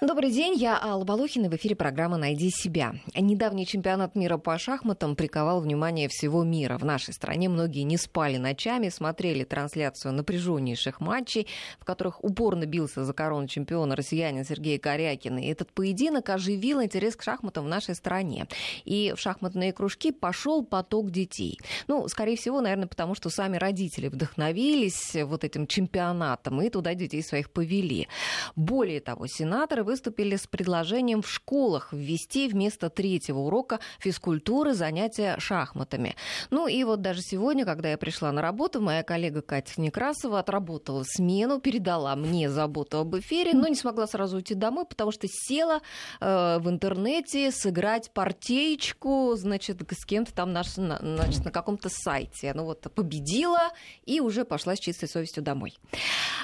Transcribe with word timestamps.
Добрый 0.00 0.30
день, 0.30 0.54
я 0.56 0.82
Алла 0.82 1.04
Балухина, 1.04 1.50
в 1.50 1.56
эфире 1.56 1.76
программа 1.76 2.16
«Найди 2.16 2.48
себя». 2.48 2.94
Недавний 3.14 3.66
чемпионат 3.66 4.14
мира 4.14 4.38
по 4.38 4.56
шахматам 4.56 5.14
приковал 5.14 5.60
внимание 5.60 6.08
всего 6.08 6.42
мира. 6.42 6.78
В 6.78 6.86
нашей 6.86 7.12
стране 7.12 7.50
многие 7.50 7.82
не 7.82 7.98
спали 7.98 8.38
ночами, 8.38 8.88
смотрели 8.88 9.44
трансляцию 9.44 10.14
напряженнейших 10.14 11.00
матчей, 11.00 11.46
в 11.78 11.84
которых 11.84 12.24
упорно 12.24 12.64
бился 12.64 13.04
за 13.04 13.12
корону 13.12 13.46
чемпиона 13.46 13.94
россиянин 13.94 14.42
Сергей 14.46 14.78
Корякин. 14.78 15.36
И 15.36 15.48
этот 15.48 15.70
поединок 15.70 16.30
оживил 16.30 16.82
интерес 16.82 17.14
к 17.14 17.22
шахматам 17.22 17.66
в 17.66 17.68
нашей 17.68 17.94
стране. 17.94 18.46
И 18.86 19.12
в 19.14 19.20
шахматные 19.20 19.74
кружки 19.74 20.12
пошел 20.12 20.64
поток 20.64 21.10
детей. 21.10 21.58
Ну, 21.88 22.08
скорее 22.08 22.38
всего, 22.38 22.62
наверное, 22.62 22.88
потому 22.88 23.14
что 23.14 23.28
сами 23.28 23.58
родители 23.58 24.08
вдохновились 24.08 25.14
вот 25.26 25.44
этим 25.44 25.66
чемпионатом 25.66 26.62
и 26.62 26.70
туда 26.70 26.94
детей 26.94 27.22
своих 27.22 27.50
повели. 27.50 28.08
Более 28.56 29.00
того, 29.00 29.26
сенаторы 29.26 29.89
выступили 29.90 30.36
с 30.36 30.46
предложением 30.46 31.20
в 31.20 31.28
школах 31.28 31.92
ввести 31.92 32.46
вместо 32.46 32.90
третьего 32.90 33.40
урока 33.40 33.80
физкультуры 33.98 34.72
занятия 34.72 35.34
шахматами. 35.40 36.14
Ну 36.50 36.68
и 36.68 36.84
вот 36.84 37.00
даже 37.00 37.22
сегодня, 37.22 37.64
когда 37.64 37.90
я 37.90 37.98
пришла 37.98 38.30
на 38.30 38.40
работу, 38.40 38.80
моя 38.80 39.02
коллега 39.02 39.42
Катя 39.42 39.80
Некрасова 39.80 40.38
отработала 40.38 41.02
смену, 41.04 41.60
передала 41.60 42.14
мне 42.14 42.48
заботу 42.50 42.98
об 42.98 43.16
эфире, 43.16 43.52
но 43.52 43.66
не 43.66 43.74
смогла 43.74 44.06
сразу 44.06 44.36
уйти 44.36 44.54
домой, 44.54 44.84
потому 44.88 45.10
что 45.10 45.26
села 45.28 45.80
э, 46.20 46.58
в 46.60 46.70
интернете 46.70 47.50
сыграть 47.50 48.12
партеечку, 48.12 49.34
значит, 49.34 49.82
с 49.90 50.06
кем-то 50.06 50.32
там 50.32 50.52
наш, 50.52 50.68
значит, 50.68 51.44
на 51.44 51.50
каком-то 51.50 51.88
сайте. 51.90 52.52
Ну 52.54 52.64
вот 52.64 52.86
победила 52.94 53.72
и 54.06 54.20
уже 54.20 54.44
пошла 54.44 54.76
с 54.76 54.78
чистой 54.78 55.08
совестью 55.08 55.42
домой. 55.42 55.76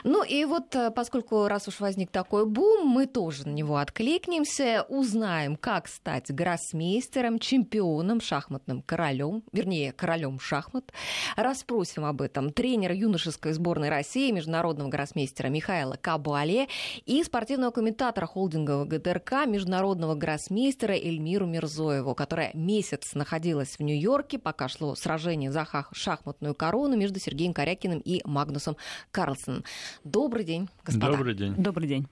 Ну 0.02 0.24
и 0.24 0.44
вот, 0.44 0.74
э, 0.74 0.90
поскольку 0.90 1.46
раз 1.46 1.68
уж 1.68 1.78
возник 1.78 2.10
такой 2.10 2.44
бум, 2.44 2.88
мы 2.88 3.06
тоже 3.06 3.35
тоже 3.36 3.48
на 3.48 3.52
него 3.52 3.76
откликнемся, 3.76 4.84
узнаем, 4.88 5.56
как 5.56 5.88
стать 5.88 6.30
гроссмейстером, 6.30 7.38
чемпионом, 7.38 8.20
шахматным 8.20 8.82
королем, 8.82 9.42
вернее, 9.52 9.92
королем 9.92 10.40
шахмат. 10.40 10.92
Расспросим 11.36 12.04
об 12.04 12.22
этом 12.22 12.50
тренера 12.50 12.94
юношеской 12.94 13.52
сборной 13.52 13.88
России, 13.88 14.30
международного 14.30 14.88
гроссмейстера 14.88 15.48
Михаила 15.48 15.96
Кабале 16.00 16.68
и 17.04 17.22
спортивного 17.24 17.70
комментатора 17.70 18.26
холдинга 18.26 18.84
ГТРК, 18.84 19.46
международного 19.46 20.14
гроссмейстера 20.14 20.92
Эльмиру 20.94 21.46
Мирзоеву, 21.46 22.14
которая 22.14 22.50
месяц 22.54 23.14
находилась 23.14 23.76
в 23.78 23.82
Нью-Йорке, 23.82 24.38
пока 24.38 24.68
шло 24.68 24.94
сражение 24.94 25.50
за 25.50 25.66
шахматную 25.92 26.54
корону 26.54 26.96
между 26.96 27.18
Сергеем 27.18 27.52
Корякиным 27.52 27.98
и 27.98 28.22
Магнусом 28.24 28.76
Карлсоном. 29.10 29.64
Добрый 30.04 30.44
день, 30.44 30.68
господа. 30.84 31.12
Добрый 31.12 31.34
день. 31.34 31.54
Добрый 31.56 31.88
день. 31.88 32.06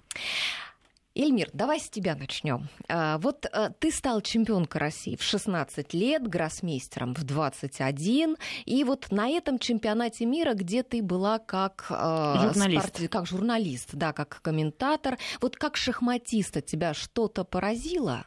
Эльмир, 1.16 1.48
давай 1.52 1.78
с 1.78 1.88
тебя 1.88 2.16
начнем. 2.16 2.68
А, 2.88 3.18
вот 3.18 3.46
а, 3.52 3.70
ты 3.70 3.92
стал 3.92 4.20
чемпионкой 4.20 4.80
России 4.80 5.14
в 5.14 5.22
16 5.22 5.94
лет, 5.94 6.26
гроссмейстером 6.26 7.14
в 7.14 7.22
21, 7.22 8.36
и 8.64 8.82
вот 8.82 9.12
на 9.12 9.28
этом 9.28 9.60
чемпионате 9.60 10.26
мира, 10.26 10.54
где 10.54 10.82
ты 10.82 11.02
была 11.02 11.38
как 11.38 11.86
а, 11.90 12.48
журналист, 12.48 12.96
спорт... 12.96 13.10
как 13.10 13.26
журналист, 13.26 13.90
да, 13.92 14.12
как 14.12 14.40
комментатор, 14.42 15.16
вот 15.40 15.56
как 15.56 15.76
шахматиста 15.76 16.60
тебя 16.60 16.94
что-то 16.94 17.44
поразило? 17.44 18.26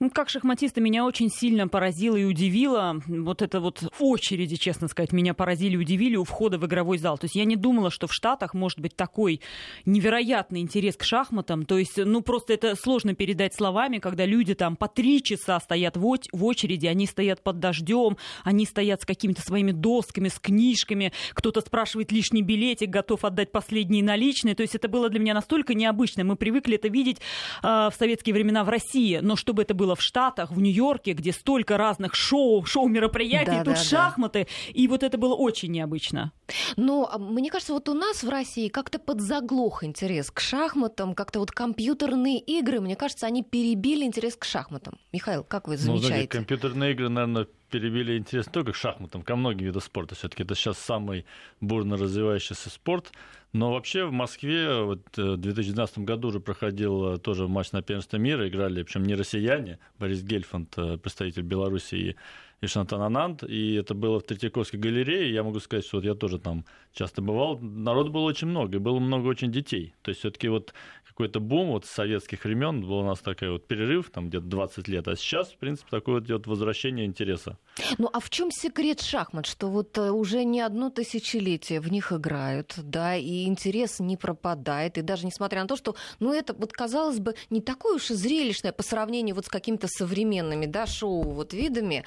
Ну, 0.00 0.10
как 0.10 0.28
шахматиста 0.28 0.80
меня 0.80 1.04
очень 1.04 1.28
сильно 1.28 1.66
поразило 1.66 2.14
и 2.14 2.22
удивило. 2.22 3.02
Вот 3.08 3.42
это 3.42 3.58
вот 3.58 3.82
очереди, 3.98 4.54
честно 4.54 4.86
сказать, 4.86 5.10
меня 5.12 5.34
поразили 5.34 5.74
и 5.74 5.76
удивили 5.76 6.14
у 6.14 6.22
входа 6.22 6.56
в 6.56 6.64
игровой 6.66 6.98
зал. 6.98 7.18
То 7.18 7.24
есть 7.24 7.34
я 7.34 7.44
не 7.44 7.56
думала, 7.56 7.90
что 7.90 8.06
в 8.06 8.14
Штатах 8.14 8.54
может 8.54 8.78
быть 8.78 8.94
такой 8.94 9.40
невероятный 9.86 10.60
интерес 10.60 10.96
к 10.96 11.02
шахматам. 11.02 11.66
То 11.66 11.78
есть, 11.78 11.96
ну, 11.96 12.22
просто 12.22 12.52
это 12.52 12.76
сложно 12.76 13.16
передать 13.16 13.56
словами, 13.56 13.98
когда 13.98 14.24
люди 14.24 14.54
там 14.54 14.76
по 14.76 14.86
три 14.86 15.20
часа 15.20 15.58
стоят 15.58 15.96
в 15.96 16.06
очереди, 16.06 16.86
они 16.86 17.06
стоят 17.06 17.42
под 17.42 17.58
дождем, 17.58 18.18
они 18.44 18.66
стоят 18.66 19.02
с 19.02 19.04
какими-то 19.04 19.42
своими 19.42 19.72
досками, 19.72 20.28
с 20.28 20.38
книжками, 20.38 21.12
кто-то 21.34 21.60
спрашивает 21.60 22.12
лишний 22.12 22.42
билетик, 22.42 22.88
готов 22.88 23.24
отдать 23.24 23.50
последние 23.50 24.04
наличные. 24.04 24.54
То 24.54 24.62
есть 24.62 24.76
это 24.76 24.86
было 24.86 25.08
для 25.08 25.18
меня 25.18 25.34
настолько 25.34 25.74
необычно. 25.74 26.22
Мы 26.22 26.36
привыкли 26.36 26.76
это 26.76 26.86
видеть 26.86 27.18
э, 27.64 27.66
в 27.66 27.94
советские 27.98 28.34
времена 28.34 28.62
в 28.62 28.68
России, 28.68 29.18
но 29.20 29.34
чтобы 29.34 29.62
это 29.62 29.74
было 29.74 29.87
было 29.88 29.96
в 29.96 30.02
Штатах, 30.02 30.50
в 30.50 30.60
Нью-Йорке, 30.60 31.14
где 31.14 31.32
столько 31.32 31.78
разных 31.78 32.14
шоу, 32.14 32.64
шоу-мероприятий, 32.64 33.50
да, 33.52 33.64
тут 33.64 33.74
да, 33.74 33.80
шахматы, 33.82 34.46
да. 34.46 34.72
и 34.74 34.86
вот 34.86 35.02
это 35.02 35.16
было 35.16 35.34
очень 35.34 35.72
необычно. 35.72 36.32
Но 36.76 37.08
а, 37.10 37.18
мне 37.18 37.50
кажется, 37.50 37.72
вот 37.72 37.88
у 37.88 37.94
нас 37.94 38.22
в 38.22 38.28
России 38.28 38.68
как-то 38.68 38.98
подзаглох 38.98 39.84
интерес 39.84 40.30
к 40.30 40.40
шахматам, 40.40 41.14
как-то 41.14 41.38
вот 41.38 41.52
компьютерные 41.52 42.38
игры, 42.38 42.80
мне 42.80 42.96
кажется, 42.96 43.26
они 43.26 43.42
перебили 43.42 44.04
интерес 44.04 44.36
к 44.36 44.44
шахматам. 44.44 44.98
Михаил, 45.12 45.42
как 45.42 45.68
вы 45.68 45.76
замечаете? 45.78 46.02
Ну, 46.02 46.06
знаете, 46.06 46.28
компьютерные 46.28 46.92
игры, 46.92 47.08
наверное, 47.08 47.46
перебили 47.68 48.18
интерес 48.18 48.46
не 48.46 48.52
только 48.52 48.72
к 48.72 48.76
шахматам, 48.76 49.22
ко 49.22 49.36
многим 49.36 49.66
видам 49.66 49.82
спорта. 49.82 50.14
Все-таки 50.14 50.42
это 50.42 50.54
сейчас 50.54 50.78
самый 50.78 51.24
бурно 51.60 51.96
развивающийся 51.96 52.70
спорт. 52.70 53.12
Но 53.52 53.72
вообще 53.72 54.04
в 54.04 54.12
Москве 54.12 54.82
вот, 54.82 55.00
э, 55.16 55.32
в 55.32 55.36
2012 55.38 55.98
году 55.98 56.28
уже 56.28 56.40
проходил 56.40 57.14
э, 57.14 57.18
тоже 57.18 57.48
матч 57.48 57.72
на 57.72 57.82
первенство 57.82 58.18
мира. 58.18 58.46
Играли, 58.46 58.82
причем 58.82 59.04
не 59.04 59.14
россияне, 59.14 59.78
Борис 59.98 60.22
Гельфанд, 60.22 60.76
э, 60.76 60.98
представитель 60.98 61.42
Беларуси 61.42 61.94
и 61.94 62.16
и 62.60 62.66
Шантанананд, 62.66 63.44
и 63.44 63.74
это 63.74 63.94
было 63.94 64.18
в 64.18 64.24
Третьяковской 64.24 64.76
галерее. 64.76 65.32
Я 65.32 65.42
могу 65.42 65.60
сказать, 65.60 65.84
что 65.84 65.98
вот 65.98 66.04
я 66.04 66.14
тоже 66.14 66.38
там 66.38 66.64
часто 66.92 67.22
бывал. 67.22 67.58
Народ 67.58 68.08
было 68.08 68.22
очень 68.22 68.48
много, 68.48 68.76
и 68.76 68.80
было 68.80 68.98
много 68.98 69.28
очень 69.28 69.52
детей. 69.52 69.94
То 70.02 70.10
есть 70.10 70.20
все-таки 70.20 70.48
вот 70.48 70.74
какой-то 71.18 71.40
бум 71.40 71.70
вот 71.70 71.84
с 71.84 71.90
советских 71.90 72.44
времен, 72.44 72.80
был 72.80 72.98
у 72.98 73.04
нас 73.04 73.18
такой 73.18 73.50
вот 73.50 73.66
перерыв, 73.66 74.08
там 74.10 74.28
где-то 74.28 74.46
20 74.46 74.86
лет, 74.86 75.08
а 75.08 75.16
сейчас, 75.16 75.50
в 75.50 75.56
принципе, 75.56 75.90
такое 75.90 76.14
вот 76.16 76.24
идет 76.26 76.46
возвращение 76.46 77.06
интереса. 77.06 77.58
Ну 77.98 78.08
а 78.12 78.20
в 78.20 78.30
чем 78.30 78.52
секрет 78.52 79.00
шахмат, 79.00 79.46
что 79.46 79.66
вот 79.66 79.98
э, 79.98 80.12
уже 80.12 80.44
не 80.44 80.60
одно 80.60 80.90
тысячелетие 80.90 81.80
в 81.80 81.90
них 81.90 82.12
играют, 82.12 82.74
да, 82.76 83.16
и 83.16 83.46
интерес 83.46 83.98
не 83.98 84.16
пропадает, 84.16 84.96
и 84.96 85.02
даже 85.02 85.26
несмотря 85.26 85.62
на 85.62 85.66
то, 85.66 85.74
что, 85.74 85.96
ну 86.20 86.32
это 86.32 86.54
вот 86.54 86.72
казалось 86.72 87.18
бы 87.18 87.34
не 87.50 87.60
такое 87.60 87.96
уж 87.96 88.12
и 88.12 88.14
зрелищное 88.14 88.70
по 88.70 88.84
сравнению 88.84 89.34
вот 89.34 89.46
с 89.46 89.48
какими-то 89.48 89.88
современными, 89.88 90.66
да, 90.66 90.86
шоу 90.86 91.22
вот 91.22 91.52
видами, 91.52 92.04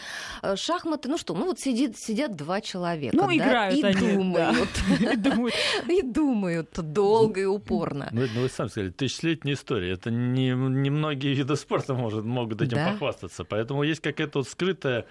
шахматы, 0.55 1.09
ну 1.09 1.17
что, 1.17 1.33
ну 1.33 1.45
вот 1.45 1.59
сидит, 1.59 1.97
сидят 1.97 2.35
два 2.35 2.61
человека, 2.61 3.15
ну 3.15 3.27
да, 3.27 3.35
играют 3.35 3.75
и 3.75 3.83
они, 3.83 4.15
думают, 4.15 4.69
и 5.89 6.01
думают 6.01 6.69
долго 6.77 7.41
и 7.41 7.45
упорно. 7.45 8.09
Ну 8.11 8.21
вы 8.35 8.49
сами 8.49 8.69
сказали, 8.69 8.91
тысячелетняя 8.91 9.55
история. 9.55 9.91
Это 9.91 10.11
не, 10.11 10.49
не 10.49 10.89
многие 10.89 11.33
виды 11.33 11.55
спорта 11.55 11.93
может, 11.93 12.23
могут 12.25 12.61
этим 12.61 12.77
да? 12.77 12.91
похвастаться. 12.91 13.43
Поэтому 13.43 13.83
есть 13.83 14.01
какая-то 14.01 14.39
вот 14.39 14.47
скрытая 14.47 15.05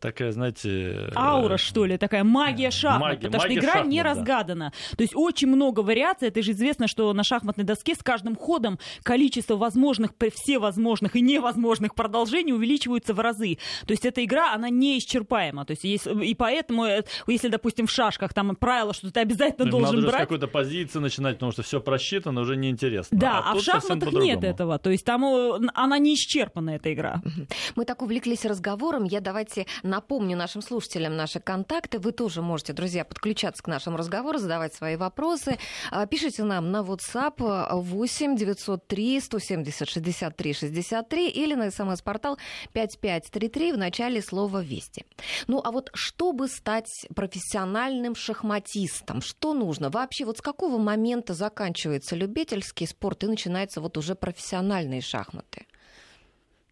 такая, 0.00 0.32
знаете... 0.32 1.10
Аура, 1.14 1.54
э, 1.54 1.58
что 1.58 1.84
ли, 1.84 1.96
такая 1.98 2.24
магия 2.24 2.70
шахмат, 2.70 3.00
магия, 3.00 3.26
потому 3.26 3.42
магия 3.42 3.54
что 3.54 3.60
игра 3.60 3.72
шахмат, 3.72 3.90
не 3.90 4.02
да. 4.02 4.08
разгадана. 4.10 4.72
То 4.96 5.02
есть 5.02 5.12
очень 5.16 5.48
много 5.48 5.80
вариаций. 5.80 6.28
Это 6.28 6.42
же 6.42 6.52
известно, 6.52 6.88
что 6.88 7.12
на 7.12 7.24
шахматной 7.24 7.64
доске 7.64 7.94
с 7.94 8.02
каждым 8.02 8.36
ходом 8.36 8.78
количество 9.02 9.56
возможных, 9.56 10.12
всевозможных 10.34 11.16
и 11.16 11.20
невозможных 11.20 11.94
продолжений 11.94 12.52
увеличиваются 12.52 13.14
в 13.14 13.20
разы. 13.20 13.58
То 13.86 13.92
есть 13.92 14.04
эта 14.04 14.24
игра, 14.24 14.52
она 14.52 14.68
неисчерпаема. 14.68 15.64
То 15.64 15.72
есть, 15.72 15.84
есть 15.84 16.06
и 16.06 16.34
поэтому, 16.34 16.84
э, 16.84 17.02
если, 17.26 17.48
допустим, 17.48 17.86
в 17.86 17.90
шашках 17.90 18.34
там 18.34 18.54
правило, 18.56 18.92
что 18.92 19.10
ты 19.10 19.20
обязательно 19.20 19.66
ну, 19.66 19.72
должен 19.72 19.96
надо 19.96 20.08
брать... 20.08 20.20
с 20.20 20.24
какой-то 20.24 20.46
позиции 20.48 20.98
начинать, 20.98 21.36
потому 21.36 21.52
что 21.52 21.62
все 21.62 21.80
просчитано, 21.80 22.40
уже 22.42 22.56
неинтересно. 22.56 23.18
Да, 23.18 23.38
а, 23.38 23.52
а 23.52 23.54
в 23.56 23.62
шахматах 23.62 24.12
нет 24.12 24.44
этого. 24.44 24.78
То 24.78 24.90
есть 24.90 25.04
там 25.04 25.24
э, 25.24 25.58
она 25.74 25.98
не 25.98 26.14
исчерпана, 26.14 26.70
эта 26.70 26.92
игра. 26.92 27.22
Мы 27.76 27.84
так 27.84 28.02
увлеклись 28.02 28.44
разговором. 28.44 29.04
Я 29.04 29.20
давайте 29.20 29.66
Напомню 29.86 30.36
нашим 30.36 30.62
слушателям 30.62 31.16
наши 31.16 31.38
контакты. 31.38 31.98
Вы 31.98 32.12
тоже 32.12 32.42
можете, 32.42 32.72
друзья, 32.72 33.04
подключаться 33.04 33.62
к 33.62 33.68
нашему 33.68 33.96
разговору, 33.96 34.38
задавать 34.38 34.74
свои 34.74 34.96
вопросы. 34.96 35.58
А, 35.90 36.06
пишите 36.06 36.42
нам 36.42 36.72
на 36.72 36.78
WhatsApp 36.82 37.72
8 37.72 38.36
903 38.36 39.20
170 39.20 39.88
63 39.88 40.52
63 40.52 41.28
или 41.28 41.54
на 41.54 41.70
смс-портал 41.70 42.36
5533 42.72 43.72
в 43.72 43.78
начале 43.78 44.20
слова 44.20 44.62
«Вести». 44.62 45.04
Ну, 45.46 45.60
а 45.64 45.70
вот 45.70 45.90
чтобы 45.94 46.48
стать 46.48 47.06
профессиональным 47.14 48.16
шахматистом, 48.16 49.22
что 49.22 49.54
нужно? 49.54 49.90
Вообще, 49.90 50.24
вот 50.24 50.38
с 50.38 50.42
какого 50.42 50.78
момента 50.78 51.34
заканчивается 51.34 52.16
любительский 52.16 52.86
спорт 52.86 53.22
и 53.22 53.28
начинается 53.28 53.80
вот 53.80 53.96
уже 53.96 54.16
профессиональные 54.16 55.00
шахматы? 55.00 55.66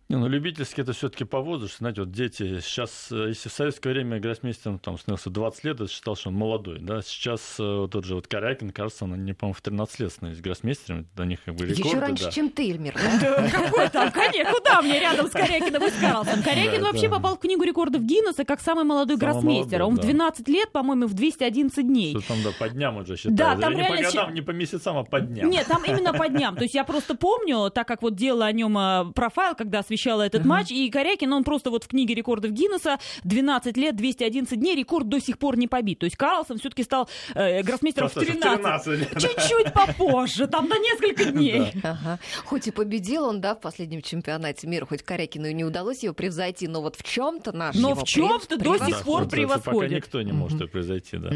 Не, 0.09 0.17
ну, 0.17 0.29
любительски 0.29 0.83
это 0.83 0.93
все-таки 0.93 1.25
по 1.25 1.41
возрасту. 1.41 1.79
Знаете, 1.79 2.03
вот 2.03 2.12
дети 2.12 2.61
сейчас, 2.61 3.09
э, 3.11 3.29
если 3.29 3.49
в 3.49 3.53
советское 3.53 3.91
время 3.91 4.21
гроссмейстером 4.21 4.79
там 4.79 4.99
становился 4.99 5.31
20 5.31 5.65
лет, 5.65 5.81
это 5.81 5.91
считал, 5.91 6.15
что 6.15 6.29
он 6.29 6.35
молодой. 6.35 6.79
Да? 6.81 7.01
Сейчас 7.01 7.59
вот 7.59 7.91
тот 7.91 8.05
же 8.05 8.15
вот 8.15 8.27
Корякин, 8.27 8.71
кажется, 8.71 9.05
он, 9.05 9.25
не 9.25 9.33
по-моему, 9.33 9.55
в 9.55 9.62
13 9.62 10.01
лет 10.01 10.12
становится 10.12 10.43
гроссмейстером. 10.43 11.09
Для 11.15 11.25
них 11.25 11.43
как 11.43 11.55
бы 11.55 11.65
рекорды. 11.65 11.89
Еще 11.89 11.99
раньше, 11.99 12.25
да. 12.25 12.31
чем 12.31 12.51
Тельмер. 12.51 12.93
Какой 13.53 13.89
там? 13.89 14.12
Куда 14.12 14.83
мне 14.83 15.01
рядом 15.01 15.29
с 15.29 15.31
Корякиным 15.31 15.83
и 15.83 15.91
с 15.91 15.95
Карлсом? 15.95 16.43
Корякин 16.43 16.83
вообще 16.83 17.09
попал 17.09 17.37
в 17.37 17.41
книгу 17.41 17.62
рекордов 17.62 18.03
Гиннесса 18.03 18.45
как 18.45 18.61
самый 18.61 18.85
молодой 18.85 19.17
гроссмейстер. 19.17 19.83
Он 19.83 19.97
в 19.97 20.01
12 20.01 20.47
лет, 20.49 20.71
по-моему, 20.73 21.06
в 21.06 21.15
211 21.15 21.87
дней. 21.87 22.17
Там, 22.29 22.39
да, 22.45 22.51
по 22.59 22.69
дням 22.69 22.99
уже 22.99 23.17
считают. 23.17 23.37
Да, 23.37 23.56
там 23.56 23.73
не 23.73 23.81
реально... 23.81 23.97
по 23.97 24.03
годам, 24.03 24.35
не 24.35 24.43
по 24.43 24.51
месяцам, 24.51 24.99
а 24.99 25.05
по 25.05 25.21
дням. 25.21 25.49
Нет, 25.49 25.67
там 25.67 25.83
именно 25.85 26.12
по 26.12 26.29
дням. 26.29 26.56
То 26.56 26.62
есть 26.62 26.75
я 26.75 26.85
просто 26.85 27.15
помню, 27.15 27.71
так 27.71 27.89
как 27.89 28.03
вот 28.03 28.15
делала 28.15 28.47
о 28.47 28.53
нем 28.53 29.12
профайл, 29.15 29.55
когда 29.55 29.83
освещала 29.94 30.23
этот 30.23 30.44
матч, 30.44 30.70
и 30.70 30.91
Корякин, 30.91 31.32
он 31.32 31.44
просто 31.44 31.70
вот 31.70 31.85
в 31.85 31.88
книге 31.88 32.14
рекордов 32.14 32.50
Гиннесса 32.50 32.99
12 33.25 33.76
лет, 33.76 33.96
211 33.96 34.58
дней, 34.58 34.75
рекорд 34.76 35.08
до 35.08 35.20
сих 35.20 35.38
пор 35.38 35.56
не 35.56 35.69
побит. 35.69 36.00
То 36.00 36.05
есть 36.05 36.17
Карлсон 36.17 36.58
все-таки 36.58 36.82
стал 36.82 37.08
э, 37.35 37.62
гроссмейстером 37.62 38.08
в 38.08 38.14
13. 38.14 39.11
Чуть-чуть 39.20 39.73
попозже, 39.73 40.46
там 40.46 40.69
на 40.69 40.79
несколько 40.79 41.26
дней. 41.26 41.73
Ага. 41.82 42.19
Хоть 42.44 42.67
и 42.67 42.70
победил 42.70 43.25
он, 43.25 43.41
да, 43.41 43.55
в 43.55 43.61
последнем 43.61 44.02
чемпионате 44.02 44.67
мира, 44.67 44.87
хоть 44.87 45.02
Корякину 45.02 45.46
и 45.46 45.55
не 45.55 45.64
удалось 45.64 46.02
его 46.02 46.14
превзойти, 46.14 46.67
но 46.69 46.82
вот 46.82 46.96
в 46.96 47.02
чем-то 47.02 47.52
наш 47.52 47.76
Но 47.76 47.94
в 47.94 48.05
чем-то 48.05 48.56
до 48.56 48.79
сих 48.79 49.02
пор 49.02 49.29
превосходит. 49.29 49.64
Пока 49.64 49.88
никто 49.88 50.23
не 50.23 50.32
может 50.32 50.61
mm 50.61 50.69
превзойти, 50.69 51.19
да. 51.19 51.31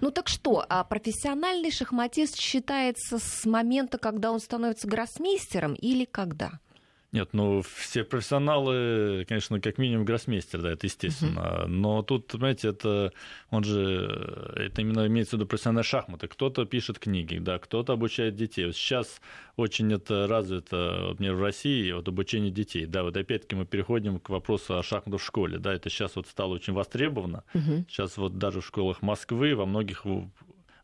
Ну 0.00 0.10
так 0.10 0.28
что, 0.28 0.64
а 0.68 0.82
профессиональный 0.84 1.70
шахматист 1.70 2.38
считается 2.38 3.18
с 3.18 3.44
момента, 3.44 3.98
когда 3.98 4.32
он 4.32 4.40
становится 4.40 4.88
гроссмейстером 4.88 5.74
или 5.74 6.04
когда? 6.04 6.58
Нет, 7.12 7.34
ну 7.34 7.60
все 7.60 8.04
профессионалы, 8.04 9.26
конечно, 9.28 9.60
как 9.60 9.76
минимум 9.76 10.06
гроссмейстер, 10.06 10.62
да, 10.62 10.72
это 10.72 10.86
естественно. 10.86 11.40
Uh-huh. 11.40 11.66
Но 11.66 12.02
тут, 12.02 12.26
понимаете, 12.28 12.68
это 12.68 13.12
он 13.50 13.64
же 13.64 14.54
это 14.56 14.80
именно 14.80 15.06
имеется 15.06 15.36
в 15.36 15.38
виду 15.38 15.46
профессиональные 15.46 15.84
шахматы. 15.84 16.26
Кто-то 16.26 16.64
пишет 16.64 16.98
книги, 16.98 17.36
да, 17.36 17.58
кто-то 17.58 17.92
обучает 17.92 18.34
детей. 18.34 18.64
Вот 18.64 18.76
сейчас 18.76 19.20
очень 19.56 19.92
это 19.92 20.26
развито, 20.26 21.08
например, 21.10 21.34
в 21.34 21.42
России, 21.42 21.92
вот 21.92 22.08
обучение 22.08 22.50
детей. 22.50 22.86
Да, 22.86 23.02
вот 23.02 23.14
опять-таки 23.14 23.56
мы 23.56 23.66
переходим 23.66 24.18
к 24.18 24.30
вопросу 24.30 24.78
о 24.78 24.82
шахматах 24.82 25.20
в 25.20 25.24
школе. 25.24 25.58
Да, 25.58 25.74
это 25.74 25.90
сейчас 25.90 26.16
вот 26.16 26.26
стало 26.28 26.54
очень 26.54 26.72
востребовано. 26.72 27.44
Uh-huh. 27.52 27.84
Сейчас 27.90 28.16
вот 28.16 28.38
даже 28.38 28.62
в 28.62 28.66
школах 28.66 29.02
Москвы 29.02 29.54
во 29.54 29.66
многих 29.66 30.06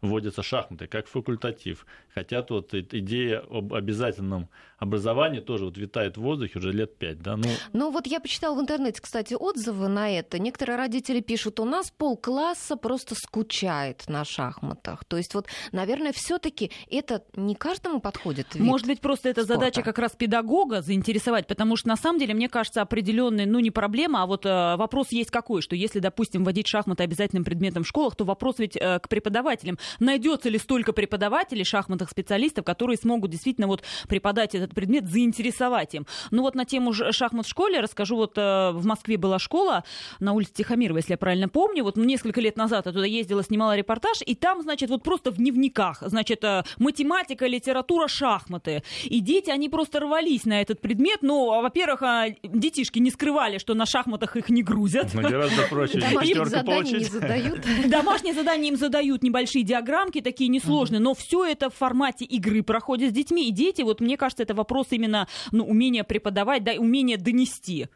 вводятся 0.01 0.43
шахматы 0.43 0.87
как 0.87 1.07
факультатив. 1.09 1.87
Хотят 2.15 2.51
вот 2.51 2.75
идея 2.75 3.41
об 3.51 3.75
обязательном 3.75 4.49
образовании 4.79 5.41
тоже 5.41 5.65
вот 5.65 5.77
витает 5.77 6.17
в 6.17 6.21
воздухе 6.21 6.59
уже 6.59 6.73
лет 6.73 6.97
пять. 6.97 7.21
Да? 7.21 7.37
Ну... 7.37 7.49
ну 7.73 7.91
вот 7.91 8.07
я 8.07 8.21
почитала 8.21 8.57
в 8.57 8.61
интернете, 8.61 9.01
кстати, 9.01 9.35
отзывы 9.35 9.89
на 9.89 10.11
это. 10.11 10.39
Некоторые 10.39 10.77
родители 10.77 11.21
пишут, 11.21 11.61
у 11.61 11.65
нас 11.65 11.91
полкласса 11.91 12.77
просто 12.77 13.15
скучает 13.15 14.05
на 14.09 14.25
шахматах. 14.25 15.05
То 15.05 15.17
есть 15.17 15.35
вот, 15.35 15.47
наверное, 15.73 16.13
все 16.13 16.39
таки 16.39 16.71
это 16.91 17.25
не 17.35 17.55
каждому 17.55 18.01
подходит. 18.01 18.55
Может 18.55 18.87
быть, 18.87 19.01
просто 19.01 19.29
это 19.29 19.43
спорта. 19.43 19.61
задача 19.61 19.83
как 19.83 19.99
раз 19.99 20.13
педагога 20.13 20.83
заинтересовать, 20.83 21.47
потому 21.47 21.77
что 21.77 21.89
на 21.89 21.97
самом 21.97 22.19
деле, 22.19 22.35
мне 22.35 22.49
кажется, 22.49 22.83
определенная, 22.83 23.47
ну 23.47 23.59
не 23.59 23.71
проблема, 23.71 24.23
а 24.23 24.27
вот 24.27 24.47
э, 24.47 24.77
вопрос 24.77 25.09
есть 25.11 25.31
какой, 25.31 25.63
что 25.63 25.75
если, 25.75 25.99
допустим, 25.99 26.45
вводить 26.45 26.69
шахматы 26.69 27.03
обязательным 27.03 27.45
предметом 27.45 27.83
в 27.83 27.89
школах, 27.89 28.17
то 28.17 28.25
вопрос 28.25 28.59
ведь 28.59 28.77
э, 28.77 28.99
к 29.01 29.09
преподавателям. 29.09 29.79
Найдется 29.99 30.49
ли 30.49 30.59
столько 30.59 30.93
преподавателей, 30.93 31.65
шахматных 31.65 32.11
специалистов, 32.11 32.65
которые 32.65 32.97
смогут 32.97 33.31
действительно 33.31 33.67
вот 33.67 33.83
преподать 34.09 34.55
этот 34.55 34.68
предмет, 34.75 35.09
заинтересовать 35.09 35.95
им? 35.95 36.07
Ну 36.31 36.43
вот 36.43 36.55
на 36.55 36.65
тему 36.65 36.93
шахмат 36.93 37.47
в 37.47 37.49
школе 37.49 37.81
расскажу. 37.81 38.17
Вот 38.17 38.37
э, 38.37 38.71
в 38.73 38.85
Москве 38.85 39.17
была 39.17 39.39
школа 39.39 39.85
на 40.21 40.33
улице 40.33 40.53
Тихомирова, 40.55 40.99
если 40.99 41.13
я 41.13 41.19
правильно 41.19 41.49
помню. 41.49 41.85
Вот 41.85 41.97
несколько 41.97 42.41
лет 42.41 42.57
назад 42.57 42.87
я 42.87 42.93
туда 42.93 43.07
ездила, 43.07 43.43
снимала 43.43 43.77
репортаж, 43.77 44.19
и 44.25 44.35
там, 44.35 44.63
значит, 44.63 44.91
вот 44.91 45.03
просто 45.03 45.31
в 45.31 45.37
дневниках, 45.37 46.03
значит, 46.03 46.43
э, 46.45 46.65
математика, 46.79 47.47
литература, 47.47 48.09
шахматы. 48.09 48.83
И 49.05 49.21
дети, 49.21 49.51
они 49.51 49.69
просто 49.69 50.01
рвались 50.01 50.45
на 50.45 50.61
этот 50.61 50.81
предмет. 50.81 51.19
Ну, 51.23 51.61
во-первых, 51.63 52.03
а, 52.03 52.27
детишки 52.43 52.99
не 52.99 53.11
скрывали, 53.11 53.59
что 53.59 53.75
на 53.75 53.87
шахматах 53.87 54.37
их 54.37 54.51
не 54.51 54.63
грузят. 54.63 55.15
Но 55.15 55.23
гораздо 55.23 55.63
проще. 55.69 56.01
Домашние 56.13 56.45
задания 56.47 56.99
не 56.99 57.05
задают. 57.05 57.61
Домашние 57.87 58.35
задания 58.35 58.71
им 58.71 58.77
задают 58.77 59.23
небольшие 59.23 59.65
диаграммки, 59.65 60.21
такие 60.21 60.49
несложные, 60.49 61.01
но 61.01 61.15
все 61.15 61.45
это 61.45 61.71
в 61.71 61.75
формате 61.75 62.25
игры 62.25 62.63
проходит 62.63 63.11
с 63.11 63.13
детьми. 63.13 63.49
И 63.49 63.51
дети, 63.51 63.83
вот 63.83 64.01
мне 64.01 64.17
кажется, 64.17 64.43
это 64.43 64.55
вопрос 64.59 64.89
именно 64.91 65.27
ну, 65.53 65.65
умения 65.65 66.05
преподавать, 66.05 66.65
да, 66.65 66.73
умения 66.73 67.17
донести. 67.17 67.89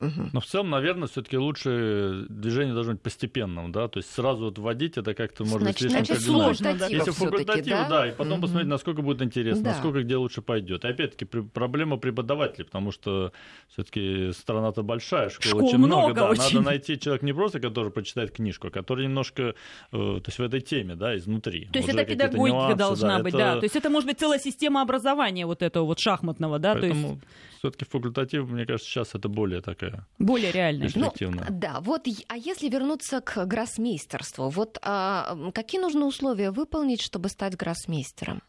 Но 0.00 0.40
в 0.40 0.46
целом, 0.46 0.70
наверное, 0.70 1.08
все-таки 1.08 1.36
лучше 1.36 2.24
движение 2.28 2.72
должно 2.72 2.94
быть 2.94 3.02
постепенным, 3.02 3.70
да, 3.70 3.86
то 3.88 3.98
есть 3.98 4.10
сразу 4.10 4.46
вот 4.46 4.58
вводить 4.58 4.96
это 4.96 5.12
как-то 5.12 5.44
может 5.44 5.60
значит, 5.60 5.82
быть 5.82 5.90
слишком 5.90 6.04
значит, 6.06 6.24
сложно, 6.24 6.74
да. 6.74 6.86
Если 6.86 7.10
факультатив, 7.10 7.66
да? 7.66 7.88
да, 7.88 8.08
и 8.08 8.12
потом 8.12 8.34
угу. 8.34 8.42
посмотреть, 8.42 8.68
насколько 8.70 9.02
будет 9.02 9.20
интересно, 9.20 9.64
да. 9.64 9.70
насколько 9.70 10.02
где 10.02 10.16
лучше 10.16 10.40
пойдет. 10.40 10.84
И 10.84 10.88
опять-таки 10.88 11.26
проблема 11.26 11.98
преподавателей, 11.98 12.64
потому 12.64 12.92
что 12.92 13.32
все-таки 13.68 14.32
страна-то 14.32 14.82
большая, 14.82 15.28
школ, 15.28 15.50
школ 15.50 15.66
очень 15.66 15.78
много, 15.78 16.14
много, 16.14 16.14
да, 16.14 16.30
очень. 16.30 16.56
надо 16.56 16.60
найти 16.62 16.98
человека 16.98 17.26
не 17.26 17.34
просто, 17.34 17.60
который 17.60 17.90
прочитает 17.92 18.30
книжку, 18.30 18.68
а 18.68 18.70
который 18.70 19.04
немножко, 19.04 19.42
э, 19.42 19.52
то 19.92 20.22
есть 20.26 20.38
в 20.38 20.42
этой 20.42 20.62
теме, 20.62 20.94
да, 20.94 21.14
изнутри. 21.14 21.66
То 21.66 21.78
есть 21.78 21.90
это 21.90 22.04
педагогика 22.04 22.56
нюансы, 22.56 22.78
должна 22.78 23.18
да, 23.18 23.22
быть, 23.22 23.34
это... 23.34 23.42
да. 23.42 23.56
То 23.58 23.64
есть 23.64 23.76
это 23.76 23.90
может 23.90 24.08
быть 24.08 24.18
целая 24.18 24.38
система 24.38 24.80
образования 24.80 25.44
вот 25.44 25.60
этого 25.60 25.84
вот 25.84 25.98
шахматного, 25.98 26.58
да. 26.58 26.72
Поэтому... 26.72 27.02
То 27.02 27.08
есть 27.08 27.22
все-таки 27.58 27.84
факультатив, 27.84 28.48
мне 28.48 28.64
кажется, 28.64 28.90
сейчас 28.90 29.14
это 29.14 29.28
более 29.28 29.60
такая 29.60 29.89
более 30.18 30.52
реально, 30.52 30.84
перспективная. 30.84 31.46
Ну, 31.48 31.56
да, 31.58 31.80
вот, 31.80 32.06
а 32.28 32.36
если 32.36 32.68
вернуться 32.68 33.20
к 33.20 33.44
гроссмейстерству, 33.46 34.48
вот 34.48 34.78
а, 34.82 35.50
какие 35.54 35.80
нужны 35.80 36.04
условия 36.04 36.50
выполнить, 36.50 37.00
чтобы 37.02 37.28
стать 37.28 37.56
гроссмейстером? 37.56 38.42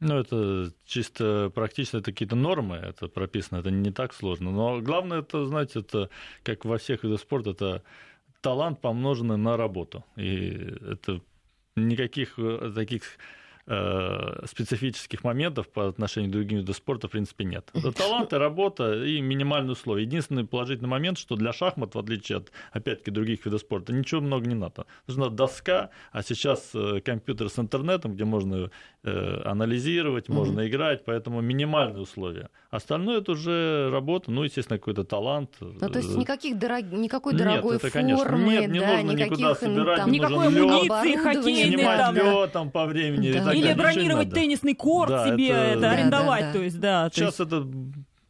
Ну, 0.00 0.18
это 0.18 0.72
чисто 0.84 1.50
практично 1.54 1.98
это 1.98 2.12
какие-то 2.12 2.36
нормы, 2.36 2.76
это 2.76 3.08
прописано, 3.08 3.60
это 3.60 3.70
не 3.70 3.90
так 3.90 4.12
сложно. 4.12 4.50
Но 4.50 4.80
главное, 4.80 5.20
это, 5.20 5.46
знаете, 5.46 5.80
это 5.80 6.10
как 6.42 6.64
во 6.64 6.78
всех 6.78 7.04
видах 7.04 7.20
спорта, 7.20 7.50
это 7.50 7.82
талант, 8.40 8.80
помноженный 8.80 9.38
на 9.38 9.56
работу. 9.56 10.04
И 10.16 10.48
это 10.90 11.22
никаких 11.76 12.38
э, 12.38 12.72
таких 12.74 13.04
специфических 13.66 15.24
моментов 15.24 15.68
по 15.68 15.88
отношению 15.88 16.30
к 16.30 16.32
другим 16.34 16.58
видам 16.58 16.74
спорта, 16.74 17.08
в 17.08 17.12
принципе, 17.12 17.44
нет. 17.44 17.70
Это 17.72 17.92
талант 17.92 18.32
и 18.32 18.36
работа 18.36 19.04
и 19.04 19.20
минимальные 19.20 19.72
условия. 19.72 20.02
Единственный 20.02 20.44
положительный 20.44 20.88
момент, 20.88 21.18
что 21.18 21.36
для 21.36 21.52
шахмат, 21.52 21.94
в 21.94 21.98
отличие 21.98 22.38
от, 22.38 22.52
опять-таки, 22.72 23.10
других 23.10 23.46
видов 23.46 23.60
спорта, 23.60 23.92
ничего 23.92 24.20
много 24.20 24.46
не 24.46 24.54
надо. 24.54 24.84
Нужна 25.06 25.28
доска, 25.30 25.90
а 26.12 26.22
сейчас 26.22 26.72
э, 26.74 27.00
компьютер 27.00 27.48
с 27.48 27.58
интернетом, 27.58 28.14
где 28.14 28.24
можно 28.24 28.70
э, 29.02 29.42
анализировать, 29.44 30.28
можно 30.28 30.68
играть, 30.68 31.04
поэтому 31.04 31.40
минимальные 31.40 32.02
условия. 32.02 32.50
Остальное 32.70 33.20
это 33.20 33.32
уже 33.32 33.88
работа, 33.90 34.30
ну, 34.30 34.42
естественно, 34.42 34.78
какой-то 34.78 35.04
талант. 35.04 35.52
Ну, 35.60 35.78
то 35.78 35.98
есть 35.98 36.14
никаких 36.16 36.58
дорог... 36.58 36.84
никакой 36.92 37.34
дорогой 37.34 37.74
нет, 37.74 37.84
это, 37.84 37.92
формы, 37.92 38.08
конечно, 38.08 38.36
нет, 38.36 38.70
не 38.70 38.80
да, 38.80 39.02
нужно 39.02 39.10
никуда 39.12 39.54
собирать, 39.54 39.98
там, 40.00 40.10
никакой 40.10 40.46
амуниции 40.48 41.16
хоккейной. 41.16 41.76
Снимать 41.76 41.98
там, 41.98 42.14
лед 42.14 42.52
там 42.52 42.70
по 42.70 42.84
времени. 42.86 43.32
Да. 43.32 43.38
И 43.38 43.44
так 43.44 43.53
Или 43.54 43.72
бронировать 43.74 44.30
теннисный 44.32 44.74
корт 44.74 45.10
Да, 45.10 45.26
себе, 45.28 45.48
это- 45.48 45.56
это, 45.72 45.80
Да, 45.80 45.90
арендовать, 45.92 46.40
да, 46.40 46.46
да. 46.48 46.52
то 46.52 46.62
есть, 46.62 46.80
да. 46.80 47.10
то 47.10 47.16
Сейчас 47.16 47.40
это 47.40 47.66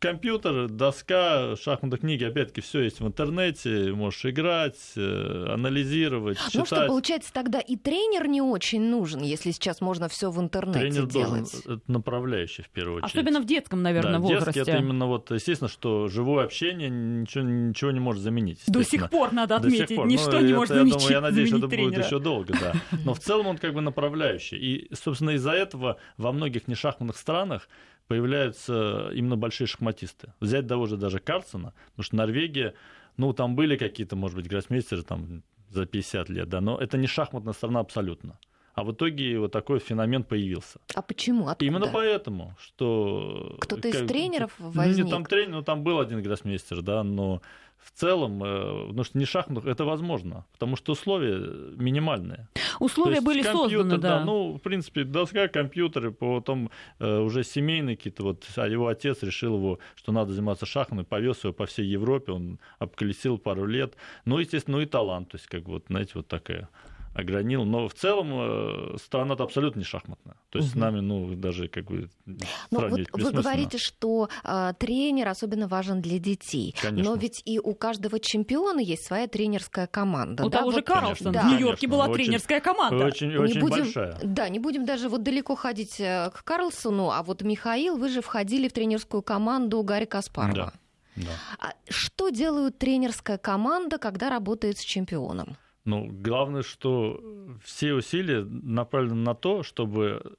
компьютер, 0.08 0.68
доска, 0.68 1.56
шахматные 1.56 1.98
книги, 1.98 2.24
опять-таки, 2.24 2.60
все 2.60 2.82
есть 2.82 3.00
в 3.00 3.06
интернете, 3.06 3.90
можешь 3.94 4.26
играть, 4.26 4.76
э, 4.96 5.46
анализировать, 5.48 6.36
Ну 6.44 6.50
читать. 6.50 6.66
что, 6.66 6.86
получается, 6.86 7.32
тогда 7.32 7.58
и 7.58 7.76
тренер 7.76 8.28
не 8.28 8.42
очень 8.42 8.82
нужен, 8.82 9.22
если 9.22 9.50
сейчас 9.50 9.80
можно 9.80 10.08
все 10.10 10.30
в 10.30 10.38
интернете 10.40 10.80
Тренер 10.80 11.06
должен 11.06 11.34
делать. 11.44 11.54
это 11.64 11.80
направляющий 11.86 12.64
в 12.64 12.68
первую 12.68 12.98
очередь. 12.98 13.14
Особенно 13.14 13.40
в 13.40 13.46
детском, 13.46 13.82
наверное, 13.82 14.18
да, 14.18 14.28
детский 14.28 14.34
возрасте. 14.34 14.60
это 14.60 14.76
именно 14.76 15.06
вот, 15.06 15.30
естественно, 15.30 15.68
что 15.70 16.08
живое 16.08 16.44
общение 16.44 16.90
ничего, 16.90 17.42
ничего 17.42 17.90
не 17.90 18.00
может 18.00 18.22
заменить. 18.22 18.60
До 18.66 18.82
сих 18.84 19.08
пор 19.08 19.32
надо 19.32 19.58
До 19.58 19.70
сих 19.70 19.80
отметить, 19.84 19.96
пор. 19.96 20.06
ничто 20.06 20.32
Ну, 20.32 20.40
не 20.40 20.46
это, 20.48 20.54
может 20.56 20.70
я 20.70 20.76
заменить, 20.80 20.98
думаю, 20.98 21.12
я 21.12 21.20
надеюсь, 21.22 21.48
это 21.48 21.58
заменить 21.60 21.78
будет 21.78 21.90
тренера. 21.94 22.04
еще 22.06 22.18
долго, 22.18 22.52
да. 22.60 22.72
Но 23.06 23.14
в 23.14 23.20
целом 23.20 23.46
он 23.46 23.56
как 23.56 23.72
бы 23.72 23.80
направляющий. 23.80 24.58
И, 24.58 24.94
собственно, 24.94 25.30
из-за 25.30 25.52
этого 25.52 25.96
во 26.18 26.30
многих 26.32 26.68
нешахматных 26.68 27.16
странах 27.16 27.68
появляются 28.08 29.10
именно 29.14 29.36
большие 29.36 29.66
шахматисты. 29.66 30.32
Взять 30.40 30.66
того 30.66 30.86
же 30.86 30.96
даже 30.96 31.18
Карлсона, 31.18 31.72
потому 31.90 32.04
что 32.04 32.16
Норвегия, 32.16 32.74
ну, 33.16 33.32
там 33.32 33.56
были 33.56 33.76
какие-то, 33.76 34.16
может 34.16 34.36
быть, 34.36 34.48
гроссмейстеры 34.48 35.02
там 35.02 35.42
за 35.70 35.86
50 35.86 36.28
лет, 36.28 36.48
да, 36.48 36.60
но 36.60 36.78
это 36.78 36.96
не 36.96 37.06
шахматная 37.06 37.52
страна 37.52 37.80
абсолютно. 37.80 38.38
А 38.74 38.82
в 38.82 38.92
итоге 38.92 39.38
вот 39.38 39.52
такой 39.52 39.78
феномен 39.78 40.24
появился. 40.24 40.80
А 40.94 41.02
почему? 41.02 41.46
Откуда? 41.46 41.64
Именно 41.64 41.86
поэтому, 41.92 42.56
что... 42.58 43.56
Кто-то 43.60 43.88
из 43.88 44.06
тренеров 44.08 44.52
возник? 44.58 44.98
Ну, 44.98 45.04
не 45.04 45.10
там 45.10 45.24
тренер, 45.24 45.50
ну, 45.50 45.62
там 45.62 45.84
был 45.84 46.00
один 46.00 46.20
гроссмейстер, 46.22 46.82
да, 46.82 47.04
но 47.04 47.40
в 47.84 47.92
целом, 47.92 48.38
потому 48.38 49.04
что 49.04 49.18
не 49.18 49.24
шахматах, 49.24 49.66
это 49.66 49.84
возможно, 49.84 50.44
потому 50.52 50.76
что 50.76 50.92
условия 50.92 51.38
минимальные. 51.76 52.48
Условия 52.80 53.20
были 53.20 53.42
созданы, 53.42 53.98
да. 53.98 54.18
да. 54.18 54.24
Ну, 54.24 54.54
в 54.54 54.58
принципе, 54.58 55.04
доска, 55.04 55.48
компьютеры, 55.48 56.10
потом 56.10 56.70
э, 56.98 57.18
уже 57.18 57.44
семейные 57.44 57.96
какие-то, 57.96 58.22
вот 58.22 58.44
а 58.56 58.66
его 58.66 58.88
отец 58.88 59.22
решил 59.22 59.56
его, 59.56 59.78
что 59.94 60.12
надо 60.12 60.32
заниматься 60.32 60.66
шахматами, 60.66 61.04
повез 61.04 61.44
его 61.44 61.52
по 61.52 61.66
всей 61.66 61.86
Европе, 61.86 62.32
он 62.32 62.58
обколесил 62.78 63.38
пару 63.38 63.66
лет. 63.66 63.94
Ну, 64.24 64.38
естественно, 64.38 64.78
ну 64.78 64.82
и 64.82 64.86
талант, 64.86 65.30
то 65.30 65.36
есть, 65.36 65.46
как 65.46 65.64
вот, 65.68 65.84
знаете, 65.88 66.12
вот 66.14 66.26
такая 66.26 66.68
огранил. 67.14 67.64
Но 67.64 67.88
в 67.88 67.94
целом 67.94 68.32
э, 68.32 68.96
страна-то 68.98 69.44
абсолютно 69.44 69.78
не 69.78 69.84
шахматная. 69.84 70.36
То 70.50 70.58
есть 70.58 70.70
угу. 70.70 70.78
с 70.78 70.80
нами, 70.80 71.00
ну, 71.00 71.34
даже 71.34 71.68
как 71.68 71.84
бы 71.84 72.10
ну, 72.26 72.38
вот 72.70 73.00
Вы 73.12 73.32
говорите, 73.32 73.78
что 73.78 74.28
э, 74.42 74.72
тренер 74.78 75.28
особенно 75.28 75.68
важен 75.68 76.00
для 76.00 76.18
детей. 76.18 76.74
Конечно. 76.80 77.10
Но 77.10 77.16
ведь 77.16 77.42
и 77.44 77.58
у 77.58 77.74
каждого 77.74 78.18
чемпиона 78.18 78.80
есть 78.80 79.06
своя 79.06 79.28
тренерская 79.28 79.86
команда. 79.86 80.44
У 80.44 80.48
да? 80.48 80.58
того 80.58 80.70
же 80.72 80.78
вот, 80.78 80.86
Карлсон 80.86 81.32
да. 81.32 81.42
в 81.42 81.46
Нью-Йорке 81.46 81.86
была 81.86 82.06
очень, 82.06 82.24
тренерская 82.24 82.60
команда. 82.60 83.06
Очень, 83.06 83.36
очень 83.36 83.54
не 83.54 83.60
будем, 83.60 83.84
большая. 83.84 84.18
Да, 84.22 84.48
не 84.48 84.58
будем 84.58 84.84
даже 84.84 85.08
вот 85.08 85.22
далеко 85.22 85.54
ходить 85.54 86.00
э, 86.00 86.30
к 86.34 86.44
Карлсону, 86.44 87.10
а 87.10 87.22
вот 87.22 87.42
Михаил, 87.42 87.96
вы 87.96 88.08
же 88.08 88.20
входили 88.20 88.68
в 88.68 88.72
тренерскую 88.72 89.22
команду 89.22 89.82
Гарри 89.82 90.06
Каспарова. 90.06 90.54
Да. 90.54 90.72
Да. 91.16 91.30
А 91.60 91.74
что 91.88 92.30
делает 92.30 92.78
тренерская 92.78 93.38
команда, 93.38 93.98
когда 93.98 94.30
работает 94.30 94.78
с 94.78 94.80
чемпионом? 94.80 95.56
Ну, 95.84 96.08
главное, 96.10 96.62
что 96.62 97.20
все 97.62 97.92
усилия 97.92 98.42
направлены 98.44 99.16
на 99.16 99.34
то, 99.34 99.62
чтобы 99.62 100.36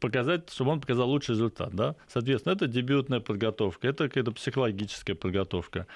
показать, 0.00 0.50
чтобы 0.50 0.72
он 0.72 0.80
показал 0.80 1.08
лучший 1.08 1.32
результат. 1.32 1.74
Да? 1.74 1.94
Соответственно, 2.08 2.54
это 2.54 2.66
дебютная 2.66 3.20
подготовка, 3.20 3.88
это 3.88 4.08
какая-то 4.08 4.32
психологическая 4.32 5.14
подготовка, 5.14 5.86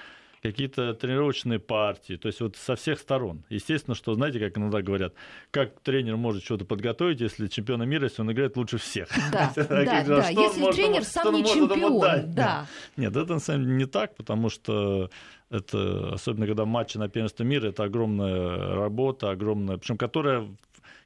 какие-то 0.43 0.93
тренировочные 0.93 1.57
партии, 1.57 2.17
то 2.17 2.27
есть 2.27 2.41
вот 2.41 2.57
со 2.57 2.75
всех 2.75 2.99
сторон. 2.99 3.45
Естественно, 3.49 3.95
что, 3.95 4.13
знаете, 4.13 4.39
как 4.39 4.57
иногда 4.57 4.81
говорят, 4.81 5.13
как 5.51 5.79
тренер 5.79 6.17
может 6.17 6.43
что-то 6.43 6.65
подготовить, 6.65 7.21
если 7.21 7.47
чемпион 7.47 7.87
мира, 7.87 8.03
если 8.03 8.21
он 8.21 8.31
играет 8.31 8.57
лучше 8.57 8.77
всех. 8.77 9.07
Да, 9.31 9.53
да, 9.55 10.03
да, 10.03 10.29
если 10.29 10.71
тренер 10.73 11.05
сам 11.05 11.33
не 11.33 11.45
чемпион, 11.45 12.33
да. 12.33 12.67
Нет, 12.97 13.15
это 13.15 13.33
на 13.33 13.39
самом 13.39 13.63
деле 13.63 13.75
не 13.77 13.85
так, 13.85 14.15
потому 14.15 14.49
что 14.49 15.09
это, 15.49 16.13
особенно 16.13 16.45
когда 16.45 16.65
матчи 16.65 16.97
на 16.97 17.07
первенство 17.07 17.43
мира, 17.43 17.69
это 17.69 17.83
огромная 17.83 18.75
работа, 18.75 19.31
огромная, 19.31 19.77
причем 19.77 19.97
которая, 19.97 20.45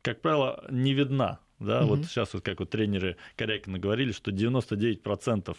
как 0.01 0.19
правило, 0.21 0.65
не 0.71 0.93
видна. 0.93 1.39
Да, 1.59 1.81
угу. 1.81 1.95
вот 1.95 2.05
сейчас 2.05 2.33
вот 2.33 2.43
как 2.43 2.59
вот 2.59 2.69
тренеры 2.69 3.17
Корякина 3.35 3.79
говорили, 3.79 4.11
что 4.11 4.29
99% 4.29 5.55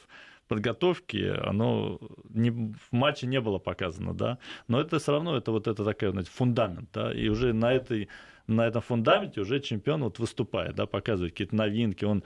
подготовки, 0.48 1.34
оно 1.44 2.00
не, 2.30 2.50
в 2.50 2.92
матче 2.92 3.26
не 3.26 3.40
было 3.40 3.58
показано, 3.58 4.14
да, 4.14 4.38
но 4.66 4.80
это 4.80 4.98
все 4.98 5.12
равно, 5.12 5.36
это 5.36 5.52
вот 5.52 5.68
это 5.68 5.84
такой, 5.84 6.10
знаете, 6.10 6.30
фундамент, 6.30 6.90
да, 6.92 7.12
и 7.12 7.28
уже 7.28 7.52
на 7.52 7.72
этой 7.72 8.08
на 8.46 8.66
этом 8.66 8.80
фундаменте 8.80 9.42
уже 9.42 9.60
чемпион 9.60 10.02
вот 10.02 10.18
выступает, 10.18 10.74
да, 10.74 10.86
показывает 10.86 11.34
какие-то 11.34 11.54
новинки, 11.54 12.04
он 12.04 12.24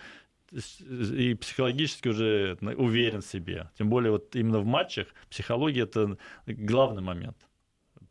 и 0.52 1.34
психологически 1.34 2.08
уже 2.08 2.58
уверен 2.76 3.22
в 3.22 3.26
себе. 3.26 3.70
Тем 3.76 3.88
более 3.88 4.12
вот 4.12 4.36
именно 4.36 4.60
в 4.60 4.66
матчах 4.66 5.08
психология 5.30 5.82
это 5.82 6.18
главный 6.46 7.02
момент 7.02 7.36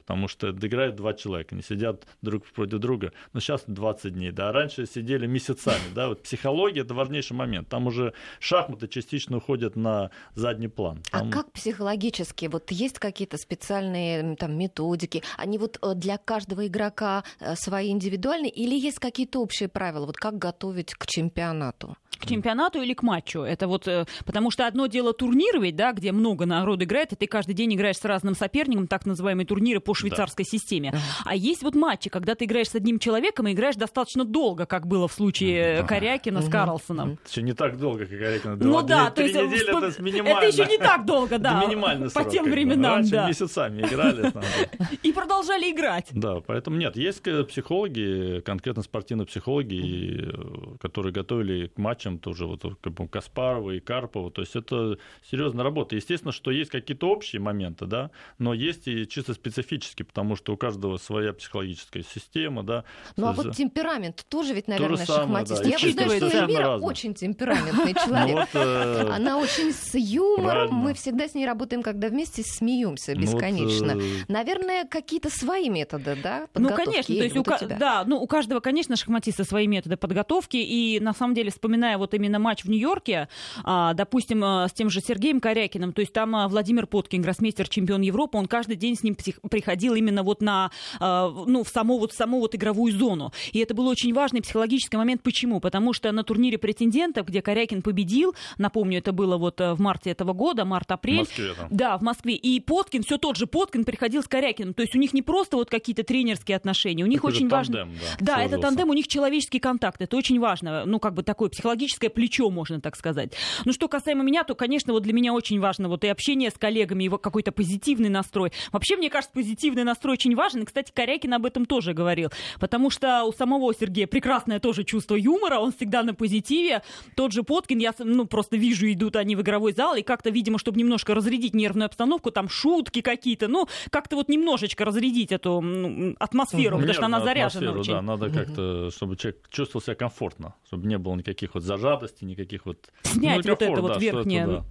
потому 0.01 0.27
что 0.27 0.49
играют 0.49 0.95
два 0.95 1.13
человека, 1.13 1.55
они 1.55 1.63
сидят 1.63 2.05
друг 2.21 2.45
против 2.45 2.79
друга, 2.79 3.13
но 3.33 3.39
сейчас 3.39 3.63
20 3.67 4.13
дней, 4.13 4.31
да, 4.31 4.51
раньше 4.51 4.85
сидели 4.85 5.27
месяцами, 5.27 5.93
да, 5.95 6.09
вот 6.09 6.23
психология– 6.23 6.81
это 6.81 6.93
важнейший 6.93 7.35
момент, 7.35 7.67
там 7.69 7.87
уже 7.87 8.13
шахматы 8.39 8.87
частично 8.87 9.37
уходят 9.37 9.75
на 9.75 10.11
задний 10.35 10.67
план. 10.67 11.03
А 11.11 11.19
там... 11.19 11.29
А 11.29 11.31
как 11.31 11.51
психологически, 11.51 12.45
вот 12.47 12.71
есть 12.71 12.99
какие-то 12.99 13.37
специальные 13.37 14.35
там 14.35 14.57
методики, 14.57 15.23
они 15.37 15.57
вот 15.57 15.77
э, 15.81 15.93
для 15.95 16.17
каждого 16.17 16.67
игрока 16.67 17.23
э, 17.39 17.55
свои 17.55 17.91
индивидуальные, 17.91 18.51
или 18.51 18.75
есть 18.75 18.99
какие-то 18.99 19.39
общие 19.41 19.69
правила, 19.69 20.05
вот 20.05 20.17
как 20.17 20.37
готовить 20.37 20.93
к 20.93 21.05
чемпионату? 21.05 21.97
К 22.21 22.25
чемпионату 22.25 22.81
или 22.81 22.93
к 22.93 23.03
матчу. 23.03 23.41
Это 23.41 23.67
вот, 23.67 23.87
э, 23.87 24.05
потому 24.25 24.51
что 24.51 24.67
одно 24.67 24.87
дело 24.87 25.13
турнир 25.13 25.59
ведь, 25.59 25.75
да, 25.75 25.91
где 25.91 26.11
много 26.11 26.45
народу 26.45 26.85
играет, 26.85 27.13
и 27.13 27.15
ты 27.15 27.27
каждый 27.27 27.53
день 27.53 27.73
играешь 27.73 27.97
с 27.97 28.05
разным 28.05 28.35
соперником, 28.35 28.87
так 28.87 29.05
называемые 29.05 29.45
турниры 29.45 29.79
по 29.79 29.93
швейцарской 29.93 30.45
да. 30.45 30.49
системе. 30.49 30.93
А 31.25 31.35
есть 31.35 31.63
вот 31.63 31.75
матчи, 31.75 32.09
когда 32.09 32.35
ты 32.35 32.45
играешь 32.45 32.69
с 32.69 32.75
одним 32.75 32.99
человеком 32.99 33.47
и 33.47 33.53
играешь 33.53 33.75
достаточно 33.75 34.23
долго, 34.23 34.65
как 34.65 34.87
было 34.87 35.07
в 35.07 35.13
случае 35.13 35.81
да. 35.81 35.87
Корякина 35.87 36.41
с 36.41 36.49
Карлсоном. 36.49 37.17
Все 37.25 37.41
не 37.41 37.53
так 37.53 37.77
долго, 37.77 38.05
как 38.05 38.17
Корякина. 38.17 38.55
Ну 38.55 38.81
да, 38.81 39.09
то 39.09 39.21
есть 39.23 39.35
недели, 39.35 39.87
это, 39.87 40.01
минимально. 40.01 40.37
это 40.37 40.47
еще 40.47 40.65
не 40.65 40.77
так 40.77 41.05
долго, 41.05 41.37
да. 41.39 41.65
минимально 41.65 42.09
По 42.09 42.23
тем 42.23 42.45
временам, 42.45 42.95
Раньше 42.95 43.11
да. 43.11 43.27
месяцами 43.27 43.81
играли. 43.81 44.31
И 45.03 45.11
продолжали 45.11 45.71
играть. 45.71 46.07
Да, 46.11 46.41
поэтому 46.41 46.77
нет, 46.77 46.95
есть 46.95 47.21
психологи, 47.21 48.41
конкретно 48.41 48.83
спортивные 48.83 49.25
психологи, 49.25 50.27
э, 50.27 50.77
которые 50.79 51.11
готовили 51.11 51.67
к 51.67 51.77
матчам 51.77 52.10
тоже 52.19 52.45
вот 52.45 52.63
Каспарова 53.11 53.71
и 53.71 53.79
Карпова. 53.79 54.31
То 54.31 54.41
есть 54.41 54.55
это 54.55 54.97
серьезная 55.29 55.63
работа. 55.63 55.95
Естественно, 55.95 56.31
что 56.31 56.51
есть 56.51 56.71
какие-то 56.71 57.09
общие 57.09 57.41
моменты, 57.41 57.85
да, 57.85 58.11
но 58.37 58.53
есть 58.53 58.87
и 58.87 59.07
чисто 59.07 59.33
специфические, 59.33 60.05
потому 60.05 60.35
что 60.35 60.53
у 60.53 60.57
каждого 60.57 60.97
своя 60.97 61.33
психологическая 61.33 62.03
система, 62.03 62.63
да. 62.63 62.83
Ну 63.17 63.27
а 63.27 63.33
вот 63.33 63.55
темперамент 63.55 64.25
тоже 64.29 64.53
ведь, 64.53 64.67
наверное, 64.67 64.97
то 64.97 65.05
самое, 65.05 65.45
шахматист. 65.45 65.63
Да. 65.63 65.69
Я 65.69 65.91
знаю, 65.91 66.09
что 66.11 66.37
Эльвира 66.37 66.77
очень 66.77 67.13
темпераментный 67.13 67.93
ну 67.95 68.05
человек. 68.05 68.49
Э, 68.53 69.09
Она 69.11 69.37
очень 69.37 69.73
с 69.73 69.93
юмором. 69.93 70.73
Мы 70.73 70.93
всегда 70.93 71.27
с 71.27 71.33
ней 71.33 71.45
работаем, 71.45 71.83
когда 71.83 72.07
вместе 72.09 72.43
смеемся 72.43 73.13
ну 73.15 73.21
бесконечно. 73.21 73.91
Э, 73.91 74.23
наверное, 74.27 74.85
какие-то 74.85 75.29
свои 75.29 75.69
методы, 75.69 76.17
да? 76.21 76.47
Ну, 76.55 76.69
конечно. 76.73 77.15
То 77.15 77.23
есть 77.23 77.37
у, 77.37 77.43
да, 77.79 78.03
ну, 78.05 78.21
у 78.21 78.27
каждого, 78.27 78.59
конечно, 78.59 78.95
шахматиста 78.95 79.43
свои 79.43 79.67
методы 79.67 79.97
подготовки. 79.97 80.57
И 80.57 80.99
на 80.99 81.13
самом 81.13 81.33
деле, 81.33 81.51
вспоминая 81.51 81.90
вот 81.97 82.13
именно 82.13 82.39
матч 82.39 82.63
в 82.63 82.69
Нью-Йорке, 82.69 83.27
а, 83.63 83.93
допустим, 83.93 84.43
а, 84.43 84.67
с 84.67 84.73
тем 84.73 84.89
же 84.89 85.01
Сергеем 85.01 85.39
Корякиным, 85.39 85.93
то 85.93 86.01
есть 86.01 86.13
там 86.13 86.35
а, 86.35 86.47
Владимир 86.47 86.87
Поткин, 86.87 87.21
гроссмейстер, 87.21 87.67
чемпион 87.67 88.01
Европы, 88.01 88.37
он 88.37 88.47
каждый 88.47 88.75
день 88.75 88.95
с 88.95 89.03
ним 89.03 89.15
приходил 89.49 89.95
именно 89.95 90.23
вот 90.23 90.41
на, 90.41 90.71
ну, 90.99 91.63
в 91.63 91.69
саму 91.69 91.97
вот, 91.99 92.13
саму 92.13 92.39
вот 92.39 92.55
игровую 92.55 92.93
зону. 92.93 93.31
И 93.51 93.59
это 93.59 93.73
был 93.73 93.87
очень 93.87 94.13
важный 94.13 94.41
психологический 94.41 94.97
момент. 94.97 95.21
Почему? 95.23 95.59
Потому 95.59 95.93
что 95.93 96.11
на 96.11 96.23
турнире 96.23 96.57
претендентов, 96.57 97.27
где 97.27 97.41
Корякин 97.41 97.81
победил, 97.81 98.35
напомню, 98.57 98.99
это 98.99 99.11
было 99.11 99.37
вот 99.37 99.59
в 99.59 99.79
марте 99.79 100.11
этого 100.11 100.33
года, 100.33 100.65
март-апрель. 100.65 101.17
В 101.17 101.29
Москве, 101.29 101.53
там. 101.53 101.67
Да, 101.69 101.97
в 101.97 102.01
Москве. 102.01 102.35
И 102.35 102.59
Поткин, 102.59 103.03
все 103.03 103.17
тот 103.17 103.37
же 103.37 103.47
Поткин 103.47 103.85
приходил 103.85 104.23
с 104.23 104.27
Корякиным. 104.27 104.73
То 104.73 104.81
есть 104.81 104.95
у 104.95 104.99
них 104.99 105.13
не 105.13 105.21
просто 105.21 105.57
вот 105.57 105.69
какие-то 105.69 106.03
тренерские 106.03 106.57
отношения, 106.57 107.03
у 107.03 107.07
них 107.07 107.19
это 107.19 107.27
очень 107.27 107.47
важно... 107.47 107.79
Тандем, 107.79 107.99
да, 108.19 108.35
да 108.37 108.43
это 108.43 108.57
тандем, 108.57 108.89
у 108.89 108.93
них 108.93 109.07
человеческий 109.07 109.59
контакт. 109.59 110.01
Это 110.01 110.17
очень 110.17 110.39
важно. 110.39 110.85
Ну, 110.85 110.99
как 110.99 111.13
бы 111.13 111.23
такое 111.23 111.49
психологическое 111.81 112.09
плечо, 112.09 112.49
можно 112.49 112.79
так 112.79 112.95
сказать. 112.95 113.33
Ну, 113.65 113.73
что 113.73 113.87
касаемо 113.87 114.23
меня, 114.23 114.43
то, 114.43 114.55
конечно, 114.55 114.93
вот 114.93 115.03
для 115.03 115.13
меня 115.13 115.33
очень 115.33 115.59
важно 115.59 115.89
вот 115.89 116.03
и 116.03 116.07
общение 116.07 116.49
с 116.49 116.53
коллегами, 116.53 117.05
и 117.05 117.09
какой-то 117.09 117.51
позитивный 117.51 118.09
настрой. 118.09 118.51
Вообще, 118.71 118.95
мне 118.97 119.09
кажется, 119.09 119.33
позитивный 119.33 119.83
настрой 119.83 120.13
очень 120.13 120.35
важен. 120.35 120.61
И, 120.61 120.65
кстати, 120.65 120.91
Корякин 120.93 121.33
об 121.33 121.45
этом 121.45 121.65
тоже 121.65 121.93
говорил. 121.93 122.29
Потому 122.59 122.89
что 122.89 123.23
у 123.23 123.33
самого 123.33 123.73
Сергея 123.73 124.07
прекрасное 124.07 124.59
тоже 124.59 124.83
чувство 124.83 125.15
юмора, 125.15 125.59
он 125.59 125.71
всегда 125.71 126.03
на 126.03 126.13
позитиве. 126.13 126.83
Тот 127.15 127.31
же 127.31 127.43
Поткин, 127.43 127.79
я 127.79 127.93
ну, 127.99 128.25
просто 128.25 128.57
вижу, 128.57 128.91
идут 128.91 129.15
они 129.15 129.35
в 129.35 129.41
игровой 129.41 129.73
зал, 129.73 129.95
и 129.95 130.01
как-то, 130.01 130.29
видимо, 130.29 130.59
чтобы 130.59 130.79
немножко 130.79 131.13
разрядить 131.15 131.53
нервную 131.53 131.87
обстановку, 131.87 132.31
там 132.31 132.49
шутки 132.49 133.01
какие-то, 133.01 133.47
ну, 133.47 133.67
как-то 133.89 134.15
вот 134.15 134.29
немножечко 134.29 134.85
разрядить 134.85 135.31
эту 135.31 135.61
ну, 135.61 136.15
атмосферу, 136.19 136.77
потому 136.77 136.93
что 136.93 137.05
она 137.05 137.21
заряжена 137.21 137.71
очень. 137.71 137.93
Да, 137.93 138.01
надо 138.01 138.29
как-то, 138.29 138.91
чтобы 138.91 139.15
человек 139.17 139.47
чувствовал 139.49 139.83
себя 139.83 139.95
комфортно, 139.95 140.55
чтобы 140.65 140.87
не 140.87 140.97
было 140.97 141.15
никаких 141.15 141.53
вот 141.55 141.63
зажатостей, 141.77 142.27
никаких 142.27 142.65
вот 142.65 142.89
снять 143.03 143.45
ну, 143.45 143.51
вот 143.51 143.61
это 143.61 143.81
вот 143.81 144.01
верхнее. 144.01 144.47
Да. 144.47 144.65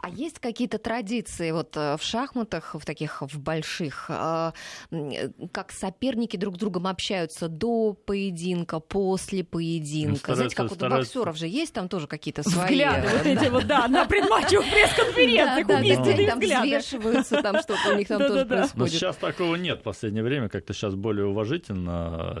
А 0.00 0.08
есть 0.10 0.38
какие-то 0.38 0.78
традиции 0.78 1.50
вот 1.50 1.76
э, 1.76 1.96
в 1.96 2.02
шахматах, 2.02 2.74
в 2.74 2.84
таких 2.84 3.22
в 3.22 3.38
больших, 3.38 4.06
э, 4.08 4.52
как 5.52 5.72
соперники 5.72 6.36
друг 6.36 6.56
с 6.56 6.58
другом 6.58 6.86
общаются 6.86 7.48
до 7.48 7.92
поединка, 7.92 8.80
после 8.80 9.44
поединка? 9.44 10.30
Ну, 10.30 10.34
Знаете, 10.34 10.56
как 10.56 10.70
вот 10.70 10.82
у 10.82 10.88
боксеров 10.88 11.36
же 11.36 11.46
есть 11.46 11.72
там 11.72 11.88
тоже 11.88 12.06
какие-то 12.06 12.42
свои... 12.42 12.72
Взгляды 12.72 13.08
вот 13.08 13.26
эти 13.26 13.48
вот, 13.48 13.66
да, 13.66 13.88
на 13.88 14.06
предматчевых 14.06 14.68
пресс-конференциях 14.70 15.68
убийственные 15.68 16.28
там 16.28 16.40
взвешиваются, 16.40 17.42
там 17.42 17.60
что-то 17.60 17.94
у 17.94 17.98
них 17.98 18.08
там 18.08 18.18
тоже 18.18 18.46
происходит. 18.46 18.92
Сейчас 18.92 19.16
такого 19.16 19.56
нет 19.56 19.80
в 19.80 19.82
последнее 19.82 20.22
время, 20.22 20.48
как-то 20.48 20.72
сейчас 20.72 20.94
более 20.94 21.26
уважительно, 21.26 22.34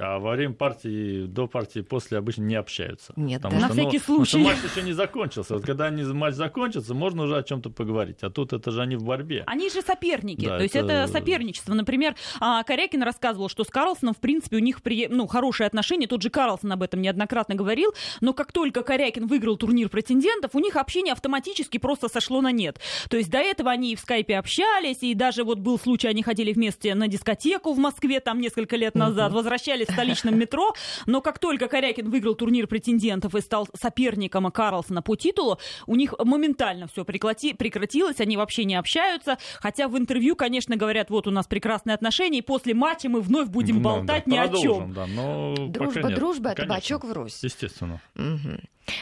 а 0.00 0.18
во 0.18 0.32
время 0.32 0.54
партии, 0.54 1.26
до 1.26 1.46
партии, 1.46 1.80
после 1.80 2.18
обычно 2.18 2.42
не 2.42 2.56
общаются. 2.56 3.12
Нет, 3.16 3.44
Потому 3.46 3.60
На 3.62 3.66
что, 3.68 3.74
всякий 3.74 3.96
ну, 3.96 4.00
потому 4.02 4.24
что 4.24 4.38
случай. 4.38 4.46
матч 4.46 4.58
еще 4.70 4.82
не 4.82 4.92
закончился. 4.92 5.54
Вот 5.54 5.64
когда 5.64 5.86
они, 5.86 6.02
матч 6.04 6.34
закончится, 6.34 6.94
можно 6.94 7.22
уже 7.24 7.36
о 7.36 7.42
чем-то 7.42 7.70
поговорить. 7.70 8.18
А 8.22 8.30
тут 8.30 8.52
это 8.52 8.70
же 8.70 8.82
они 8.82 8.96
в 8.96 9.02
борьбе. 9.04 9.44
Они 9.46 9.70
же 9.70 9.82
соперники. 9.82 10.44
Да, 10.46 10.56
то 10.58 10.62
есть 10.62 10.74
это- 10.76 10.92
это 10.92 11.12
соперничество. 11.12 11.74
Например, 11.74 12.14
а, 12.40 12.62
Корякин 12.62 13.02
рассказывал, 13.02 13.48
что 13.48 13.64
с 13.64 13.68
Карлсоном, 13.68 14.14
в 14.14 14.18
принципе, 14.18 14.56
у 14.56 14.60
них 14.60 14.82
при... 14.82 15.08
ну, 15.08 15.26
хорошие 15.26 15.66
отношения. 15.66 16.06
Тот 16.06 16.22
же 16.22 16.30
Карлсон 16.30 16.72
об 16.72 16.82
этом 16.82 17.00
неоднократно 17.02 17.54
говорил. 17.54 17.94
Но 18.20 18.32
как 18.32 18.52
только 18.52 18.82
Корякин 18.82 19.26
выиграл 19.26 19.56
турнир 19.56 19.88
претендентов, 19.88 20.54
у 20.54 20.58
них 20.58 20.76
общение 20.76 21.12
автоматически 21.12 21.78
просто 21.78 22.08
сошло 22.08 22.40
на 22.40 22.52
нет. 22.52 22.80
То 23.08 23.16
есть 23.16 23.30
до 23.30 23.38
этого 23.38 23.70
они 23.70 23.92
и 23.92 23.96
в 23.96 24.00
скайпе 24.00 24.36
общались, 24.38 25.02
и 25.02 25.14
даже 25.14 25.44
вот 25.44 25.58
был 25.58 25.78
случай, 25.78 26.08
они 26.08 26.22
ходили 26.22 26.52
вместе 26.52 26.94
на 26.94 27.06
дискотеку 27.08 27.72
в 27.72 27.78
Москве 27.78 28.20
там 28.20 28.40
несколько 28.40 28.76
лет 28.76 28.94
назад, 28.94 29.32
возвращались 29.32 29.86
в 29.88 29.92
столичном 29.92 30.38
метро. 30.38 30.74
Но 31.06 31.20
как 31.20 31.38
только 31.38 31.68
Корякин 31.68 32.10
выиграл 32.10 32.34
турнир 32.34 32.66
претендентов 32.66 33.34
и 33.36 33.40
стал 33.40 33.68
соперником 33.74 34.50
Карлсона 34.50 35.02
по 35.02 35.16
титулу, 35.16 35.58
у 35.86 35.96
них 35.96 36.14
моментально 36.18 36.86
все 36.88 37.04
прекратилось, 37.04 38.20
они 38.20 38.36
вообще 38.36 38.64
не 38.64 38.74
общаются. 38.74 39.38
Хотя 39.60 39.88
в 39.88 39.96
интервью, 39.98 40.36
конечно, 40.36 40.76
говорят, 40.76 41.10
вот 41.10 41.26
у 41.26 41.30
нас 41.30 41.46
прекрасные 41.46 41.94
отношения, 41.94 42.38
и 42.38 42.42
после 42.42 42.74
матча 42.74 43.08
мы 43.08 43.20
вновь 43.20 43.48
будем 43.48 43.76
Ну, 43.76 43.82
болтать 43.82 44.24
да, 44.26 44.32
ни 44.32 44.36
о 44.36 44.48
чем. 44.48 44.92
Да, 44.92 45.06
но 45.06 45.54
пока 45.56 45.70
Дружба, 45.70 46.08
нет. 46.08 46.14
дружба, 46.18 46.50
а 46.50 46.54
Конечно. 46.54 46.74
табачок 46.74 47.04
врозь. 47.04 47.42
Естественно. 47.42 48.00
Мгм. 48.14 48.60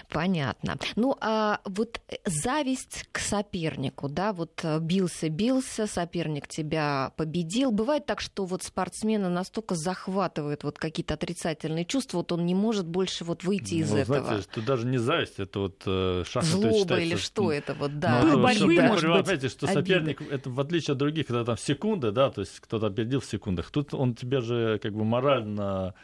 Понятно. 0.08 0.78
Ну, 0.96 1.16
а 1.20 1.60
вот 1.64 2.00
э, 2.08 2.16
зависть 2.24 3.06
к 3.12 3.18
сопернику, 3.18 4.08
да, 4.08 4.32
вот 4.32 4.60
э, 4.62 4.78
бился-бился, 4.78 5.86
соперник 5.86 6.48
тебя 6.48 7.12
победил. 7.16 7.70
Бывает 7.72 8.06
так, 8.06 8.20
что 8.20 8.44
вот 8.44 8.62
спортсмена 8.62 9.28
настолько 9.28 9.74
захватывает 9.74 10.64
вот 10.64 10.78
какие-то 10.78 11.14
отрицательные 11.14 11.84
чувства, 11.84 12.18
вот 12.18 12.32
он 12.32 12.46
не 12.46 12.54
может 12.54 12.86
больше 12.86 13.24
вот 13.24 13.44
выйти 13.44 13.74
из 13.74 13.90
Ну, 13.90 13.98
этого. 13.98 14.24
Знаете, 14.24 14.48
это 14.50 14.62
даже 14.62 14.86
не 14.86 14.98
зависть, 14.98 15.38
это 15.38 15.58
вот 15.58 15.82
э, 15.86 16.24
шахматы 16.26 16.56
Злоба 16.56 16.78
считается, 16.78 17.06
или 17.06 17.16
что 17.16 17.52
это 17.52 17.74
вот, 17.74 17.98
да. 17.98 18.22
Ну, 18.22 18.42
борьбы, 18.42 18.66
вы 18.66 18.82
может 18.82 19.10
быть, 19.10 19.20
понимаете, 19.20 19.48
что 19.48 19.66
обида. 19.66 19.80
соперник, 19.80 20.22
это 20.22 20.50
в 20.50 20.60
отличие 20.60 20.92
от 20.92 20.98
других, 20.98 21.26
когда 21.26 21.44
там 21.44 21.56
секунды, 21.58 22.10
да, 22.10 22.30
то 22.30 22.40
есть 22.40 22.60
кто-то 22.60 22.86
опередил 22.86 23.20
в 23.20 23.26
секундах, 23.26 23.70
тут 23.70 23.94
он 23.94 24.14
тебя 24.14 24.40
же 24.40 24.78
как 24.82 24.92
бы 24.92 25.04
морально 25.04 25.94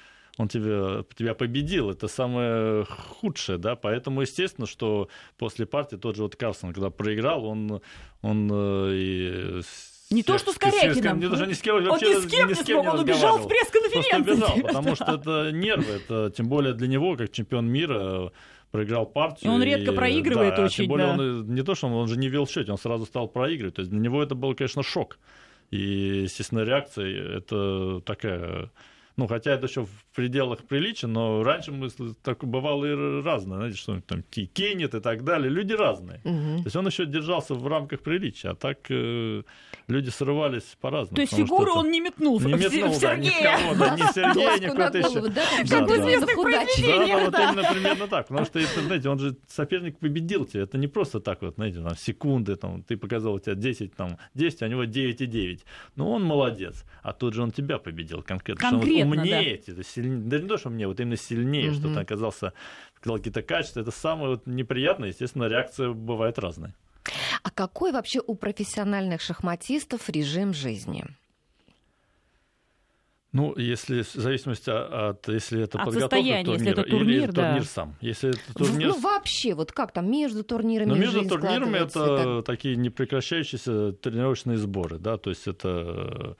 он 0.40 0.48
тебя, 0.48 1.04
тебя 1.16 1.34
победил, 1.34 1.90
это 1.90 2.08
самое 2.08 2.84
худшее, 2.84 3.58
да, 3.58 3.76
поэтому 3.76 4.22
естественно, 4.22 4.66
что 4.66 5.08
после 5.38 5.66
партии 5.66 5.96
тот 5.96 6.16
же 6.16 6.22
вот 6.22 6.36
Карлсон, 6.36 6.72
когда 6.72 6.90
проиграл, 6.90 7.44
он, 7.44 7.80
он 8.22 8.50
э, 8.52 8.92
и 8.94 9.60
с- 9.62 10.10
Не 10.10 10.22
то, 10.22 10.38
что 10.38 10.52
с 10.52 10.54
с- 10.54 10.58
Корякиным. 10.58 11.20
не, 11.20 11.28
даже 11.28 11.46
ни 11.46 11.52
с 11.52 11.60
кем, 11.60 11.76
Он 11.76 11.84
вообще 11.84 12.14
ни 12.14 12.20
с 12.20 12.26
кем 12.26 12.48
не 12.48 12.54
смог, 12.54 12.86
он 12.86 13.00
убежал 13.00 13.38
с 13.42 13.46
пресс-конференции. 13.46 14.32
Убежал, 14.32 14.56
потому 14.62 14.94
что 14.94 15.14
это 15.14 15.50
нервы, 15.52 15.92
это 16.04 16.30
тем 16.36 16.48
более 16.48 16.72
для 16.74 16.88
него, 16.88 17.16
как 17.16 17.30
чемпион 17.32 17.66
мира, 17.66 18.32
проиграл 18.70 19.04
партию. 19.06 19.50
И 19.50 19.54
он 19.54 19.62
редко 19.62 19.92
проигрывает 19.92 20.56
да, 20.56 20.64
очень, 20.64 20.84
Тем 20.84 20.88
более 20.88 21.06
да. 21.08 21.12
он 21.14 21.20
и- 21.20 21.52
не 21.52 21.62
то, 21.62 21.74
что 21.74 21.88
он, 21.88 21.92
он 21.94 22.08
же 22.08 22.16
не 22.18 22.28
вел 22.28 22.44
в 22.44 22.50
счете, 22.50 22.70
он 22.72 22.78
сразу 22.78 23.04
стал 23.04 23.28
проигрывать. 23.28 23.74
То 23.74 23.80
есть 23.82 23.90
для 23.90 24.00
него 24.00 24.22
это 24.22 24.34
был, 24.34 24.54
конечно, 24.54 24.82
шок. 24.82 25.18
И, 25.70 26.22
естественно, 26.24 26.60
реакция 26.64 27.38
это 27.38 28.00
такая... 28.06 28.70
Ну, 29.20 29.26
хотя 29.26 29.50
это 29.52 29.66
еще 29.66 29.82
в 29.84 29.90
пределах 30.14 30.64
приличия, 30.64 31.06
но 31.06 31.42
раньше 31.42 31.72
мы 31.72 31.88
так 32.22 32.42
бывало 32.42 32.86
и 32.86 33.22
разное, 33.22 33.58
знаете, 33.58 33.76
что 33.76 33.92
он 33.92 34.00
там 34.00 34.22
ки- 34.22 34.46
кинет 34.46 34.94
и 34.94 35.00
так 35.00 35.24
далее. 35.24 35.50
Люди 35.50 35.74
разные. 35.74 36.20
Мгм. 36.24 36.56
То 36.62 36.66
есть 36.66 36.76
он 36.76 36.86
еще 36.86 37.04
держался 37.04 37.54
в 37.54 37.66
рамках 37.66 38.00
приличия, 38.00 38.48
а 38.50 38.54
так 38.54 38.78
э, 38.88 39.42
люди 39.88 40.08
срывались 40.08 40.74
по-разному. 40.80 41.16
То 41.16 41.20
есть 41.20 41.34
фигуру 41.36 41.72
он 41.74 41.90
не 41.90 42.00
метнул. 42.00 42.40
не 42.40 42.54
в- 42.54 42.56
в 42.56 42.60
метнул, 42.60 42.98
да, 42.98 43.16
ни 43.16 43.28
в 43.28 43.32
Сергея. 43.32 43.58
кого, 43.58 43.74
да, 43.74 43.94
ни 43.96 44.00
Сергея, 44.14 44.58
ни 44.58 44.66
на 44.66 44.74
кого-то 44.76 44.98
еще. 44.98 45.20
да, 45.28 45.42
как 45.68 45.86
да. 45.86 45.96
известных. 46.00 46.36
Да, 46.36 47.18
вот 47.24 47.34
именно 47.38 47.72
примерно 47.74 48.06
так. 48.08 48.28
Потому 48.28 48.46
что, 48.46 48.58
это, 48.58 48.80
знаете, 48.80 49.08
он 49.10 49.18
же 49.18 49.36
соперник 49.48 49.98
победил 49.98 50.46
тебя. 50.46 50.62
Это 50.62 50.78
не 50.78 50.88
просто 50.88 51.20
так 51.20 51.42
вот, 51.42 51.56
знаете, 51.56 51.80
там, 51.82 51.94
секунды, 51.94 52.56
там, 52.56 52.82
ты 52.84 52.96
показал, 52.96 53.34
у 53.34 53.38
тебя 53.38 53.54
10, 53.54 53.94
там, 53.94 54.16
10, 54.34 54.62
а 54.62 54.66
у 54.66 54.68
него 54.68 54.84
9,9. 54.84 55.60
Ну, 55.96 56.10
он 56.10 56.24
молодец. 56.24 56.84
А 57.02 57.12
тут 57.12 57.34
же 57.34 57.42
он 57.42 57.50
тебя 57.50 57.78
победил 57.78 58.22
конкретно. 58.22 58.68
что 58.68 58.78
Конкретно, 59.10 59.22
он 59.22 59.30
да. 59.30 59.38
умнее, 59.38 59.56
это 59.56 59.84
сильнее. 59.84 60.20
Да 60.24 60.38
не 60.38 60.48
то, 60.48 60.58
что 60.58 60.68
умнее, 60.68 60.88
вот 60.88 61.00
именно 61.00 61.16
сильнее, 61.16 61.72
что 61.72 61.86
Мгм. 61.86 61.94
ты 61.94 62.00
оказался, 62.00 62.52
показал 62.94 63.18
какие-то 63.18 63.42
качества. 63.42 63.80
Это 63.80 63.90
самое 63.90 64.30
вот 64.30 64.46
неприятное. 64.46 65.08
Естественно, 65.08 65.44
реакция 65.44 65.90
бывает 65.90 66.38
разная. 66.38 66.74
А 67.42 67.50
какой 67.50 67.92
вообще 67.92 68.20
у 68.26 68.34
профессиональных 68.34 69.20
шахматистов 69.20 70.08
режим 70.08 70.52
жизни? 70.52 71.04
Ну, 73.32 73.56
если 73.56 74.02
в 74.02 74.12
зависимости 74.12 74.70
от, 74.70 75.28
если 75.28 75.62
это 75.62 75.78
От 75.78 75.84
подготовка 75.84 76.16
состояния, 76.16 76.42
к 76.42 76.46
турниру, 76.46 76.68
если 76.68 76.72
это 76.72 76.82
или 76.82 76.90
турнир, 76.90 77.32
да. 77.32 77.46
турнир 77.46 77.64
сам. 77.64 77.96
Если 78.00 78.30
это 78.30 78.54
турнир 78.54 78.88
Ну, 78.88 79.00
вообще, 79.00 79.54
вот 79.54 79.70
как 79.70 79.92
там 79.92 80.10
между 80.10 80.42
турнирами 80.42 80.88
Но 80.88 80.96
между 80.96 81.18
жизнь 81.18 81.28
турнирами 81.28 81.78
это 81.78 82.42
такие 82.42 82.74
непрекращающиеся 82.74 83.92
тренировочные 83.92 84.56
сборы, 84.56 84.98
да, 84.98 85.16
то 85.16 85.30
есть 85.30 85.46
это 85.46 86.36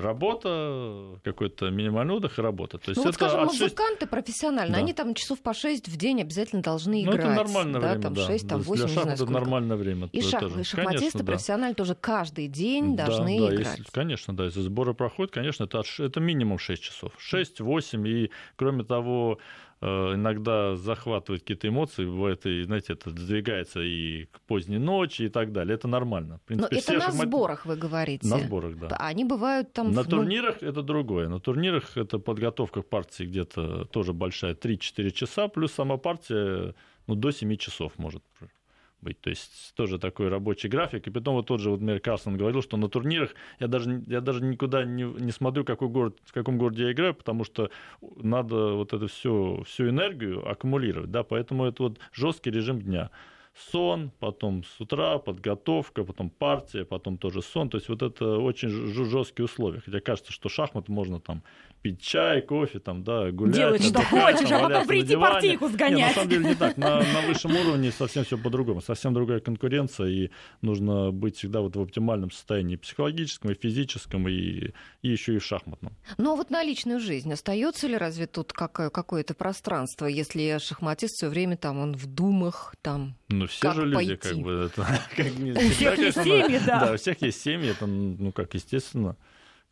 работа, 0.00 1.18
какой-то 1.24 1.70
минимальный 1.70 2.14
отдых 2.14 2.38
и 2.38 2.42
работа. 2.42 2.78
То 2.78 2.90
есть 2.90 2.96
Ну 2.96 3.02
вот, 3.04 3.08
это 3.10 3.18
скажем, 3.18 3.40
от 3.40 3.46
музыканты 3.46 4.06
профессиональные, 4.06 4.74
Да. 4.74 4.78
они 4.80 4.92
там 4.92 5.14
часов 5.14 5.40
по 5.40 5.54
6 5.54 5.88
в 5.88 5.96
день 5.96 6.20
обязательно 6.22 6.62
должны 6.62 7.04
Ну, 7.04 7.12
играть. 7.12 7.26
это 7.26 7.34
нормальное 7.34 7.80
да, 7.80 7.88
время, 7.88 8.02
там 8.02 8.14
да. 8.14 8.26
6, 8.26 8.48
там 8.48 8.60
Для 8.60 8.68
8, 8.68 8.82
не 8.84 8.88
знаю 8.92 9.06
шахмат 9.06 9.20
это 9.20 9.32
нормальное 9.32 9.76
время. 9.76 10.08
И 10.12 10.20
шах- 10.20 10.40
тоже. 10.40 10.60
и 10.60 10.64
шахматисты 10.64 10.98
Конечно, 11.00 11.20
да. 11.20 11.26
профессионально 11.32 11.74
тоже 11.74 11.94
каждый 11.94 12.46
день 12.48 12.96
Да, 12.96 13.06
должны 13.06 13.38
да, 13.38 13.54
играть. 13.54 13.78
если- 13.78 13.90
конечно, 13.92 14.36
да, 14.36 14.44
если 14.44 14.60
сборы 14.60 14.94
проходят, 14.94 15.32
конечно, 15.32 15.64
это, 15.64 15.80
от 15.80 15.86
это 15.98 16.20
минимум 16.20 16.58
6 16.58 16.82
часов. 16.82 17.12
6-8, 17.18 18.06
и 18.06 18.30
кроме 18.56 18.84
того, 18.84 19.38
иногда 19.86 20.76
захватывают 20.76 21.42
какие-то 21.42 21.68
эмоции, 21.68 22.04
бывает, 22.04 22.44
и, 22.46 22.62
знаете, 22.64 22.94
это 22.94 23.10
сдвигается 23.10 23.80
и 23.80 24.24
к 24.26 24.40
поздней 24.40 24.78
ночи 24.78 25.22
и 25.22 25.28
так 25.28 25.52
далее. 25.52 25.74
Это 25.74 25.88
нормально. 25.88 26.34
В 26.46 26.50
Но 26.50 26.66
принципе, 26.66 26.76
это 26.76 26.82
все 26.84 26.92
на 26.94 27.00
шахмат- 27.00 27.26
сборах, 27.28 27.66
вы 27.66 27.76
говорите. 27.76 28.26
На 28.26 28.38
сборах, 28.38 28.76
да. 28.78 28.88
Они 28.98 29.24
бывают 29.24 29.72
там... 29.72 29.92
На 29.92 30.02
в- 30.02 30.08
ну, 30.08 30.10
турнирах 30.18 30.62
это 30.62 30.82
другое. 30.82 31.28
На 31.28 31.38
турнирах 31.40 31.96
это 31.96 32.18
подготовка 32.18 32.82
к 32.82 32.88
партии 32.88 33.24
где-то 33.24 33.84
тоже 33.86 34.12
большая, 34.12 34.54
3-4 34.54 35.10
часа, 35.10 35.48
плюс 35.48 35.72
сама 35.72 35.96
партия 35.96 36.74
ну, 37.06 37.14
до 37.14 37.30
7 37.30 37.56
часов 37.56 37.92
может 37.98 38.22
быть. 39.00 39.20
То 39.20 39.30
есть 39.30 39.74
тоже 39.74 39.98
такой 39.98 40.28
рабочий 40.28 40.68
график. 40.68 41.06
И 41.06 41.10
потом 41.10 41.34
вот 41.34 41.46
тот 41.46 41.60
же 41.60 41.70
вот 41.70 41.80
Мэр 41.80 42.00
Карсон 42.00 42.36
говорил, 42.36 42.62
что 42.62 42.76
на 42.76 42.88
турнирах 42.88 43.34
я 43.60 43.68
даже, 43.68 44.02
я 44.06 44.20
даже 44.20 44.42
никуда 44.42 44.84
не, 44.84 45.04
не 45.04 45.32
смотрю, 45.32 45.64
какой 45.64 45.88
город, 45.88 46.18
в 46.24 46.32
каком 46.32 46.58
городе 46.58 46.84
я 46.84 46.92
играю, 46.92 47.14
потому 47.14 47.44
что 47.44 47.70
надо 48.00 48.74
вот 48.74 48.92
эту 48.92 49.08
всю, 49.08 49.62
всю 49.64 49.88
энергию 49.88 50.48
аккумулировать. 50.48 51.10
Да? 51.10 51.22
Поэтому 51.22 51.64
это 51.64 51.84
вот 51.84 51.98
жесткий 52.12 52.50
режим 52.50 52.80
дня 52.80 53.10
сон, 53.72 54.10
потом 54.18 54.64
с 54.64 54.80
утра 54.80 55.18
подготовка, 55.18 56.04
потом 56.04 56.30
партия, 56.30 56.84
потом 56.84 57.18
тоже 57.18 57.42
сон. 57.42 57.68
То 57.68 57.78
есть 57.78 57.88
вот 57.88 58.02
это 58.02 58.38
очень 58.38 58.68
жесткие 58.68 59.44
условия. 59.44 59.80
Хотя 59.80 60.00
кажется, 60.00 60.32
что 60.32 60.48
шахмат 60.48 60.88
можно 60.88 61.20
там 61.20 61.42
пить 61.82 62.00
чай, 62.00 62.42
кофе, 62.42 62.78
там, 62.80 63.04
да, 63.04 63.30
гулять. 63.30 63.54
Делать, 63.56 63.84
что 63.84 64.02
хочешь, 64.02 64.50
а 64.50 64.58
потом 64.58 64.72
на 64.72 64.84
прийти 64.84 65.16
партийку 65.16 65.66
Не, 65.66 65.70
на 65.70 65.76
сгонять. 65.76 66.14
самом 66.14 66.28
деле 66.30 66.44
не 66.48 66.54
так. 66.54 66.76
На, 66.76 66.96
на 67.02 67.20
высшем 67.26 67.56
уровне 67.56 67.90
совсем 67.92 68.24
все 68.24 68.36
по-другому. 68.36 68.80
Совсем 68.80 69.14
другая 69.14 69.40
конкуренция, 69.40 70.08
и 70.08 70.30
нужно 70.62 71.10
быть 71.12 71.36
всегда 71.36 71.60
вот 71.60 71.76
в 71.76 71.80
оптимальном 71.80 72.30
состоянии 72.30 72.74
и 72.74 72.76
психологическом, 72.76 73.50
и 73.52 73.54
физическом, 73.54 74.28
и, 74.28 74.72
и 75.02 75.08
еще 75.08 75.34
и 75.34 75.38
в 75.38 75.44
шахматном. 75.44 75.92
Ну 76.16 76.32
а 76.32 76.36
вот 76.36 76.50
на 76.50 76.62
личную 76.62 77.00
жизнь 77.00 77.32
остается 77.32 77.86
ли 77.86 77.96
разве 77.96 78.26
тут 78.26 78.52
какое- 78.52 78.90
какое-то 78.90 79.34
пространство, 79.34 80.06
если 80.06 80.58
шахматист 80.58 81.14
все 81.16 81.28
время 81.28 81.56
там 81.56 81.78
он 81.78 81.94
в 81.94 82.06
думах, 82.06 82.74
там 82.82 83.14
Ну, 83.28 83.46
все 83.46 83.60
Как 83.60 83.74
же 83.76 83.84
люди, 83.86 83.94
пойти? 83.94 84.16
как 84.16 84.38
бы, 84.38 84.52
это, 84.72 84.86
как 85.16 85.26
У 85.26 85.70
всех 85.70 85.98
есть 85.98 86.22
семьи, 86.22 86.60
да. 86.66 86.86
Да, 86.86 86.92
у 86.92 86.96
всех 86.96 87.22
есть 87.22 87.40
семьи, 87.40 87.70
это, 87.70 87.86
ну, 87.86 88.32
как, 88.32 88.54
естественно, 88.54 89.16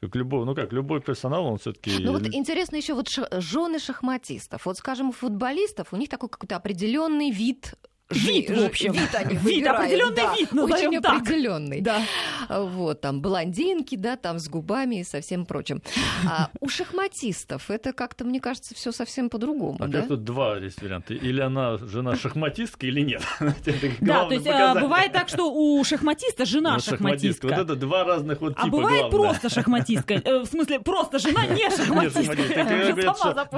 как 0.00 0.14
любой, 0.14 0.44
ну, 0.44 0.54
как 0.54 0.72
любой 0.72 1.00
персонал, 1.00 1.46
он 1.46 1.58
все-таки... 1.58 1.98
Ну 2.00 2.12
вот 2.12 2.26
интересно 2.26 2.76
еще 2.76 2.94
вот 2.94 3.08
жены 3.08 3.78
шахматистов. 3.78 4.66
Вот, 4.66 4.76
скажем, 4.76 5.08
у 5.08 5.12
футболистов 5.12 5.92
у 5.92 5.96
них 5.96 6.08
такой 6.08 6.28
какой-то 6.28 6.56
определенный 6.56 7.30
вид. 7.30 7.74
Вид, 8.10 8.50
в 8.50 8.64
общем. 8.64 8.92
Вид, 8.92 9.12
они 9.14 9.34
Вид, 9.36 9.66
определенный 9.66 10.14
да, 10.14 10.34
вид, 10.36 10.52
назовем 10.52 10.90
Очень 10.90 11.02
так. 11.02 11.22
определенный. 11.22 11.80
Да. 11.80 12.02
Вот, 12.48 13.00
там, 13.00 13.20
блондинки, 13.20 13.96
да, 13.96 14.16
там, 14.16 14.38
с 14.38 14.48
губами 14.48 15.00
и 15.00 15.04
со 15.04 15.20
всем 15.20 15.44
прочим. 15.44 15.82
А 16.24 16.50
у 16.60 16.68
шахматистов 16.68 17.68
это 17.68 17.92
как-то, 17.92 18.24
мне 18.24 18.40
кажется, 18.40 18.74
все 18.76 18.92
совсем 18.92 19.28
по-другому, 19.28 19.78
А 19.80 19.88
да? 19.88 19.98
как 20.00 20.08
тут 20.08 20.22
два 20.24 20.56
есть 20.58 20.80
варианта. 20.82 21.14
Или 21.14 21.40
она 21.40 21.78
жена 21.78 22.14
шахматистка, 22.14 22.86
или 22.86 23.00
нет. 23.00 23.22
Да, 24.00 24.26
то 24.26 24.34
есть 24.34 24.44
показатель. 24.44 24.80
бывает 24.82 25.12
так, 25.12 25.28
что 25.28 25.52
у 25.52 25.82
шахматиста 25.84 26.44
жена 26.44 26.74
Ну, 26.74 26.80
шахматистка. 26.80 27.46
Вот 27.48 27.58
это 27.58 27.74
два 27.74 28.04
разных 28.04 28.40
вот 28.40 28.52
А 28.56 28.64
типа 28.64 28.76
бывает 28.76 29.10
главное. 29.10 29.28
просто 29.32 29.48
шахматистка. 29.50 30.14
Э, 30.14 30.40
В 30.40 30.46
смысле, 30.46 30.78
просто 30.80 31.18
жена 31.18 31.46
не 31.46 31.68
шахматистка. 31.70 32.60
Я 32.60 32.94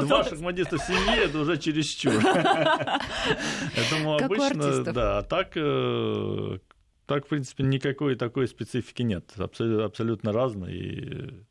Два 0.01 0.25
шахматиста 0.25 0.79
в 0.79 0.83
семье 0.83 1.25
это 1.25 1.39
уже 1.39 1.59
чересчур. 1.59 2.15
Поэтому 3.75 4.19
Как 4.19 4.29
у 4.39 4.43
обычно, 4.45 4.65
артистов. 4.69 4.95
да, 4.95 5.19
а 5.19 5.23
так, 5.23 5.53
э, 5.57 6.59
так, 7.07 7.27
в 7.27 7.29
принципе, 7.29 7.65
никакой 7.65 8.15
такой 8.17 8.49
специфики 8.49 9.03
нет. 9.03 9.33
Абсолютно, 9.37 9.85
абсолютно 9.85 10.33
разные. 10.33 10.77
И 10.77 11.45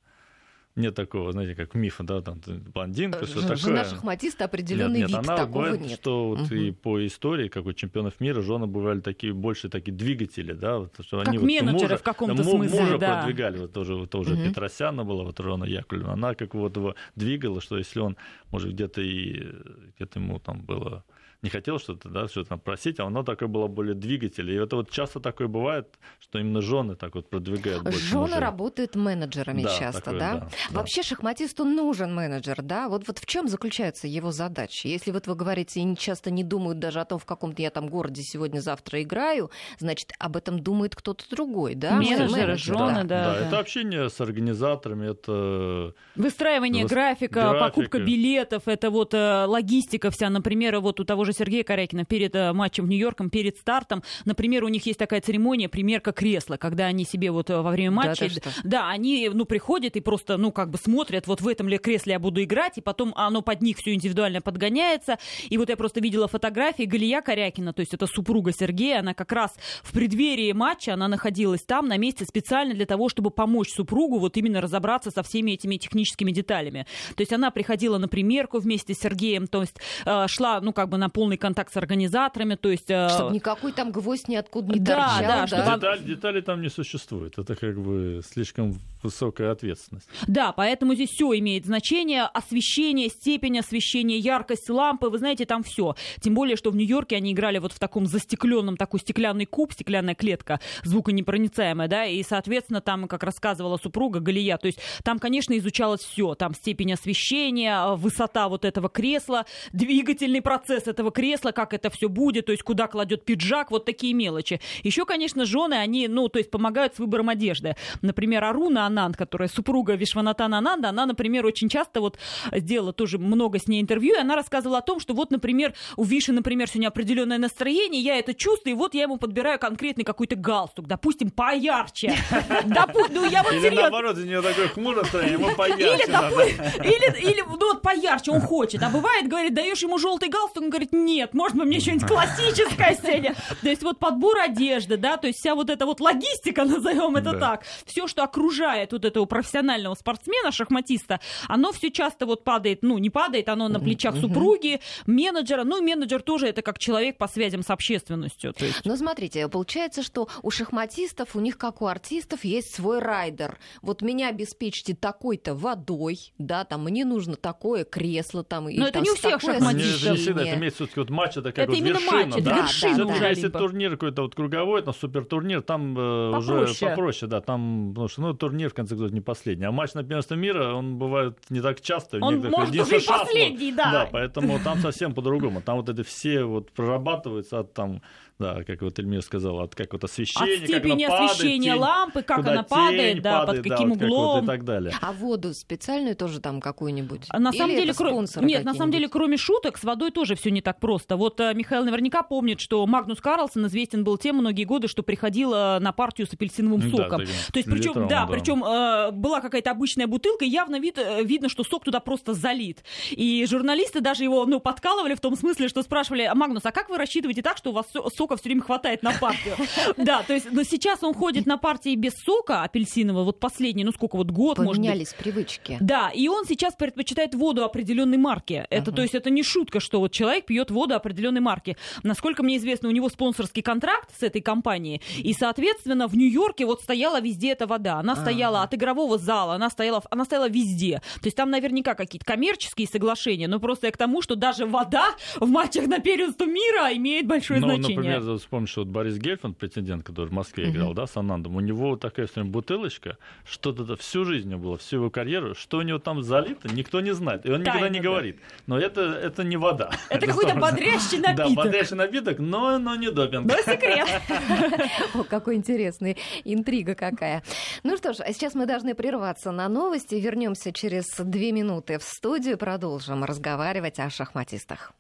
нет 0.76 0.94
такого, 0.94 1.32
знаете, 1.32 1.56
как 1.56 1.74
мифа, 1.74 2.04
да, 2.04 2.22
там 2.22 2.40
блондинка, 2.72 3.26
что 3.26 3.42
такое. 3.42 3.56
Жена 3.56 3.84
шахматиста 3.84 4.46
определенный 4.46 5.00
нет, 5.00 5.10
нет, 5.10 5.20
вид, 5.22 5.28
она 5.28 5.38
такого 5.38 5.64
бывает, 5.64 5.82
нет. 5.82 5.92
что 6.00 6.28
вот 6.28 6.52
Мгм. 6.52 6.56
и 6.56 6.72
по 6.72 7.04
истории, 7.08 7.48
как 7.48 7.66
у 7.66 7.74
чемпионов 7.74 8.20
мира, 8.20 8.42
жены 8.42 8.68
бывали 8.68 9.00
такие 9.00 9.34
больше 9.34 9.70
такие 9.70 9.92
двигатели, 9.98 10.54
да, 10.54 10.78
вот, 10.78 10.94
что 11.02 11.18
Как 11.18 11.30
они 11.30 11.40
вот 11.40 11.48
менеджеры 11.48 11.74
мужа- 11.74 11.98
в 11.98 12.04
каком-то 12.04 12.36
да, 12.38 12.44
смысле, 12.44 12.80
мужа 12.80 12.98
да. 13.00 13.18
продвигали, 13.24 13.58
вот 13.58 13.74
тоже, 13.74 13.96
вот 13.96 14.12
тоже 14.12 14.36
Мгм. 14.36 14.44
Петросяна 14.50 15.04
была, 15.04 15.24
вот 15.24 15.40
Рона 15.40 15.64
Яковлевна, 15.64 16.14
она 16.14 16.36
как 16.36 16.54
вот 16.54 16.78
его 16.78 16.94
двигала, 17.16 17.60
что 17.60 17.80
если 17.80 18.00
он, 18.00 18.16
может, 18.52 18.72
где-то 18.72 19.02
и 19.02 19.48
где-то 19.96 20.20
ему 20.20 20.38
там 20.40 20.62
было 20.62 21.04
не 21.44 21.50
хотел 21.50 21.78
что-то, 21.80 22.10
да, 22.10 22.28
что-то 22.28 22.50
там 22.50 22.60
просить, 22.60 23.00
а 23.00 23.06
оно 23.06 23.24
такое 23.24 23.48
было 23.48 23.68
более 23.68 23.94
двигатель. 23.94 24.50
И 24.52 24.56
это 24.56 24.76
вот 24.76 24.90
часто 24.90 25.20
такое 25.20 25.48
бывает, 25.48 25.88
что 26.20 26.40
именно 26.40 26.62
жены 26.62 26.96
так 26.96 27.14
вот 27.16 27.30
продвигают 27.30 27.84
больше 27.84 28.00
Жены 28.00 28.22
мужей. 28.22 28.40
работают 28.40 28.96
менеджерами 28.96 29.62
Да, 29.64 29.78
часто, 29.78 30.02
такое, 30.02 30.20
да? 30.20 30.34
да, 30.34 30.40
да. 30.40 30.50
Вообще 30.72 31.04
шахматисту 31.04 31.64
нужен 31.64 32.16
менеджер, 32.16 32.62
да? 32.64 32.90
Вот, 32.90 33.08
вот 33.08 33.20
в 33.20 33.26
чем 33.28 33.48
заключается 33.48 34.08
его 34.08 34.32
задача? 34.32 34.88
Если 34.88 35.12
вот 35.12 35.28
вы 35.28 35.36
говорите, 35.36 35.80
и 35.80 35.96
часто 35.96 36.32
не 36.32 36.44
думают 36.44 36.80
даже 36.80 37.00
о 37.02 37.06
том, 37.06 37.20
в 37.20 37.26
каком-то 37.26 37.62
я 37.62 37.70
там 37.70 37.88
городе 37.88 38.24
сегодня-завтра 38.24 39.04
играю, 39.04 39.52
значит, 39.78 40.14
об 40.20 40.38
этом 40.38 40.60
думает 40.60 40.96
кто-то 40.96 41.24
другой, 41.30 41.76
да? 41.76 41.96
Менеджеры, 41.98 42.30
Менеджер, 42.32 42.58
жены, 42.58 43.04
да. 43.04 43.34
Да, 43.34 43.40
это 43.48 43.60
общение 43.60 44.10
с 44.10 44.20
организаторами, 44.20 45.12
это 45.12 45.94
Выстраивание 46.16 46.86
Выс- 46.86 46.90
графика, 46.90 47.42
графика. 47.42 47.60
покупка 47.60 48.00
билетов, 48.00 48.64
это 48.68 48.90
вот 48.90 49.14
э, 49.14 49.46
логистика 49.46 50.10
вся. 50.12 50.30
Например, 50.30 50.80
вот 50.80 51.00
у 51.00 51.04
того 51.04 51.26
же 51.28 51.34
Сергея 51.34 51.64
Корякина 51.64 52.06
перед 52.06 52.36
э, 52.36 52.54
матчем 52.54 52.86
в 52.86 52.90
Нью-Йорком, 52.90 53.30
перед 53.30 53.58
стартом, 53.58 54.04
например, 54.26 54.64
у 54.64 54.68
них 54.68 54.86
есть 54.86 55.00
такая 55.00 55.22
церемония, 55.22 55.70
примерка 55.70 56.12
кресла, 56.12 56.58
когда 56.58 56.86
они 56.86 57.06
себе 57.06 57.32
вот 57.32 57.50
э, 57.50 57.62
во 57.62 57.72
время 57.72 57.92
Да 57.92 58.08
матча, 58.08 58.30
что? 58.30 58.50
да, 58.64 58.90
они, 58.90 59.30
ну, 59.34 59.46
приходят 59.46 59.96
и 59.96 60.02
просто, 60.02 60.38
ну, 60.38 60.52
как 60.52 60.70
бы 60.70 60.78
смотрят, 60.78 61.28
вот 61.28 61.42
в 61.42 61.48
этом 61.48 61.68
ли 61.68 61.78
кресле 61.78 62.14
я 62.14 62.20
буду 62.20 62.44
играть, 62.44 62.78
и 62.78 62.82
потом 62.82 63.14
оно 63.16 63.42
под 63.42 63.62
них 63.62 63.78
все 63.78 63.94
индивидуально 63.94 64.42
подгоняется. 64.42 65.18
И 65.50 65.58
вот 65.58 65.70
я 65.70 65.78
просто 65.78 66.00
видела 66.00 66.28
фотографии 66.28 66.84
Галия 66.84 67.22
Корякина, 67.22 67.74
то 67.74 67.82
есть 67.82 67.94
это 67.94 68.08
супруга 68.08 68.52
Сергея, 68.52 69.00
она 69.00 69.14
как 69.14 69.32
раз 69.32 69.56
в 69.84 69.94
преддверии 69.94 70.52
матча, 70.52 70.94
она 70.94 71.08
находилась 71.08 71.62
там 71.62 71.88
на 71.88 71.98
месте 71.98 72.26
специально 72.26 72.74
для 72.74 72.86
того, 72.86 73.10
чтобы 73.10 73.32
помочь 73.32 73.72
супругу 73.72 74.20
вот 74.20 74.38
именно 74.38 74.62
разобраться 74.62 75.12
со 75.12 75.24
всеми 75.24 75.52
этими 75.52 75.78
техническими 75.78 76.32
деталями. 76.32 76.86
То 77.16 77.22
есть 77.22 77.34
она 77.34 77.52
приходила 77.52 77.98
на 77.98 78.08
примерку 78.08 78.60
вместе 78.60 78.94
с 78.94 79.00
Сергеем, 79.00 79.48
то 79.48 79.62
есть 79.62 79.76
э, 80.06 80.28
шла, 80.28 80.62
ну, 80.62 80.74
как 80.74 80.90
бы 80.90 80.98
на 80.98 81.10
полный 81.18 81.38
контакт 81.38 81.74
с 81.74 81.78
организаторами, 81.78 82.54
то 82.54 82.70
есть... 82.70 82.92
э, 82.92 83.10
Чтобы 83.10 83.34
никакой 83.34 83.72
там 83.72 83.92
гвоздь 83.92 84.28
ниоткуда 84.28 84.72
не 84.74 84.80
Да, 84.80 84.96
торчал, 85.18 85.22
да, 85.28 85.42
да? 85.42 85.48
чтобы- 85.48 85.80
деталь- 85.80 86.04
деталей 86.04 86.42
там 86.44 86.62
не 86.62 86.70
существует. 86.70 87.40
Это 87.40 87.56
как 87.56 87.80
бы 87.80 88.22
слишком 88.24 88.80
высокая 89.04 89.52
ответственность. 89.52 90.08
Да, 90.28 90.52
поэтому 90.52 90.94
здесь 90.96 91.10
все 91.10 91.38
имеет 91.38 91.66
значение. 91.66 92.24
Освещение, 92.24 93.10
степень 93.10 93.60
освещения, 93.60 94.18
яркость 94.18 94.70
лампы, 94.70 95.10
вы 95.10 95.18
знаете, 95.18 95.46
там 95.46 95.64
все. 95.64 95.96
Тем 96.22 96.34
более, 96.34 96.56
что 96.56 96.72
в 96.72 96.76
Нью-Йорке 96.76 97.16
они 97.16 97.34
играли 97.34 97.60
вот 97.60 97.74
в 97.74 97.80
таком 97.80 98.06
застекленном, 98.06 98.78
такой 98.78 99.00
стеклянный 99.00 99.46
куб, 99.46 99.74
стеклянная 99.74 100.16
клетка, 100.16 100.60
звуконепроницаемая, 100.84 101.88
да, 101.88 102.06
и, 102.06 102.24
соответственно, 102.24 102.82
там, 102.82 103.08
как 103.08 103.24
рассказывала 103.24 103.78
супруга 103.78 104.20
Галия, 104.20 104.58
то 104.58 104.68
есть 104.68 104.80
там, 105.04 105.20
конечно, 105.20 105.58
изучалось 105.58 106.02
все. 106.02 106.36
Там 106.36 106.54
степень 106.54 106.94
освещения, 106.94 107.96
высота 107.96 108.50
вот 108.50 108.66
этого 108.66 108.90
кресла, 108.90 109.46
двигательный 109.72 110.42
процесс 110.42 110.88
этого 110.88 111.12
кресла, 111.12 111.52
как 111.52 111.74
это 111.74 111.90
все 111.90 112.10
будет, 112.10 112.48
то 112.48 112.52
есть 112.52 112.64
куда 112.64 112.88
кладет 112.88 113.26
пиджак, 113.26 113.72
вот 113.72 113.86
такие 113.86 114.14
мелочи. 114.14 114.60
Еще, 114.84 115.06
конечно, 115.06 115.46
жены, 115.46 115.76
они, 115.76 116.08
ну, 116.08 116.30
то 116.30 116.40
есть 116.40 116.52
помогают 116.52 116.96
с 116.96 117.00
выбором 117.00 117.30
одежды. 117.30 117.76
Например, 118.02 118.44
Аруна 118.44 118.87
Ананд, 118.88 119.16
которая 119.18 119.48
супруга 119.50 119.94
Вишванатана 119.96 120.58
Ананда, 120.58 120.90
она, 120.90 121.06
например, 121.06 121.46
очень 121.46 121.70
часто 121.70 122.02
вот 122.02 122.18
сделала 122.52 122.94
тоже 122.94 123.18
много 123.18 123.60
с 123.60 123.68
ней 123.68 123.82
интервью, 123.82 124.16
и 124.16 124.20
она 124.20 124.36
рассказывала 124.36 124.80
о 124.80 124.82
том, 124.82 125.00
что 125.00 125.14
вот, 125.14 125.32
например, 125.32 125.74
у 125.96 126.04
Виши, 126.04 126.32
например, 126.34 126.68
сегодня 126.70 126.88
определенное 126.88 127.38
настроение, 127.38 128.02
я 128.02 128.18
это 128.18 128.34
чувствую, 128.34 128.74
и 128.76 128.78
вот 128.78 128.94
я 128.94 129.04
ему 129.04 129.18
подбираю 129.18 129.60
конкретный 129.60 130.04
какой-то 130.04 130.36
галстук, 130.36 130.88
допустим, 130.88 131.30
поярче. 131.30 132.16
Допу- 132.66 133.06
Ну, 133.10 133.26
я 133.30 133.44
вот 133.44 133.54
Или 133.54 133.60
серьезно. 133.62 133.82
наоборот, 133.84 134.18
у 134.18 134.22
нее 134.22 134.42
такое 134.42 134.68
хмурое 134.70 135.04
настроение, 135.04 135.34
ему 135.34 135.48
Или, 135.50 135.56
поярче 135.56 136.08
надо. 136.12 136.44
или, 136.44 137.22
или, 137.32 137.42
ну, 137.42 137.58
вот 137.74 137.82
поярче 137.82 138.32
он 138.32 138.42
хочет. 138.42 138.82
А 138.84 138.90
бывает, 138.90 139.28
говорит, 139.28 139.54
даешь 139.54 139.82
ему 139.82 139.98
желтый 139.98 140.30
галстук, 140.30 140.64
он 140.64 140.70
говорит, 140.70 140.94
нет, 140.94 141.34
может 141.34 141.58
быть, 141.58 141.66
мне 141.68 141.80
что-нибудь 141.80 142.08
классическое 142.08 142.98
сегодня. 143.02 143.36
То 143.62 143.70
есть 143.70 143.84
вот 143.84 144.00
подбор 144.00 144.38
одежды, 144.40 144.98
да, 144.98 145.18
то 145.18 145.28
есть 145.28 145.40
вся 145.40 145.56
вот 145.56 145.70
эта 145.70 145.86
вот 145.86 146.00
логистика, 146.00 146.64
назовем 146.66 147.16
это 147.16 147.32
Да. 147.34 147.40
так, 147.40 147.64
все, 147.86 148.08
что 148.08 148.24
окружает 148.24 148.77
вот 148.92 149.06
этого 149.06 149.26
профессионального 149.26 149.96
спортсмена, 149.96 150.52
шахматиста, 150.52 151.20
оно 151.48 151.72
все 151.72 151.92
часто 151.92 152.26
вот 152.26 152.44
падает, 152.44 152.80
ну, 152.84 152.98
не 152.98 153.10
падает, 153.10 153.50
оно 153.50 153.68
на 153.68 153.80
плечах 153.80 154.16
супруги, 154.18 154.80
менеджера. 155.06 155.64
Ну, 155.64 155.82
менеджер 155.82 156.22
тоже 156.22 156.48
это 156.48 156.62
как 156.62 156.80
человек 156.80 157.18
по 157.18 157.28
связям 157.28 157.64
с 157.64 157.70
общественностью. 157.70 158.54
Есть 158.60 158.86
Но 158.86 158.96
смотрите, 158.96 159.48
получается, 159.48 160.04
что 160.04 160.28
у 160.44 160.52
шахматистов, 160.52 161.36
у 161.36 161.40
них, 161.40 161.58
как 161.58 161.82
у 161.82 161.86
артистов, 161.88 162.44
есть 162.44 162.74
свой 162.74 163.00
райдер. 163.00 163.58
Вот 163.82 164.02
меня 164.02 164.30
обеспечьте 164.30 164.96
такой-то 164.96 165.56
водой, 165.56 166.34
да, 166.38 166.64
там 166.66 166.84
мне 166.84 167.06
нужно 167.06 167.36
такое 167.36 167.84
кресло, 167.84 168.44
там, 168.44 168.70
и 168.70 168.78
Но 168.78 168.86
это 168.86 168.94
там 168.94 169.04
не 169.04 169.12
у 169.12 169.16
всех 169.16 169.42
Не, 169.44 169.54
шахматистов. 169.54 170.02
это 170.04 170.12
не 170.12 170.18
всегда, 170.18 170.42
это 170.44 170.56
имеется 170.56 170.78
в 170.86 170.92
виду, 170.92 171.02
вот 171.02 171.10
матч, 171.10 171.32
это 171.38 171.52
как 171.52 171.60
Это 171.60 171.72
вот 171.72 171.78
именно 171.78 171.94
вершина, 171.94 172.26
матч, 172.26 172.36
это 172.36 172.42
да. 172.44 172.58
вершина 172.58 172.94
Всё-таки, 172.94 173.18
уже 173.18 173.26
если 173.30 173.42
либо. 173.44 173.60
турнир 173.60 173.92
какой-то 173.92 174.22
вот 174.24 174.36
круговой, 174.36 174.82
там 174.82 174.94
супертурнир, 174.94 175.62
там 175.62 175.98
э, 175.98 176.38
уже 176.38 176.54
Попроще. 176.54 176.90
попроще, 176.90 177.30
да, 177.32 177.42
там, 177.42 177.90
потому 177.90 178.08
что, 178.08 178.22
ну, 178.22 178.34
турнир, 178.34 178.67
в 178.70 178.74
конце 178.74 178.96
концов, 178.96 179.12
не 179.12 179.22
последний. 179.22 179.66
А 179.66 179.72
матч 179.72 179.94
на 179.94 180.04
первенство 180.04 180.36
мира, 180.36 180.74
он 180.74 180.98
бывает 180.98 181.38
не 181.50 181.62
так 181.62 181.82
часто. 181.82 182.18
Он 182.22 182.40
может 182.50 182.76
уже 182.76 182.98
и 182.98 183.00
шанс, 183.00 183.22
последний, 183.24 183.72
да. 183.72 183.92
Да, 183.92 184.10
поэтому 184.12 184.60
там 184.64 184.80
совсем 184.80 185.14
по-другому. 185.14 185.62
Там 185.62 185.78
вот 185.78 185.90
это 185.90 186.04
все 186.04 186.44
вот 186.44 186.72
прорабатывается 186.72 187.60
от 187.60 187.74
там, 187.74 188.02
да, 188.40 188.64
как 188.64 188.82
вот 188.82 189.00
Эльмир 189.00 189.22
сказал, 189.22 189.60
от 189.62 189.76
как 189.76 189.94
вот 189.94 190.04
от 190.04 190.10
освещения, 190.10 190.58
как 190.58 190.68
степени 190.68 191.04
оно 191.06 191.14
падает, 191.14 191.32
освещения 191.32 191.72
тень, 191.74 191.80
лампы, 191.82 192.22
как 192.22 192.38
она 192.40 192.56
тень 192.58 192.66
падает, 192.66 193.22
да, 193.22 193.40
под 193.40 193.48
падает, 193.48 193.64
да, 193.64 193.70
каким 193.70 193.90
вот 193.90 194.00
как 194.00 194.10
вот 194.10 194.16
углом. 194.18 194.44
и 194.44 194.48
так 194.48 194.64
далее. 194.64 194.94
А 195.02 195.12
воду 195.12 195.54
специальную 195.54 196.16
тоже 196.16 196.40
там 196.40 196.62
какую-нибудь? 196.62 197.26
А 197.30 197.40
На 197.40 197.50
Или 197.50 197.58
самом 197.58 197.76
деле, 197.76 197.92
это 197.92 198.04
кро- 198.04 198.46
нет, 198.46 198.64
на 198.64 198.74
самом 198.74 198.92
деле, 198.92 199.08
кроме 199.10 199.38
шуток, 199.38 199.78
с 199.78 199.84
водой 199.84 200.12
тоже 200.12 200.36
все 200.36 200.52
не 200.52 200.62
так 200.62 200.80
просто. 200.80 201.18
Вот 201.18 201.40
э, 201.40 201.54
Михаил 201.54 201.84
наверняка 201.86 202.24
помнит, 202.24 202.60
что 202.60 202.86
Магнус 202.86 203.20
Карлсон 203.22 203.68
известен 203.68 204.04
был 204.04 204.18
тем 204.18 204.38
многие 204.38 204.64
годы, 204.66 204.88
что 204.88 205.04
приходил 205.04 205.52
на 205.52 205.92
партию 205.92 206.28
с 206.28 206.34
апельсиновым 206.34 206.82
Да, 206.82 206.90
соком. 206.90 207.20
таким 207.22 207.36
То 207.54 207.60
есть, 207.60 207.70
причем, 207.70 207.94
да, 208.08 208.26
да. 208.26 208.28
причем 208.28 208.57
э, 208.64 209.12
была 209.12 209.42
какая-то 209.42 209.72
обычная 209.72 210.08
бутылка, 210.08 210.46
и 210.46 210.50
явно 210.50 210.80
вид, 210.80 210.98
э, 210.98 211.24
видно, 211.24 211.50
что 211.50 211.64
сок 211.64 211.84
туда 211.84 212.00
просто 212.00 212.34
залит. 212.34 212.84
И 213.12 213.46
журналисты 213.50 214.02
даже 214.02 214.24
его, 214.24 214.46
ну, 214.46 214.60
подкалывали 214.60 215.16
в 215.16 215.20
том 215.20 215.36
смысле, 215.36 215.68
что 215.68 215.84
спрашивали, 215.84 216.24
«А, 216.24 216.36
Магнус, 216.36 216.66
а 216.66 216.72
как 216.72 216.90
вы 216.90 216.98
рассчитываете 216.98 217.42
так, 217.42 217.58
что 217.58 217.72
у 217.72 217.74
вас 217.74 217.86
со- 217.92 218.10
сока 218.10 218.36
все 218.38 218.46
время 218.46 218.62
хватает 218.62 219.04
на 219.04 219.14
партию? 219.14 219.56
Да, 219.98 220.24
то 220.24 220.34
есть, 220.34 220.52
но 220.52 220.64
сейчас 220.64 221.04
он 221.04 221.14
ходит 221.14 221.46
на 221.46 221.58
партии 221.58 221.96
без 221.96 222.14
сока 222.26 222.64
апельсинового, 222.64 223.24
вот 223.26 223.40
последний, 223.40 223.84
ну 223.84 223.92
сколько, 223.92 224.16
вот 224.16 224.32
год, 224.32 224.58
может 224.60 224.78
Поменялись 224.78 225.14
привычки. 225.14 225.78
да, 225.80 226.10
и 226.14 226.28
он 226.28 226.46
сейчас 226.46 226.76
предпочитает 226.76 227.34
воду 227.36 227.64
определенной 227.64 228.18
марки. 228.18 228.66
Это, 228.70 228.92
то 228.92 229.02
есть, 229.02 229.16
это 229.16 229.30
не 229.30 229.44
шутка, 229.44 229.80
что 229.80 230.00
вот 230.00 230.12
человек 230.12 230.46
пьет 230.46 230.72
воду 230.72 230.96
определенной 230.96 231.42
марки. 231.42 231.76
Насколько 232.04 232.44
мне 232.44 232.58
известно, 232.58 232.90
у 232.90 232.92
него 232.92 233.10
спонсорский 233.10 233.62
контракт 233.62 234.10
с 234.18 234.24
этой 234.24 234.42
компанией, 234.42 235.02
и, 235.18 235.34
соответственно, 235.34 236.08
в 236.08 236.16
Нью-Йорке 236.16 236.66
вот 236.66 236.82
стояла 236.82 237.20
везде 237.20 237.52
эта 237.52 237.68
вода. 237.68 238.00
Она 238.00 238.16
стояла 238.16 238.47
от 238.56 238.74
игрового 238.74 239.18
зала, 239.18 239.56
она 239.56 239.70
стояла, 239.70 240.02
она 240.10 240.26
стояла 240.26 240.50
везде. 240.50 241.02
То 241.22 241.26
есть 241.26 241.38
там 241.38 241.50
наверняка 241.52 241.94
какие-то 241.96 242.26
коммерческие 242.26 242.88
соглашения, 242.88 243.48
но 243.48 243.60
просто 243.60 243.88
я 243.88 243.92
к 243.92 243.98
тому, 243.98 244.22
что 244.22 244.36
даже 244.36 244.66
вода 244.66 245.08
в 245.38 245.48
матчах 245.48 245.88
на 245.88 246.00
первенство 246.00 246.46
мира 246.46 246.94
имеет 246.96 247.28
большое 247.28 247.60
Ну, 247.60 247.68
значение. 247.76 247.96
например, 248.20 248.38
вспомнишь, 248.38 248.70
что 248.70 248.82
вот 248.82 248.90
Борис 248.90 249.18
Гельфанд, 249.18 249.58
претендент, 249.58 250.04
который 250.04 250.28
в 250.30 250.34
Москве 250.34 250.70
играл, 250.70 250.94
да, 250.94 251.08
с 251.08 251.18
Анандом, 251.18 251.56
у 251.56 251.60
него 251.60 251.90
вот 251.90 252.00
такая 252.02 252.26
все 252.28 252.36
время 252.36 252.52
бутылочка, 252.52 253.18
что-то 253.46 253.96
всю 253.98 254.26
жизнь 254.26 254.48
у 254.48 254.52
него 254.52 254.62
было, 254.62 254.78
всю 254.78 254.98
его 254.98 255.10
карьеру, 255.10 255.56
что 255.56 255.78
у 255.78 255.82
него 255.82 256.00
там 256.00 256.24
залито, 256.24 256.68
никто 256.74 257.02
не 257.02 257.14
знает. 257.14 257.46
И 257.46 257.52
он 257.52 257.62
никогда 257.62 257.80
Тайна, 257.82 257.94
не 257.94 258.00
да. 258.00 258.04
говорит. 258.10 258.38
Но 258.68 258.78
это, 258.80 259.02
это 259.02 259.44
не 259.44 259.58
вода. 259.58 259.92
Это 260.10 260.26
какой-то 260.28 260.52
сто- 260.52 260.60
бодрящий 260.60 261.18
Да, 261.22 261.30
напиток. 261.34 261.56
бодрящий 261.56 261.96
напиток, 261.96 262.40
но, 262.40 262.78
но 262.80 262.96
не 262.96 263.12
допинг. 263.12 263.46
Но 263.48 263.56
секрет. 263.58 264.08
О, 265.14 265.24
какой 265.24 265.56
интересный, 265.56 266.18
интрига 266.44 266.96
какая. 266.96 267.44
Ну 267.84 267.98
что 267.98 268.14
ж, 268.14 268.18
а 268.20 268.32
сейчас 268.38 268.54
мы 268.54 268.68
должны 268.68 268.94
прерваться 268.94 269.52
на 269.52 269.68
новости. 269.68 270.14
Вернемся 270.14 270.72
через 270.72 271.06
две 271.18 271.52
минуты 271.52 271.98
в 271.98 272.04
студию 272.04 272.58
продолжим 272.58 273.24
разговаривать 273.24 274.00
о 274.00 274.12
шахматистах. 274.12 274.94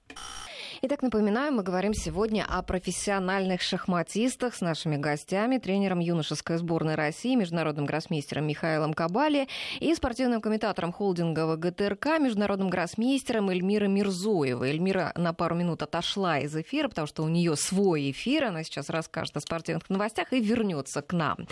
Итак, 0.81 1.01
напоминаю, 1.01 1.53
мы 1.53 1.63
говорим 1.63 1.93
сегодня 1.93 2.45
о 2.47 2.61
профессиональных 2.61 3.61
шахматистах 3.61 4.55
с 4.55 4.61
нашими 4.61 4.95
гостями, 4.95 5.57
тренером 5.57 5.99
юношеской 5.99 6.57
сборной 6.57 6.95
России, 6.95 7.35
международным 7.35 7.85
гроссмейстером 7.85 8.47
Михаилом 8.47 8.93
Кабали 8.93 9.47
и 9.79 9.93
спортивным 9.95 10.41
комментатором 10.41 10.91
холдинга 10.91 11.55
ГТРК, 11.55 12.19
международным 12.19 12.69
гроссмейстером 12.69 13.49
Эльмирой 13.49 13.89
Мирзоевой. 13.89 14.69
Эльмира 14.69 15.13
на 15.15 15.33
пару 15.33 15.55
минут 15.55 15.81
отошла 15.81 16.39
из 16.39 16.55
эфира, 16.55 16.89
потому 16.89 17.07
что 17.07 17.23
у 17.23 17.27
нее 17.27 17.55
свой 17.55 18.11
эфир, 18.11 18.45
она 18.45 18.63
сейчас 18.63 18.89
расскажет 18.89 19.37
о 19.37 19.41
спортивных 19.41 19.89
новостях 19.89 20.31
и 20.31 20.39
вернется 20.39 21.01
к 21.01 21.11
нам. 21.13 21.47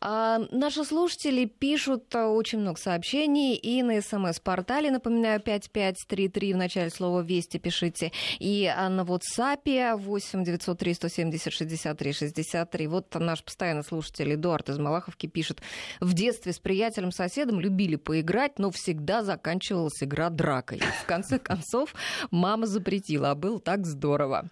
А, 0.00 0.38
наши 0.50 0.84
слушатели 0.84 1.44
пишут 1.46 2.14
а, 2.14 2.28
очень 2.28 2.58
много 2.58 2.78
сообщений 2.78 3.56
и 3.56 3.82
на 3.82 4.00
смс-портале, 4.00 4.90
напоминаю, 4.90 5.40
5533 5.40 6.52
в 6.52 6.56
начале 6.56 6.90
слова 6.90 7.20
«Вести» 7.20 7.58
пишите, 7.58 8.12
и 8.38 8.66
а, 8.66 8.88
на 8.88 9.00
WhatsApp 9.00 9.96
8 9.96 10.44
903 10.44 10.94
170 10.94 11.52
63 11.52 12.12
63. 12.12 12.86
Вот 12.86 13.14
наш 13.14 13.42
постоянный 13.42 13.84
слушатель 13.84 14.34
Эдуард 14.34 14.68
из 14.68 14.78
Малаховки 14.78 15.26
пишет, 15.26 15.60
в 16.00 16.12
детстве 16.12 16.52
с 16.52 16.58
приятелем-соседом 16.58 17.58
любили 17.58 17.96
поиграть, 17.96 18.58
но 18.58 18.70
всегда 18.70 19.24
заканчивалась 19.24 20.02
игра 20.02 20.30
дракой. 20.30 20.80
В 21.02 21.06
конце 21.06 21.38
концов, 21.38 21.94
мама 22.30 22.66
запретила, 22.66 23.30
а 23.30 23.34
было 23.34 23.58
так 23.58 23.84
здорово. 23.86 24.48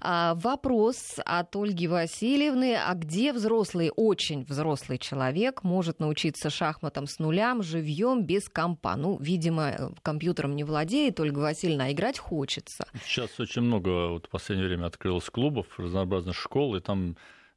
А, 0.00 0.34
вопрос 0.36 1.16
от 1.24 1.56
Ольги 1.56 1.88
Васильевны, 1.88 2.76
а 2.76 2.94
где 2.94 3.32
взрослый, 3.32 3.90
очень 3.94 4.44
взрослый 4.84 4.98
человек 4.98 5.64
может 5.64 6.00
научиться 6.00 6.50
шахматам 6.50 7.06
с 7.06 7.18
нулям, 7.18 7.62
живьем, 7.62 8.24
без 8.24 8.48
компа? 8.48 8.96
Ну, 8.96 9.18
видимо, 9.20 9.92
компьютером 10.02 10.54
не 10.56 10.64
владеет 10.64 11.20
Ольга 11.20 11.38
Васильевна, 11.40 11.86
а 11.86 11.92
играть 11.92 12.18
хочется. 12.18 12.86
Сейчас 13.04 13.40
очень 13.40 13.62
много 13.62 14.08
вот 14.08 14.26
в 14.26 14.28
последнее 14.28 14.68
время 14.68 14.86
открылось 14.86 15.30
клубов, 15.30 15.66
разнообразных 15.78 16.36
школ, 16.36 16.76
и 16.76 16.80
там 16.80 17.16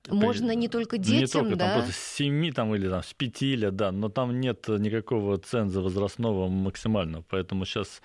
можно 0.10 0.56
не 0.56 0.70
только 0.70 0.98
детям, 0.98 1.20
не 1.20 1.28
только, 1.28 1.56
да? 1.58 1.82
Там 1.82 1.92
с 1.92 2.16
7 2.16 2.52
там, 2.54 2.74
или 2.76 2.88
там, 2.88 3.04
с 3.04 3.14
5 3.14 3.42
лет, 3.42 3.76
да, 3.76 3.92
но 3.92 4.10
там 4.10 4.40
нет 4.40 4.68
никакого 4.68 5.38
ценза 5.38 5.82
возрастного 5.82 6.48
максимального, 6.48 7.24
поэтому 7.28 7.66
сейчас 7.66 8.02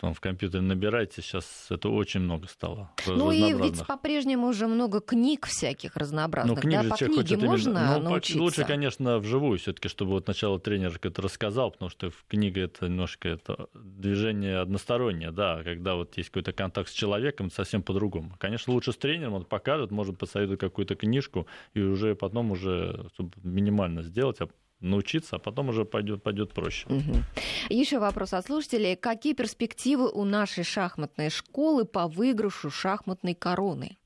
там 0.00 0.12
в 0.12 0.20
компьютере 0.20 0.62
набирайте, 0.62 1.22
сейчас 1.22 1.66
это 1.70 1.88
очень 1.88 2.20
много 2.20 2.46
стало. 2.48 2.90
Ну 3.06 3.32
и 3.32 3.52
ведь 3.54 3.86
по-прежнему 3.86 4.48
уже 4.48 4.66
много 4.66 5.00
книг 5.00 5.46
всяких 5.46 5.96
разнообразных. 5.96 6.56
Ну, 6.56 6.60
книг 6.60 6.82
да, 6.82 6.88
по 6.90 6.96
книге 6.96 7.36
можно 7.38 7.70
именно... 7.70 7.98
ну, 7.98 8.10
научиться? 8.10 8.42
Лучше, 8.42 8.64
конечно, 8.64 9.18
вживую 9.18 9.58
все 9.58 9.72
таки 9.72 9.88
чтобы 9.88 10.10
вот 10.12 10.24
сначала 10.24 10.60
тренер 10.60 10.98
это 11.02 11.22
рассказал, 11.22 11.70
потому 11.70 11.88
что 11.88 12.10
в 12.10 12.24
книге 12.28 12.62
это 12.62 12.88
немножко 12.88 13.28
это 13.28 13.68
движение 13.74 14.58
одностороннее, 14.58 15.30
да, 15.30 15.62
когда 15.62 15.94
вот 15.94 16.16
есть 16.16 16.30
какой-то 16.30 16.52
контакт 16.52 16.90
с 16.90 16.92
человеком, 16.92 17.50
совсем 17.50 17.82
по-другому. 17.82 18.34
Конечно, 18.38 18.72
лучше 18.72 18.92
с 18.92 18.96
тренером, 18.96 19.34
он 19.34 19.44
покажет, 19.44 19.90
может 19.90 20.18
посоветует 20.18 20.60
какую-то 20.60 20.94
книжку, 20.94 21.46
и 21.74 21.80
уже 21.80 22.14
потом 22.14 22.50
уже 22.50 23.08
минимально 23.42 24.02
сделать, 24.02 24.40
а 24.40 24.48
научиться, 24.80 25.36
а 25.36 25.38
потом 25.38 25.70
уже 25.70 25.84
пойдет, 25.84 26.22
пойдет 26.22 26.52
проще. 26.52 26.86
Угу. 26.88 27.22
Еще 27.70 27.98
вопрос 27.98 28.32
от 28.32 28.46
слушателей. 28.46 28.96
Какие 28.96 29.34
перспективы 29.34 30.10
у 30.10 30.24
нашей 30.24 30.64
шахматной 30.64 31.30
школы 31.30 31.84
по 31.84 32.06
выигрышу 32.06 32.70
шахматной 32.70 33.34
короны? 33.34 33.96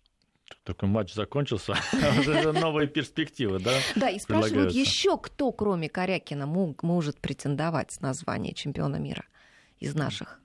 Такой 0.65 0.89
матч 0.89 1.15
закончился, 1.15 1.75
а 1.93 2.21
уже 2.21 2.53
новые 2.53 2.89
перспективы, 2.89 3.59
да? 3.61 3.73
Да, 3.97 4.09
и 4.09 4.19
спрашивают 4.19 4.73
еще, 4.73 5.17
кто, 5.17 5.53
кроме 5.53 5.89
Корякина, 5.89 6.47
может 6.47 7.19
претендовать 7.21 8.01
на 8.01 8.13
звание 8.13 8.55
чемпиона 8.55 8.97
мира 8.97 9.25
из 9.79 9.95
наших? 9.95 10.41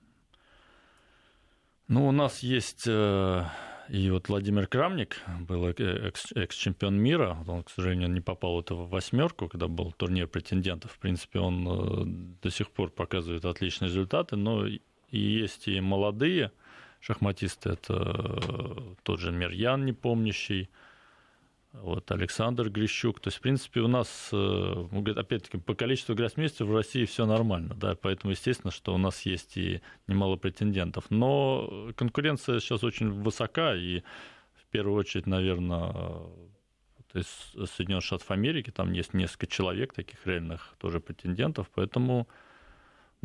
Ну, 1.88 2.08
у 2.08 2.12
нас 2.12 2.40
есть 2.40 2.84
э, 2.88 3.44
и 3.88 4.10
вот 4.10 4.28
Владимир 4.28 4.66
Крамник 4.66 5.20
был 5.40 5.66
экс-чемпион 5.68 6.96
мира. 6.98 7.38
Он, 7.46 7.62
к 7.62 7.70
сожалению, 7.70 8.10
не 8.10 8.20
попал 8.20 8.56
в 8.60 8.74
в 8.74 8.88
восьмерку, 8.90 9.48
когда 9.48 9.68
был 9.68 9.92
турнир 9.92 10.26
претендентов. 10.26 10.92
В 10.92 10.98
принципе, 10.98 11.38
он 11.38 11.66
э, 11.68 12.38
до 12.42 12.50
сих 12.50 12.70
пор 12.70 12.90
показывает 12.90 13.44
отличные 13.44 13.88
результаты, 13.88 14.36
но 14.36 14.66
и 14.66 14.80
есть 15.10 15.68
и 15.68 15.80
молодые 15.80 16.52
шахматисты. 17.00 17.70
Это 17.70 17.94
э, 17.94 18.94
тот 19.02 19.20
же 19.20 19.32
Мирьян, 19.32 19.84
непомнящий, 19.84 20.68
вот 21.72 22.10
Александр 22.10 22.70
Грищук. 22.70 23.20
То 23.20 23.28
есть, 23.28 23.38
в 23.38 23.40
принципе, 23.40 23.80
у 23.80 23.88
нас, 23.88 24.30
э, 24.32 24.86
опять-таки, 25.16 25.58
по 25.58 25.74
количеству 25.74 26.14
гроссмейстеров 26.14 26.70
в 26.70 26.74
России 26.74 27.04
все 27.04 27.26
нормально, 27.26 27.74
да, 27.74 27.94
поэтому, 27.94 28.32
естественно, 28.32 28.70
что 28.70 28.94
у 28.94 28.98
нас 28.98 29.22
есть 29.22 29.56
и 29.56 29.80
немало 30.06 30.36
претендентов. 30.36 31.04
Но 31.10 31.90
конкуренция 31.96 32.60
сейчас 32.60 32.84
очень 32.84 33.10
высока, 33.10 33.74
и 33.74 34.00
в 34.54 34.66
первую 34.70 34.96
очередь, 34.96 35.26
наверное, 35.26 35.92
то 37.12 37.18
есть 37.18 37.70
Соединенных 37.76 38.04
Штатов 38.04 38.30
Америки, 38.30 38.70
там 38.70 38.92
есть 38.92 39.14
несколько 39.14 39.46
человек, 39.46 39.94
таких 39.94 40.26
реальных 40.26 40.74
тоже 40.78 41.00
претендентов, 41.00 41.70
поэтому, 41.74 42.28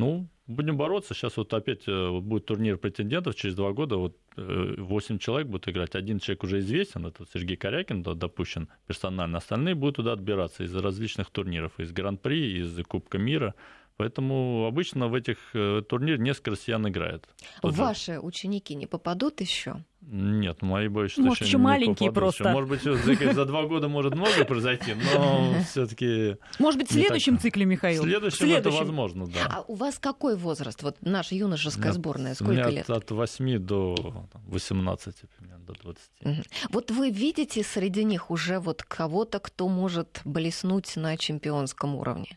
ну, 0.02 0.28
будем 0.48 0.76
бороться. 0.76 1.14
Сейчас 1.14 1.36
вот 1.36 1.54
опять 1.54 1.86
э, 1.86 2.20
будет 2.20 2.46
турнир 2.46 2.76
претендентов 2.76 3.34
через 3.36 3.54
два 3.54 3.72
года. 3.72 3.96
Вот 3.96 4.16
8 4.36 5.16
э, 5.16 5.18
человек 5.18 5.48
будут 5.48 5.68
играть. 5.68 5.94
Один 5.94 6.18
человек 6.18 6.44
уже 6.44 6.58
известен, 6.58 7.06
это 7.06 7.24
Сергей 7.32 7.56
Корякин, 7.56 8.02
да, 8.02 8.14
допущен 8.14 8.68
персонально. 8.86 9.38
Остальные 9.38 9.74
будут 9.74 9.96
туда 9.96 10.12
отбираться 10.12 10.64
из 10.64 10.74
различных 10.74 11.30
турниров, 11.30 11.78
из 11.78 11.92
Гран-при, 11.92 12.58
из 12.62 12.84
Кубка 12.86 13.18
мира. 13.18 13.54
Поэтому 13.96 14.66
обычно 14.66 15.08
в 15.08 15.14
этих 15.14 15.38
э, 15.54 15.82
турнирах 15.88 16.20
несколько 16.20 16.52
россиян 16.52 16.86
играет. 16.88 17.28
Ваши 17.62 18.18
ученики 18.18 18.74
не 18.74 18.86
попадут 18.86 19.40
еще? 19.40 19.84
Нет, 20.00 20.62
мои 20.62 20.88
боюсь, 20.88 21.12
что 21.12 21.22
может, 21.22 21.46
еще, 21.46 21.58
маленькие 21.58 22.10
просто. 22.10 22.50
Может 22.50 22.68
быть, 22.68 22.82
за, 22.82 22.96
за 22.96 23.44
два 23.44 23.62
года 23.66 23.88
может 23.88 24.14
много 24.14 24.44
произойти, 24.44 24.94
но 25.14 25.54
все-таки. 25.70 26.36
Может 26.58 26.80
быть, 26.80 26.90
в 26.90 26.92
следующем 26.92 27.34
так. 27.34 27.42
цикле, 27.42 27.64
Михаил. 27.64 28.02
В 28.02 28.06
следующем, 28.06 28.36
в 28.36 28.38
следующем 28.38 28.68
это 28.68 28.84
возможно, 28.84 29.26
да. 29.28 29.46
А 29.48 29.64
у 29.68 29.74
вас 29.74 29.98
какой 30.00 30.36
возраст? 30.36 30.82
Вот 30.82 30.96
наша 31.02 31.36
юношеская 31.36 31.92
сборная, 31.92 32.34
сколько 32.34 32.68
лет? 32.68 32.90
От 32.90 33.10
8 33.10 33.58
до 33.58 34.26
18, 34.48 35.14
примерно, 35.38 35.64
до 35.66 35.74
20. 35.74 36.00
Угу. 36.24 36.42
Вот 36.70 36.90
вы 36.90 37.10
видите 37.10 37.62
среди 37.62 38.02
них 38.02 38.30
уже 38.30 38.58
вот 38.58 38.82
кого-то, 38.82 39.38
кто 39.38 39.68
может 39.68 40.20
блеснуть 40.24 40.96
на 40.96 41.16
чемпионском 41.16 41.94
уровне? 41.94 42.36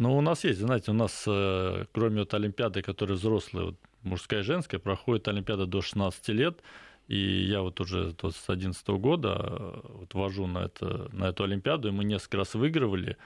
Ну, 0.00 0.16
у 0.16 0.22
нас 0.22 0.44
есть, 0.44 0.60
знаете, 0.60 0.92
у 0.92 0.94
нас, 0.94 1.24
э, 1.26 1.84
кроме 1.92 2.20
вот 2.20 2.32
Олимпиады, 2.32 2.80
которые 2.80 3.18
взрослые, 3.18 3.66
вот, 3.66 3.76
мужская 4.02 4.40
и 4.40 4.42
женская, 4.42 4.78
проходит 4.78 5.28
Олимпиада 5.28 5.66
до 5.66 5.82
16 5.82 6.30
лет, 6.30 6.62
и 7.06 7.18
я 7.18 7.60
вот 7.60 7.80
уже 7.80 8.14
вот 8.22 8.34
с 8.34 8.46
2011 8.46 8.88
года 8.88 9.36
э, 9.38 9.80
вот 9.88 10.14
вожу 10.14 10.46
на, 10.46 10.60
это, 10.60 11.10
на 11.12 11.24
эту 11.28 11.44
Олимпиаду, 11.44 11.88
и 11.88 11.90
мы 11.90 12.04
несколько 12.04 12.38
раз 12.38 12.54
выигрывали 12.54 13.18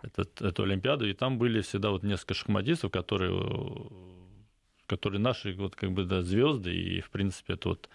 этот, 0.00 0.40
эту 0.40 0.62
Олимпиаду, 0.62 1.06
и 1.06 1.12
там 1.12 1.36
были 1.36 1.60
всегда 1.60 1.90
вот 1.90 2.02
несколько 2.02 2.32
шахматистов, 2.32 2.90
которые, 2.90 3.38
которые 4.86 5.20
наши 5.20 5.52
вот 5.52 5.76
как 5.76 5.92
бы 5.92 6.04
да, 6.04 6.22
звезды, 6.22 6.74
и 6.74 7.02
в 7.02 7.10
принципе 7.10 7.52
это 7.52 7.68
вот 7.68 7.90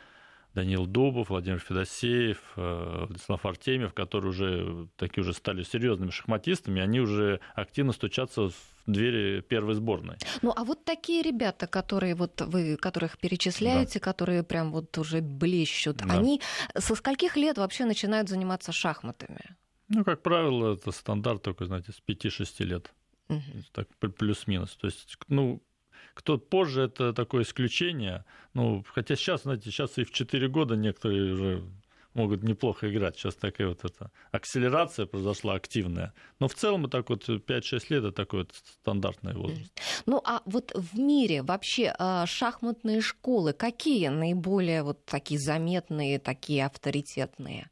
Данил 0.58 0.88
Дубов, 0.88 1.30
Владимир 1.30 1.60
Федосеев, 1.60 2.40
э, 2.56 3.06
Владислав 3.08 3.46
Артемьев, 3.46 3.94
которые 3.94 4.32
уже 4.32 4.88
такие 4.96 5.22
уже 5.22 5.34
стали 5.34 5.62
серьезными 5.62 6.10
шахматистами, 6.10 6.82
они 6.82 7.00
уже 7.00 7.42
активно 7.54 7.94
стучатся 7.94 8.50
в 8.50 8.54
двери 8.88 9.42
первой 9.42 9.76
сборной. 9.76 10.18
Ну, 10.42 10.52
а 10.56 10.64
вот 10.64 10.84
такие 10.84 11.22
ребята, 11.22 11.68
которые 11.68 12.16
вот 12.16 12.42
вы, 12.42 12.76
которых 12.76 13.20
перечисляете, 13.20 14.00
да. 14.00 14.06
которые 14.06 14.42
прям 14.42 14.72
вот 14.72 14.98
уже 14.98 15.22
блещут, 15.22 15.98
да. 15.98 16.16
они 16.16 16.42
со 16.76 16.96
скольких 16.96 17.38
лет 17.38 17.60
вообще 17.60 17.86
начинают 17.86 18.28
заниматься 18.28 18.72
шахматами? 18.72 19.56
Ну, 19.90 20.04
как 20.04 20.24
правило, 20.24 20.74
это 20.74 20.92
стандарт 20.92 21.44
только, 21.44 21.66
знаете, 21.66 21.92
с 21.92 22.02
5-6 22.02 22.64
лет. 22.64 22.92
Угу. 23.30 23.42
Так, 23.74 23.88
плюс-минус. 24.16 24.76
То 24.82 24.88
есть, 24.88 25.18
ну, 25.28 25.62
кто 26.18 26.40
позже, 26.40 26.82
это 26.82 27.14
такое 27.14 27.44
исключение. 27.44 28.26
Ну, 28.56 28.84
хотя 28.92 29.16
сейчас, 29.16 29.44
знаете, 29.44 29.70
сейчас 29.70 30.00
и 30.00 30.04
в 30.04 30.12
4 30.12 30.48
года 30.48 30.76
некоторые 30.76 31.34
уже 31.34 31.64
могут 32.16 32.42
неплохо 32.42 32.92
играть. 32.92 33.16
Сейчас 33.16 33.36
такая 33.36 33.68
вот 33.68 33.86
эта 33.86 34.10
акселерация 34.32 35.06
произошла 35.06 35.54
активная. 35.54 36.14
Но 36.40 36.48
в 36.48 36.56
целом 36.56 36.90
так 36.90 37.12
вот 37.12 37.30
5-6 37.30 37.86
лет 37.90 38.04
это 38.04 38.12
такой 38.12 38.40
вот 38.40 38.56
стандартный 38.82 39.36
возраст. 39.36 39.72
Ну 40.08 40.20
а 40.26 40.42
вот 40.46 40.72
в 40.74 40.98
мире 40.98 41.44
вообще 41.44 41.94
а, 42.00 42.26
шахматные 42.26 43.02
школы 43.02 43.54
какие 43.54 44.08
наиболее 44.08 44.82
вот 44.82 45.06
такие 45.06 45.40
заметные, 45.40 46.18
такие 46.18 46.66
авторитетные? 46.66 47.70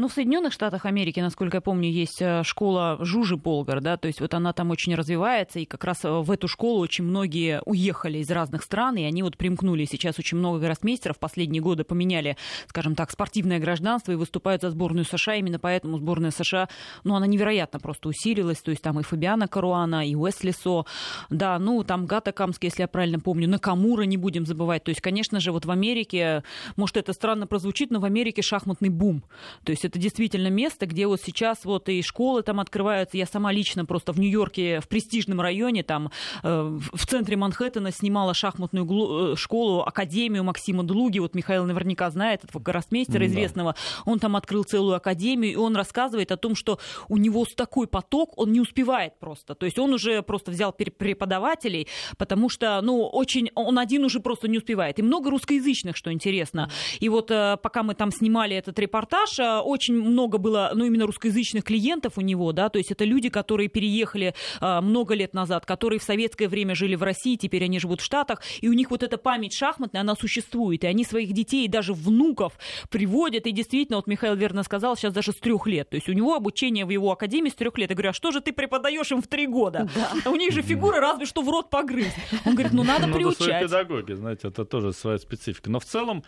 Ну, 0.00 0.08
в 0.08 0.14
Соединенных 0.14 0.54
Штатах 0.54 0.86
Америки, 0.86 1.20
насколько 1.20 1.58
я 1.58 1.60
помню, 1.60 1.90
есть 1.90 2.22
э, 2.22 2.42
школа 2.42 2.96
Жужи 3.00 3.36
Болгар, 3.36 3.82
да, 3.82 3.98
то 3.98 4.06
есть 4.08 4.22
вот 4.22 4.32
она 4.32 4.54
там 4.54 4.70
очень 4.70 4.94
развивается, 4.94 5.58
и 5.58 5.66
как 5.66 5.84
раз 5.84 6.06
э, 6.06 6.08
в 6.08 6.30
эту 6.30 6.48
школу 6.48 6.80
очень 6.80 7.04
многие 7.04 7.60
уехали 7.66 8.16
из 8.16 8.30
разных 8.30 8.62
стран, 8.62 8.96
и 8.96 9.04
они 9.04 9.22
вот 9.22 9.36
примкнули. 9.36 9.84
Сейчас 9.84 10.18
очень 10.18 10.38
много 10.38 10.58
гроссмейстеров 10.58 11.18
последние 11.18 11.60
годы 11.60 11.84
поменяли, 11.84 12.38
скажем 12.66 12.94
так, 12.94 13.10
спортивное 13.10 13.58
гражданство 13.58 14.12
и 14.12 14.14
выступают 14.14 14.62
за 14.62 14.70
сборную 14.70 15.04
США. 15.04 15.34
Именно 15.34 15.58
поэтому 15.58 15.98
сборная 15.98 16.30
США, 16.30 16.70
ну, 17.04 17.14
она 17.14 17.26
невероятно 17.26 17.78
просто 17.78 18.08
усилилась, 18.08 18.62
то 18.62 18.70
есть 18.70 18.82
там 18.82 18.98
и 19.00 19.02
Фабиана 19.02 19.48
Каруана, 19.48 20.08
и 20.08 20.14
Уэсли 20.14 20.52
Со, 20.52 20.86
да, 21.28 21.58
ну, 21.58 21.84
там 21.84 22.06
Гата 22.06 22.32
Камский, 22.32 22.68
если 22.68 22.80
я 22.80 22.88
правильно 22.88 23.20
помню, 23.20 23.50
Накамура 23.50 24.04
не 24.04 24.16
будем 24.16 24.46
забывать. 24.46 24.82
То 24.82 24.88
есть, 24.88 25.02
конечно 25.02 25.40
же, 25.40 25.52
вот 25.52 25.66
в 25.66 25.70
Америке, 25.70 26.42
может, 26.76 26.96
это 26.96 27.12
странно 27.12 27.46
прозвучит, 27.46 27.90
но 27.90 28.00
в 28.00 28.06
Америке 28.06 28.40
шахматный 28.40 28.88
бум. 28.88 29.22
То 29.62 29.72
есть 29.72 29.89
это 29.90 29.98
действительно 29.98 30.48
место, 30.48 30.86
где 30.86 31.06
вот 31.06 31.20
сейчас 31.20 31.64
вот 31.64 31.88
и 31.88 32.00
школы 32.02 32.42
там 32.42 32.60
открываются. 32.60 33.16
Я 33.16 33.26
сама 33.26 33.50
лично 33.50 33.84
просто 33.84 34.12
в 34.12 34.20
Нью-Йорке, 34.20 34.80
в 34.80 34.86
престижном 34.86 35.40
районе, 35.40 35.82
там 35.82 36.12
э, 36.42 36.78
в 36.92 37.06
центре 37.06 37.36
Манхэттена 37.36 37.90
снимала 37.90 38.32
шахматную 38.32 39.32
э, 39.32 39.36
школу, 39.36 39.80
академию 39.80 40.44
Максима 40.44 40.84
Длуги. 40.84 41.18
Вот 41.18 41.34
Михаил 41.34 41.64
наверняка 41.64 42.08
знает 42.10 42.44
этого 42.44 42.62
гроссмейстера 42.62 43.26
известного. 43.26 43.74
Он 44.04 44.20
там 44.20 44.36
открыл 44.36 44.62
целую 44.62 44.94
академию, 44.94 45.52
и 45.52 45.56
он 45.56 45.74
рассказывает 45.74 46.30
о 46.30 46.36
том, 46.36 46.54
что 46.54 46.78
у 47.08 47.16
него 47.16 47.44
такой 47.56 47.88
поток, 47.88 48.38
он 48.38 48.52
не 48.52 48.60
успевает 48.60 49.18
просто. 49.18 49.54
То 49.54 49.66
есть 49.66 49.78
он 49.78 49.92
уже 49.92 50.22
просто 50.22 50.52
взял 50.52 50.72
преподавателей, 50.72 51.88
потому 52.16 52.48
что, 52.48 52.80
ну, 52.80 53.06
очень, 53.06 53.50
он 53.56 53.78
один 53.78 54.04
уже 54.04 54.20
просто 54.20 54.46
не 54.46 54.58
успевает. 54.58 55.00
И 55.00 55.02
много 55.02 55.30
русскоязычных, 55.30 55.96
что 55.96 56.12
интересно. 56.12 56.70
И 57.00 57.08
вот 57.08 57.30
э, 57.32 57.56
пока 57.60 57.82
мы 57.82 57.94
там 57.94 58.12
снимали 58.12 58.54
этот 58.54 58.78
репортаж, 58.78 59.38
э, 59.40 59.58
очень 59.80 59.94
много 59.94 60.36
было, 60.36 60.72
ну, 60.74 60.84
именно 60.84 61.06
русскоязычных 61.06 61.64
клиентов 61.64 62.18
у 62.18 62.20
него, 62.20 62.52
да, 62.52 62.68
то 62.68 62.78
есть 62.78 62.90
это 62.90 63.04
люди, 63.06 63.30
которые 63.30 63.70
переехали 63.70 64.34
э, 64.60 64.80
много 64.82 65.14
лет 65.14 65.32
назад, 65.32 65.64
которые 65.64 65.98
в 65.98 66.02
советское 66.02 66.48
время 66.48 66.74
жили 66.74 66.96
в 66.96 67.02
России, 67.02 67.36
теперь 67.36 67.64
они 67.64 67.78
живут 67.78 68.02
в 68.02 68.04
Штатах, 68.04 68.42
и 68.60 68.68
у 68.68 68.74
них 68.74 68.90
вот 68.90 69.02
эта 69.02 69.16
память 69.16 69.54
шахматная, 69.54 70.02
она 70.02 70.14
существует, 70.16 70.84
и 70.84 70.86
они 70.86 71.04
своих 71.04 71.32
детей 71.32 71.64
и 71.64 71.68
даже 71.68 71.94
внуков 71.94 72.58
приводят, 72.90 73.46
и 73.46 73.52
действительно, 73.52 73.96
вот 73.96 74.06
Михаил 74.06 74.34
верно 74.36 74.64
сказал, 74.64 74.96
сейчас 74.96 75.14
даже 75.14 75.32
с 75.32 75.36
трех 75.36 75.66
лет, 75.66 75.88
то 75.88 75.96
есть 75.96 76.10
у 76.10 76.12
него 76.12 76.34
обучение 76.34 76.84
в 76.84 76.90
его 76.90 77.10
академии 77.10 77.48
с 77.48 77.54
трех 77.54 77.78
лет. 77.78 77.88
Я 77.88 77.96
говорю, 77.96 78.10
а 78.10 78.12
что 78.12 78.32
же 78.32 78.42
ты 78.42 78.52
преподаешь 78.52 79.10
им 79.12 79.22
в 79.22 79.28
три 79.28 79.46
года? 79.46 79.88
Да. 79.94 80.10
А 80.26 80.30
у 80.30 80.36
них 80.36 80.52
же 80.52 80.60
фигура 80.60 81.00
разве 81.00 81.24
что 81.24 81.40
в 81.40 81.48
рот 81.48 81.70
погрыз. 81.70 82.12
Он 82.44 82.52
говорит, 82.52 82.74
ну 82.74 82.84
надо 82.84 83.06
ну, 83.06 83.14
приучать. 83.14 83.62
педагоги, 83.62 84.12
знаете, 84.12 84.48
это 84.48 84.66
тоже 84.66 84.92
своя 84.92 85.18
специфика. 85.18 85.70
Но 85.70 85.80
в 85.80 85.86
целом, 85.86 86.22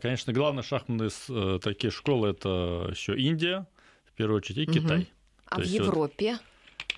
конечно, 0.00 0.32
главные 0.32 0.62
шахматные 0.62 1.10
э, 1.28 1.58
такие 1.62 1.90
школы 1.90 2.28
это 2.28 2.88
еще 2.90 3.18
Индия, 3.18 3.66
в 4.06 4.12
первую 4.12 4.38
очередь, 4.38 4.68
и 4.68 4.72
Китай. 4.72 5.08
А 5.46 5.60
в 5.60 5.64
Европе? 5.64 6.38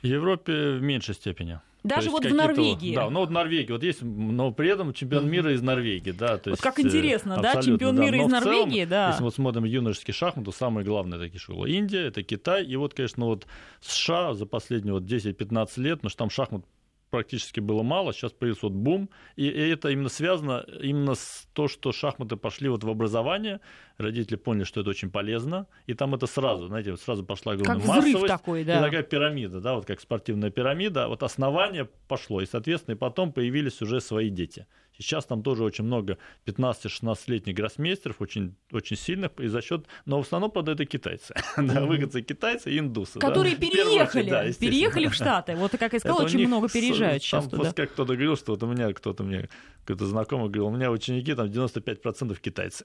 В 0.02 0.06
Европе 0.06 0.72
в 0.72 0.83
меньшей 0.83 1.14
степени. 1.14 1.61
Даже 1.83 2.11
вот 2.11 2.24
в 2.26 2.35
Норвегии. 2.35 2.94
Да, 2.94 3.09
ну 3.09 3.20
вот 3.20 3.30
Норвегия. 3.30 3.72
Вот 3.72 3.83
есть, 3.83 4.02
но 4.02 4.52
при 4.52 4.68
этом 4.68 4.92
чемпион 4.92 5.30
мира 5.30 5.52
из 5.52 5.62
Норвегии, 5.62 6.11
да. 6.11 6.37
То 6.37 6.50
вот 6.50 6.56
есть, 6.56 6.62
как 6.62 6.78
интересно, 6.78 7.40
да, 7.40 7.62
чемпион 7.62 7.96
да. 7.96 8.04
мира 8.04 8.18
из 8.18 8.26
Норвегии, 8.26 8.85
целом, 8.85 8.88
да. 8.88 9.09
Если 9.11 9.22
мы 9.22 9.30
смотрим 9.30 9.64
юношеский 9.64 10.12
шахмат, 10.12 10.44
то 10.44 10.52
самые 10.52 10.85
главные 10.85 11.18
такие 11.18 11.40
школы. 11.40 11.70
Индия, 11.70 12.06
это 12.06 12.22
Китай, 12.22 12.64
и 12.64 12.76
вот, 12.76 12.94
конечно, 12.94 13.24
вот 13.24 13.46
США 13.80 14.35
за 14.35 14.44
последние 14.44 14.92
вот 14.92 15.04
10-15 15.04 15.80
лет, 15.80 15.98
потому 15.98 16.11
что 16.11 16.18
там 16.18 16.30
шахмат 16.30 16.64
практически 17.11 17.61
было 17.61 17.83
мало, 17.83 18.12
сейчас 18.12 18.33
появился 18.33 18.66
вот 18.66 18.73
бум, 18.73 19.11
и, 19.37 19.46
и 19.46 19.68
это 19.68 19.90
именно 19.90 20.09
связано 20.09 20.64
именно 20.81 21.14
с 21.14 21.46
то, 21.53 21.68
что 21.68 21.92
шахматы 21.92 22.37
пошли 22.37 22.68
вот 22.68 22.85
в 22.85 22.88
образование, 22.88 23.61
родители 23.99 24.37
поняли, 24.37 24.64
что 24.64 24.81
это 24.81 24.90
очень 24.90 25.11
полезно, 25.11 25.66
и 25.87 25.94
там 25.94 26.14
это 26.14 26.27
сразу, 26.27 26.68
знаете, 26.68 26.92
вот 26.92 27.01
сразу 27.01 27.25
пошла 27.25 27.57
главная 27.57 27.87
массовость, 27.87 28.27
такой, 28.27 28.64
да. 28.64 28.79
и 28.79 28.83
такая 28.83 29.03
пирамида, 29.03 29.61
да, 29.61 29.75
вот 29.75 29.87
как 29.87 30.01
спортивная 30.01 30.51
пирамида, 30.51 31.09
вот 31.09 31.23
основание 31.23 31.88
пошло, 32.09 32.40
и, 32.40 32.46
соответственно, 32.46 32.94
и 32.94 32.99
потом 32.99 33.33
появились 33.33 33.83
уже 33.83 34.01
свои 34.01 34.31
дети. 34.31 34.66
Сейчас 35.00 35.24
там 35.24 35.42
тоже 35.42 35.64
очень 35.64 35.84
много 35.84 36.18
15-16-летних 36.46 37.54
гроссмейстеров, 37.54 38.20
очень, 38.20 38.54
очень 38.70 38.96
сильных, 38.96 39.32
и 39.38 39.46
за 39.48 39.62
счет, 39.62 39.86
но 40.04 40.18
в 40.18 40.26
основном, 40.26 40.50
правда, 40.50 40.72
это 40.72 40.84
китайцы. 40.84 41.34
да, 41.56 41.86
выходцы 41.86 42.22
китайцы 42.22 42.70
и 42.70 42.78
индусы. 42.78 43.18
Которые 43.18 43.56
да? 43.56 43.60
переехали, 43.60 44.30
да, 44.30 44.52
переехали 44.52 45.08
в 45.08 45.14
Штаты. 45.14 45.56
Вот, 45.56 45.72
как 45.72 45.92
я 45.92 46.00
сказала, 46.00 46.24
очень 46.24 46.46
много 46.46 46.68
переезжают 46.68 47.22
сейчас 47.22 47.48
там, 47.48 47.60
туда. 47.60 47.72
Как 47.72 47.92
кто-то 47.92 48.12
говорил, 48.14 48.36
что 48.36 48.52
вот 48.52 48.62
у 48.62 48.66
меня 48.66 48.92
кто-то 48.92 49.24
мне, 49.24 49.48
кто-то 49.84 50.06
знакомый 50.06 50.48
говорил, 50.48 50.66
у 50.66 50.70
меня 50.70 50.90
ученики 50.90 51.34
там 51.34 51.46
95% 51.46 52.38
китайцы. 52.40 52.84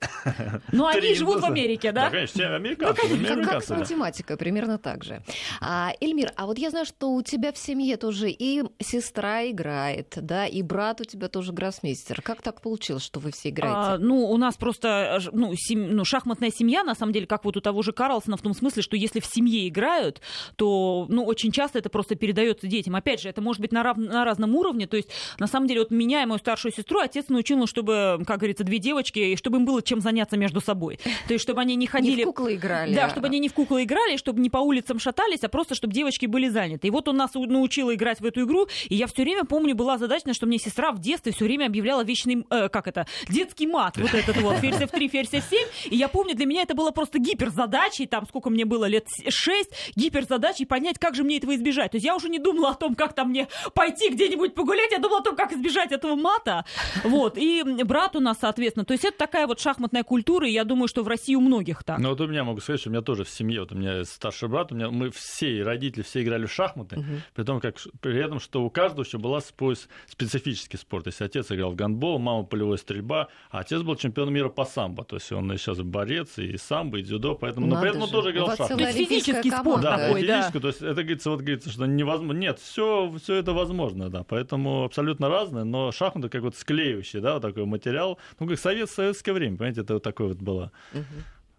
Ну, 0.71 0.85
они 0.85 1.13
живут 1.13 1.41
в 1.41 1.45
Америке, 1.45 1.91
да? 1.91 2.05
Да, 2.05 2.09
конечно, 2.11 2.41
все 2.41 2.47
американцы. 2.47 3.01
Ну, 3.07 3.43
как 3.43 3.63
с 3.63 3.69
математикой, 3.69 4.37
примерно 4.37 4.77
так 4.77 5.03
же. 5.03 5.21
А, 5.61 5.91
Эльмир, 6.01 6.31
а 6.35 6.45
вот 6.45 6.57
я 6.57 6.69
знаю, 6.69 6.85
что 6.85 7.13
у 7.13 7.21
тебя 7.21 7.51
в 7.51 7.57
семье 7.57 7.97
тоже 7.97 8.29
и 8.29 8.63
сестра 8.79 9.49
играет, 9.49 10.17
да, 10.21 10.45
и 10.45 10.61
брат 10.61 11.01
у 11.01 11.03
тебя 11.03 11.27
тоже 11.27 11.53
гроссмейстер. 11.53 12.21
Как 12.21 12.41
так 12.41 12.61
получилось, 12.61 13.03
что 13.03 13.19
вы 13.19 13.31
все 13.31 13.49
играете? 13.49 13.77
А, 13.77 13.97
ну, 13.97 14.29
у 14.29 14.37
нас 14.37 14.55
просто 14.55 15.19
ну, 15.31 15.53
сем... 15.55 15.95
ну, 15.95 16.05
шахматная 16.05 16.51
семья, 16.51 16.83
на 16.83 16.95
самом 16.95 17.13
деле, 17.13 17.27
как 17.27 17.45
вот 17.45 17.57
у 17.57 17.61
того 17.61 17.81
же 17.81 17.91
Карлсона, 17.91 18.37
в 18.37 18.41
том 18.41 18.53
смысле, 18.53 18.81
что 18.81 18.95
если 18.95 19.19
в 19.19 19.25
семье 19.25 19.67
играют, 19.67 20.21
то 20.55 21.05
ну, 21.09 21.23
очень 21.23 21.51
часто 21.51 21.79
это 21.79 21.89
просто 21.89 22.15
передается 22.15 22.67
детям. 22.67 22.95
Опять 22.95 23.21
же, 23.21 23.29
это 23.29 23.41
может 23.41 23.61
быть 23.61 23.71
на, 23.71 23.83
рав... 23.83 23.97
на 23.97 24.25
разном 24.25 24.55
уровне. 24.55 24.87
То 24.87 24.97
есть, 24.97 25.09
на 25.39 25.47
самом 25.47 25.67
деле, 25.67 25.81
вот 25.81 25.91
меня 25.91 26.23
и 26.23 26.25
мою 26.25 26.39
старшую 26.39 26.71
сестру 26.71 26.84
отец 27.01 27.25
научил, 27.29 27.57
ну, 27.57 27.67
чтобы, 27.67 28.21
как 28.25 28.37
говорится, 28.39 28.63
две 28.63 28.79
девочки, 28.79 29.19
и 29.19 29.35
чтобы 29.35 29.57
им 29.57 29.65
было 29.65 29.81
чем 29.81 30.01
заняться 30.01 30.37
между 30.37 30.61
собой. 30.61 30.99
То 31.27 31.33
есть, 31.33 31.43
чтобы 31.43 31.61
они 31.61 31.75
не 31.75 31.87
ходили... 31.87 32.17
Не 32.17 32.23
в 32.23 32.27
куклы 32.27 32.55
играли. 32.55 32.93
Да, 32.95 33.09
чтобы 33.09 33.27
они 33.27 33.39
не 33.39 33.49
в 33.49 33.53
куклы 33.53 33.83
играли, 33.83 34.17
чтобы 34.17 34.39
не 34.39 34.49
по 34.49 34.57
улицам 34.57 34.99
шатались, 34.99 35.43
а 35.43 35.49
просто, 35.49 35.75
чтобы 35.75 35.93
девочки 35.93 36.25
были 36.25 36.49
заняты. 36.49 36.87
И 36.87 36.91
вот 36.91 37.07
он 37.07 37.17
нас 37.17 37.33
научил 37.33 37.91
играть 37.93 38.19
в 38.19 38.25
эту 38.25 38.43
игру, 38.45 38.67
и 38.87 38.95
я 38.95 39.07
все 39.07 39.23
время 39.23 39.45
помню, 39.45 39.75
была 39.75 39.97
задача, 39.97 40.33
что 40.33 40.45
мне 40.45 40.57
сестра 40.57 40.91
в 40.91 40.99
детстве 40.99 41.31
все 41.31 41.45
время 41.45 41.65
объявляла 41.65 42.03
вечный, 42.03 42.45
э, 42.49 42.69
как 42.69 42.87
это, 42.87 43.05
детский 43.29 43.67
мат, 43.67 43.97
вот 43.97 44.13
этот 44.13 44.37
вот, 44.37 44.57
ферзь 44.57 44.81
F3, 44.81 45.07
ферзь 45.07 45.33
F7. 45.33 45.57
И 45.85 45.95
я 45.95 46.07
помню, 46.07 46.35
для 46.35 46.45
меня 46.45 46.61
это 46.61 46.73
было 46.73 46.91
просто 46.91 47.19
гиперзадачей, 47.19 48.07
там, 48.07 48.25
сколько 48.27 48.49
мне 48.49 48.65
было, 48.65 48.85
лет 48.85 49.07
6, 49.27 49.69
гиперзадачей 49.95 50.65
понять, 50.65 50.99
как 50.99 51.15
же 51.15 51.23
мне 51.23 51.37
этого 51.37 51.55
избежать. 51.55 51.91
То 51.91 51.95
есть 51.97 52.05
я 52.05 52.15
уже 52.15 52.29
не 52.29 52.39
думала 52.39 52.69
о 52.69 52.73
том, 52.75 52.95
как 52.95 53.13
там 53.13 53.29
мне 53.29 53.47
пойти 53.73 54.09
где-нибудь 54.09 54.53
погулять, 54.53 54.91
я 54.91 54.99
думала 54.99 55.19
о 55.19 55.23
том, 55.23 55.35
как 55.35 55.53
избежать 55.53 55.91
этого 55.91 56.15
мата. 56.15 56.65
Вот, 57.03 57.37
и 57.37 57.63
брат 57.83 58.15
у 58.15 58.19
нас, 58.19 58.37
соответственно, 58.41 58.85
то 58.85 58.93
есть 58.93 59.05
это 59.05 59.17
такая 59.17 59.47
вот 59.47 59.59
шахматная 59.59 60.03
культура, 60.03 60.47
и 60.47 60.51
я 60.51 60.63
думаю, 60.63 60.87
что 60.87 61.03
в 61.03 61.07
России 61.07 61.35
у 61.35 61.41
многих 61.41 61.83
так. 61.83 61.99
Ну 61.99 62.09
вот 62.09 62.21
у 62.21 62.27
меня 62.27 62.43
могу 62.43 62.59
сказать, 62.59 62.81
что 62.81 62.89
у 62.89 62.93
меня 62.93 63.01
тоже 63.01 63.23
в 63.23 63.29
семье, 63.29 63.61
вот 63.61 63.71
у 63.71 63.75
меня 63.75 64.03
старший 64.05 64.49
брат, 64.49 64.71
у 64.71 64.75
меня 64.75 64.89
мы 64.89 65.11
все, 65.11 65.63
родители 65.63 66.03
все 66.03 66.23
играли 66.23 66.45
в 66.45 66.51
шахматы, 66.51 66.97
угу. 66.97 67.05
при 67.33 67.43
том, 67.43 67.59
как, 67.59 67.77
при 68.01 68.17
этом, 68.19 68.39
что 68.39 68.63
у 68.63 68.69
каждого 68.69 69.03
еще 69.03 69.17
была 69.17 69.41
свой 69.41 69.75
специфический 70.07 70.77
спорт. 70.77 71.07
Если 71.07 71.23
отец 71.23 71.51
играл 71.51 71.71
в 71.71 71.75
гандбол, 71.75 72.19
мама 72.19 72.43
полевая 72.43 72.77
стрельба, 72.77 73.27
а 73.49 73.59
отец 73.59 73.81
был 73.81 73.95
чемпион 73.95 74.33
мира 74.33 74.49
по 74.49 74.65
самбо, 74.65 75.03
то 75.03 75.15
есть 75.15 75.31
он 75.31 75.49
сейчас 75.57 75.79
борец 75.79 76.37
и 76.37 76.57
самбо, 76.57 76.99
и 76.99 77.03
дзюдо, 77.03 77.35
поэтому, 77.35 77.67
но 77.67 77.79
при 77.79 77.89
этом 77.89 78.03
он 78.03 78.09
тоже 78.09 78.31
играл 78.31 78.49
в 78.51 78.55
шахматы. 78.55 78.91
физический 78.91 79.51
спорт 79.51 79.81
да, 79.81 79.97
такой, 79.97 80.25
да. 80.25 80.51
то 80.51 80.67
есть 80.67 80.81
это 80.81 81.01
говорится, 81.01 81.29
вот 81.29 81.41
говорится, 81.41 81.69
что 81.69 81.85
невозможно, 81.85 82.39
нет, 82.39 82.59
все, 82.59 83.13
все 83.21 83.35
это 83.35 83.53
возможно, 83.53 84.09
да, 84.09 84.23
поэтому 84.23 84.83
абсолютно 84.83 85.29
разное, 85.29 85.63
но 85.63 85.91
шахматы 85.91 86.29
как 86.29 86.41
вот 86.41 86.55
склеивающий, 86.65 87.21
да, 87.21 87.35
вот 87.35 87.41
такой 87.41 87.65
материал, 87.65 88.17
ну 88.39 88.47
как 88.47 88.59
совет, 88.59 88.89
советское 88.89 89.33
время, 89.33 89.57
понимаете, 89.57 89.81
это 89.81 89.93
вот 89.95 90.03
такое 90.03 90.29
вот 90.29 90.37
было. 90.37 90.71
Угу. 90.93 91.03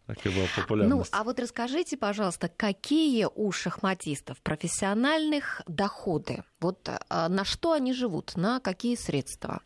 Такая 0.07 0.33
была 0.33 0.47
популярность. 0.55 1.13
Ну, 1.13 1.19
а 1.19 1.25
вот 1.25 1.41
расскажите, 1.41 1.97
пожалуйста, 1.97 2.49
какие 2.49 3.27
у 3.33 3.51
шахматистов 3.51 4.39
профессиональных 4.41 5.63
доходы? 5.67 6.45
Вот 6.61 6.89
а, 7.09 7.29
на 7.29 7.45
что 7.45 7.73
они 7.73 7.93
живут, 7.93 8.37
на 8.37 8.61
какие 8.61 8.95
средства? 8.95 9.63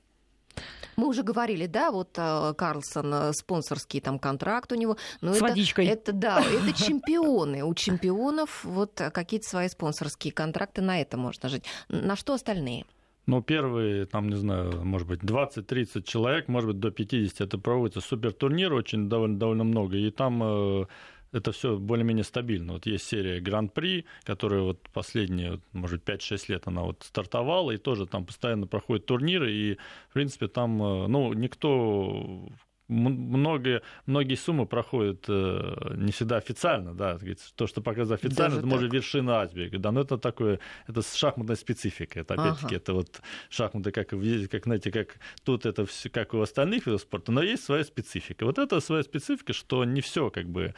Мы 0.96 1.08
уже 1.08 1.22
говорили, 1.22 1.66
да, 1.66 1.90
вот 1.90 2.10
э, 2.16 2.54
Карлсон, 2.56 3.14
э, 3.14 3.32
спонсорский 3.32 4.00
там 4.00 4.18
контракт 4.18 4.72
у 4.72 4.74
него. 4.74 4.96
Но 5.20 5.32
С 5.32 5.36
это, 5.36 5.44
водичкой. 5.46 5.86
Это, 5.86 6.12
да, 6.12 6.42
это 6.42 6.72
чемпионы. 6.72 7.62
У 7.62 7.74
чемпионов 7.74 8.64
вот 8.64 9.00
какие-то 9.12 9.48
свои 9.48 9.68
спонсорские 9.68 10.32
контракты, 10.32 10.82
на 10.82 11.00
это 11.00 11.16
можно 11.16 11.48
жить. 11.48 11.64
На 11.88 12.16
что 12.16 12.34
остальные? 12.34 12.84
Ну, 13.26 13.42
первые, 13.42 14.06
там, 14.06 14.28
не 14.28 14.36
знаю, 14.36 14.84
может 14.84 15.06
быть, 15.06 15.20
20-30 15.20 16.02
человек, 16.02 16.48
может 16.48 16.70
быть, 16.70 16.80
до 16.80 16.90
50, 16.90 17.40
это 17.40 17.58
проводится 17.58 18.00
супер 18.00 18.32
турнир, 18.32 18.72
очень 18.72 19.08
довольно, 19.08 19.38
довольно 19.38 19.64
много, 19.64 19.96
и 19.96 20.10
там 20.10 20.42
э, 20.42 20.86
это 21.32 21.52
все 21.52 21.76
более-менее 21.76 22.24
стабильно. 22.24 22.72
Вот 22.74 22.86
есть 22.86 23.06
серия 23.06 23.40
Гран-при, 23.40 24.06
которая 24.24 24.62
вот 24.62 24.88
последние, 24.92 25.60
может, 25.72 26.08
5-6 26.08 26.44
лет 26.48 26.62
она 26.66 26.82
вот 26.82 27.02
стартовала, 27.04 27.70
и 27.70 27.76
тоже 27.76 28.06
там 28.06 28.26
постоянно 28.26 28.66
проходят 28.66 29.06
турниры, 29.06 29.52
и, 29.52 29.74
в 30.08 30.14
принципе, 30.14 30.48
там, 30.48 30.82
э, 30.82 31.06
ну, 31.06 31.32
никто 31.32 32.48
многие, 32.90 33.82
многие 34.06 34.34
суммы 34.34 34.66
проходят 34.66 35.24
э, 35.28 35.94
не 35.96 36.12
всегда 36.12 36.36
официально, 36.36 36.94
да, 36.94 37.18
то, 37.54 37.66
что 37.66 37.80
показывает 37.80 38.24
официально, 38.24 38.56
Даже 38.56 38.60
это 38.60 38.68
так? 38.68 38.70
может 38.70 38.92
вершина 38.92 39.40
айсберга, 39.40 39.78
да, 39.78 39.92
но 39.92 40.00
это 40.00 40.18
такое, 40.18 40.58
это 40.86 41.02
шахматная 41.02 41.56
специфика, 41.56 42.20
это 42.20 42.34
опять-таки, 42.34 42.74
ага. 42.74 42.76
это 42.76 42.94
вот 42.94 43.20
шахматы, 43.48 43.92
как, 43.92 44.08
как, 44.08 44.64
знаете, 44.64 44.90
как 44.90 45.18
тут 45.44 45.66
это 45.66 45.86
все, 45.86 46.10
как 46.10 46.34
у 46.34 46.40
остальных 46.40 46.86
видов 46.86 47.02
спорта, 47.02 47.32
но 47.32 47.42
есть 47.42 47.64
своя 47.64 47.84
специфика. 47.84 48.44
Вот 48.44 48.58
это 48.58 48.80
своя 48.80 49.02
специфика, 49.02 49.52
что 49.52 49.84
не 49.84 50.00
все 50.00 50.30
как 50.30 50.46
бы 50.46 50.74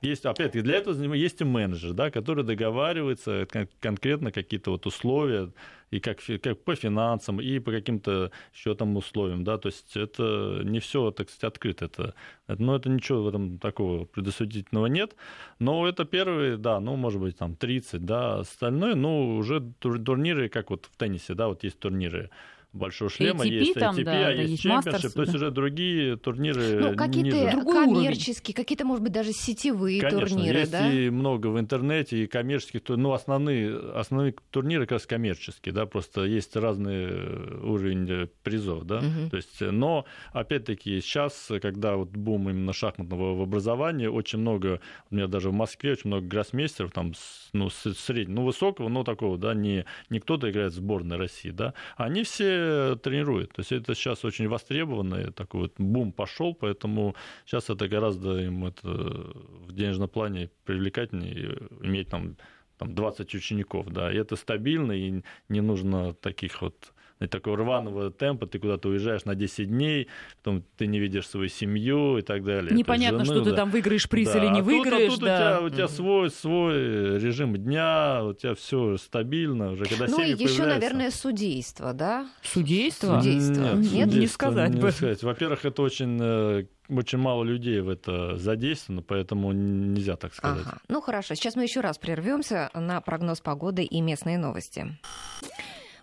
есть, 0.00 0.26
опять-таки, 0.26 0.62
для 0.62 0.76
этого 0.76 1.14
есть 1.14 1.40
и 1.40 1.44
менеджер, 1.44 1.92
да, 1.92 2.10
который 2.10 2.44
договаривается 2.44 3.46
конкретно 3.80 4.32
какие-то 4.32 4.70
вот 4.70 4.86
условия, 4.86 5.52
и 5.90 5.98
как, 5.98 6.18
как 6.42 6.62
по 6.62 6.74
финансам, 6.74 7.40
и 7.40 7.58
по 7.58 7.72
каким-то 7.72 8.30
еще 8.54 8.74
там 8.74 8.96
условиям, 8.96 9.44
да, 9.44 9.58
то 9.58 9.66
есть 9.66 9.96
это 9.96 10.60
не 10.62 10.78
все, 10.78 11.10
так 11.10 11.28
сказать, 11.28 11.52
открыто, 11.52 11.86
это, 11.86 12.14
но 12.46 12.76
это 12.76 12.88
ничего 12.88 13.22
в 13.22 13.28
этом 13.28 13.58
такого 13.58 14.04
предосудительного 14.04 14.86
нет, 14.86 15.16
но 15.58 15.86
это 15.88 16.04
первые, 16.04 16.56
да, 16.56 16.80
ну, 16.80 16.96
может 16.96 17.20
быть, 17.20 17.36
там 17.36 17.56
30, 17.56 18.04
да, 18.04 18.38
остальное, 18.40 18.94
ну, 18.94 19.36
уже 19.36 19.60
турниры, 19.80 20.48
как 20.48 20.70
вот 20.70 20.86
в 20.86 20.96
теннисе, 20.96 21.34
да, 21.34 21.48
вот 21.48 21.64
есть 21.64 21.78
турниры, 21.78 22.30
большого 22.72 23.10
шлема, 23.10 23.44
ATP 23.44 23.50
есть 23.50 23.74
там, 23.74 23.96
ATP, 23.96 24.04
да, 24.04 24.12
а 24.12 24.24
да, 24.24 24.30
есть 24.30 24.64
Championship, 24.64 25.10
то 25.10 25.22
есть 25.22 25.34
уже 25.34 25.50
другие 25.50 26.16
турниры 26.16 26.78
Ну, 26.80 26.96
какие-то 26.96 27.62
коммерческие, 27.64 28.54
какие-то, 28.54 28.84
может 28.84 29.02
быть, 29.02 29.12
даже 29.12 29.32
сетевые 29.32 30.00
Конечно, 30.00 30.28
турниры, 30.28 30.58
есть 30.60 30.72
да? 30.72 30.92
и 30.92 31.10
много 31.10 31.48
в 31.48 31.58
интернете, 31.58 32.22
и 32.22 32.26
коммерческих, 32.26 32.82
ну, 32.88 33.12
основные, 33.12 33.76
основные 33.94 34.34
турниры 34.50 34.84
как 34.84 34.92
раз 34.92 35.06
коммерческие, 35.06 35.74
да, 35.74 35.86
просто 35.86 36.24
есть 36.24 36.54
разный 36.56 37.06
э, 37.10 37.60
уровень 37.62 38.08
э, 38.08 38.28
призов, 38.42 38.84
да, 38.84 39.00
Мгм. 39.00 39.30
то 39.30 39.36
есть, 39.36 39.60
э, 39.60 39.70
но, 39.70 40.04
опять-таки, 40.32 41.00
сейчас, 41.00 41.50
когда 41.60 41.96
вот 41.96 42.10
бум 42.10 42.50
именно 42.50 42.72
шахматного 42.72 43.34
в 43.34 43.42
образовании, 43.42 44.06
очень 44.06 44.38
много, 44.38 44.80
у 45.10 45.14
меня 45.14 45.26
даже 45.26 45.50
в 45.50 45.54
Москве 45.54 45.92
очень 45.92 46.08
много 46.08 46.26
гроссмейстеров, 46.26 46.92
там, 46.92 47.12
ну, 47.52 47.68
среднего, 47.70 48.40
ну, 48.40 48.44
высокого, 48.44 48.88
но 48.88 49.02
такого, 49.02 49.38
да, 49.38 49.54
не, 49.54 49.84
не 50.08 50.20
кто-то 50.20 50.50
играет 50.50 50.72
в 50.72 50.76
сборной 50.76 51.16
России, 51.16 51.50
да, 51.50 51.74
они 51.96 52.22
все 52.22 52.59
тренируют, 53.02 53.52
то 53.52 53.60
есть 53.60 53.72
это 53.72 53.94
сейчас 53.94 54.24
очень 54.24 54.48
востребовано, 54.48 55.16
и 55.16 55.30
такой 55.30 55.62
вот 55.62 55.74
бум 55.78 56.12
пошел, 56.12 56.54
поэтому 56.54 57.14
сейчас 57.46 57.70
это 57.70 57.88
гораздо 57.88 58.38
им 58.38 58.66
это 58.66 58.88
в 58.88 59.72
денежном 59.72 60.08
плане 60.08 60.50
привлекательнее 60.64 61.58
иметь 61.82 62.08
там, 62.08 62.36
там 62.78 62.94
20 62.94 63.34
учеников, 63.34 63.90
да, 63.90 64.12
и 64.12 64.16
это 64.16 64.36
стабильно, 64.36 64.92
и 64.92 65.22
не 65.48 65.60
нужно 65.60 66.14
таких 66.14 66.62
вот 66.62 66.92
такого 67.28 67.56
рваного 67.58 68.10
темпа, 68.10 68.46
ты 68.46 68.58
куда-то 68.58 68.88
уезжаешь 68.88 69.24
на 69.24 69.34
10 69.34 69.68
дней, 69.68 70.08
потом 70.42 70.64
ты 70.76 70.86
не 70.86 70.98
видишь 70.98 71.28
свою 71.28 71.48
семью 71.48 72.18
и 72.18 72.22
так 72.22 72.44
далее. 72.44 72.74
Непонятно, 72.74 73.24
жену, 73.24 73.36
что 73.36 73.44
ты 73.44 73.50
да. 73.50 73.56
там 73.56 73.70
выиграешь 73.70 74.08
приз 74.08 74.30
Да, 74.32 74.38
или 74.38 74.46
не 74.46 74.60
а 74.60 74.62
тут- 74.62 74.62
а 74.62 74.64
выиграешь. 74.64 75.12
тут, 75.12 75.20
да. 75.20 75.34
у, 75.34 75.38
тебя, 75.38 75.66
у 75.66 75.70
тебя 75.70 75.88
свой, 75.88 76.30
свой 76.30 77.18
режим 77.18 77.56
дня, 77.56 78.22
у 78.24 78.32
тебя 78.32 78.54
все 78.54 78.96
стабильно, 78.96 79.72
уже 79.72 79.84
когда 79.84 80.06
Ну 80.08 80.20
и 80.22 80.30
еще, 80.30 80.36
появляются. 80.36 80.66
наверное, 80.66 81.10
судейство, 81.10 81.92
да? 81.92 82.28
Судейство? 82.42 83.18
Судейство. 83.20 83.74
Нет, 83.74 83.76
Нет, 83.76 84.06
не 84.06 84.12
судейство 84.12 84.34
сказать 84.34 84.80
бы. 84.80 84.90
сказать. 84.90 85.22
Во-первых, 85.22 85.64
это 85.64 85.82
очень, 85.82 86.18
э, 86.20 86.64
очень 86.88 87.18
мало 87.18 87.44
людей 87.44 87.80
в 87.80 87.88
это 87.88 88.36
задействовано, 88.36 89.02
поэтому 89.02 89.52
нельзя 89.52 90.16
так 90.16 90.34
сказать. 90.34 90.64
Ага. 90.66 90.78
Ну 90.88 91.00
хорошо, 91.00 91.34
сейчас 91.34 91.54
мы 91.56 91.62
еще 91.64 91.80
раз 91.80 91.98
прервемся 91.98 92.70
на 92.74 93.00
прогноз 93.00 93.40
погоды 93.40 93.82
и 93.84 94.00
местные 94.00 94.38
новости. 94.38 94.98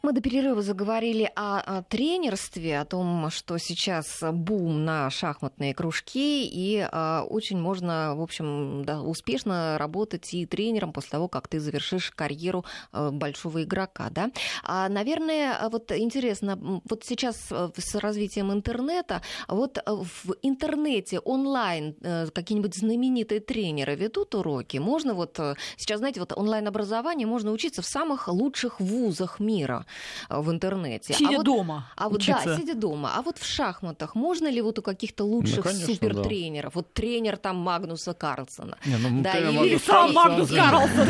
Мы 0.08 0.14
до 0.14 0.22
перерыва 0.22 0.62
заговорили 0.62 1.30
о, 1.36 1.60
о 1.60 1.84
тренерстве, 1.84 2.80
о 2.80 2.86
том, 2.86 3.30
что 3.30 3.58
сейчас 3.58 4.24
бум 4.24 4.86
на 4.86 5.10
шахматные 5.10 5.74
кружки, 5.74 6.48
и 6.48 6.88
а, 6.90 7.26
очень 7.28 7.60
можно, 7.60 8.16
в 8.16 8.22
общем, 8.22 8.86
да, 8.86 9.02
успешно 9.02 9.78
работать 9.78 10.34
и 10.34 10.46
тренером 10.46 10.94
после 10.94 11.10
того, 11.10 11.28
как 11.28 11.50
ты 11.50 11.60
завершишь 11.60 12.12
карьеру 12.12 12.64
а, 12.94 13.12
большого 13.12 13.66
игрока, 13.66 14.10
да. 14.10 14.32
А, 14.64 14.88
наверное, 14.88 15.68
вот 15.68 15.92
интересно, 15.92 16.58
вот 16.90 17.04
сейчас 17.04 17.52
а, 17.52 17.70
с 17.78 17.96
развитием 17.96 18.54
интернета, 18.54 19.22
вот 19.50 19.78
а, 19.78 19.94
в 19.94 20.36
интернете 20.42 21.20
онлайн 21.20 21.98
э, 22.00 22.28
какие-нибудь 22.34 22.76
знаменитые 22.78 23.42
тренеры 23.42 23.96
ведут 23.96 24.36
уроки? 24.36 24.78
Можно 24.78 25.16
вот 25.16 25.38
э, 25.40 25.56
сейчас, 25.76 26.00
знаете, 26.00 26.22
вот 26.22 26.32
онлайн-образование 26.34 27.28
можно 27.28 27.52
учиться 27.52 27.82
в 27.82 27.86
самых 27.86 28.30
лучших 28.30 28.80
вузах 28.80 29.42
мира 29.42 29.86
э, 29.86 29.97
в 30.30 30.52
интернете. 30.52 31.14
Сидя 31.14 31.36
а 31.36 31.38
вот, 31.38 31.46
дома 31.46 31.92
а 31.96 32.10
вот 32.10 32.22
учиться. 32.22 32.46
да, 32.46 32.58
сидя 32.58 32.76
дома. 32.76 33.12
А 33.16 33.22
вот 33.22 33.38
в 33.38 33.46
шахматах 33.46 34.16
можно 34.16 34.50
ли 34.50 34.62
вот 34.62 34.80
у 34.80 34.82
каких-то 34.82 35.24
лучших 35.24 35.64
конечно, 35.64 35.88
супертренеров, 35.88 36.76
вот 36.76 36.94
тренер 36.94 37.38
там 37.38 37.58
Магнуса 37.58 38.14
Карлсона, 38.14 38.78
Не, 38.86 38.98
ну, 38.98 39.22
Да, 39.22 39.38
или 39.38 39.58
Магнус 39.58 39.84
сам 39.84 40.14
Магнус 40.14 40.50
да. 40.50 40.70
Карлсон. 40.70 41.08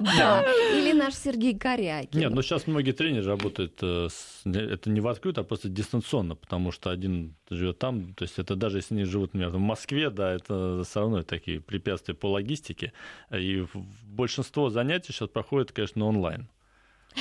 да, 0.00 0.44
или 0.72 0.92
наш 0.92 1.14
Сергей 1.14 1.58
Корякин. 1.58 2.18
Нет, 2.18 2.32
ну 2.32 2.42
сейчас 2.42 2.66
многие 2.66 2.92
тренеры 2.92 3.26
работают, 3.26 3.78
э, 3.82 4.08
это 4.44 4.90
не 4.90 5.00
в 5.00 5.08
открыто, 5.08 5.42
а 5.42 5.44
просто 5.44 5.68
дистанционно, 5.68 6.34
потому 6.34 6.72
что 6.72 6.90
один 6.90 7.36
живет 7.50 7.78
там, 7.78 8.14
то 8.14 8.24
есть 8.24 8.38
это 8.38 8.56
даже 8.56 8.78
если 8.78 8.94
они 8.94 9.04
живут, 9.04 9.34
например, 9.34 9.56
в 9.56 9.58
Москве, 9.58 10.10
да, 10.10 10.32
это 10.32 10.82
все 10.84 11.00
равно 11.00 11.22
такие 11.22 11.60
препятствия 11.60 12.14
по 12.14 12.30
логистике, 12.30 12.92
и 13.32 13.66
большинство 14.04 14.70
занятий 14.70 15.12
сейчас 15.12 15.28
проходит, 15.28 15.72
конечно, 15.72 16.06
онлайн. 16.06 16.48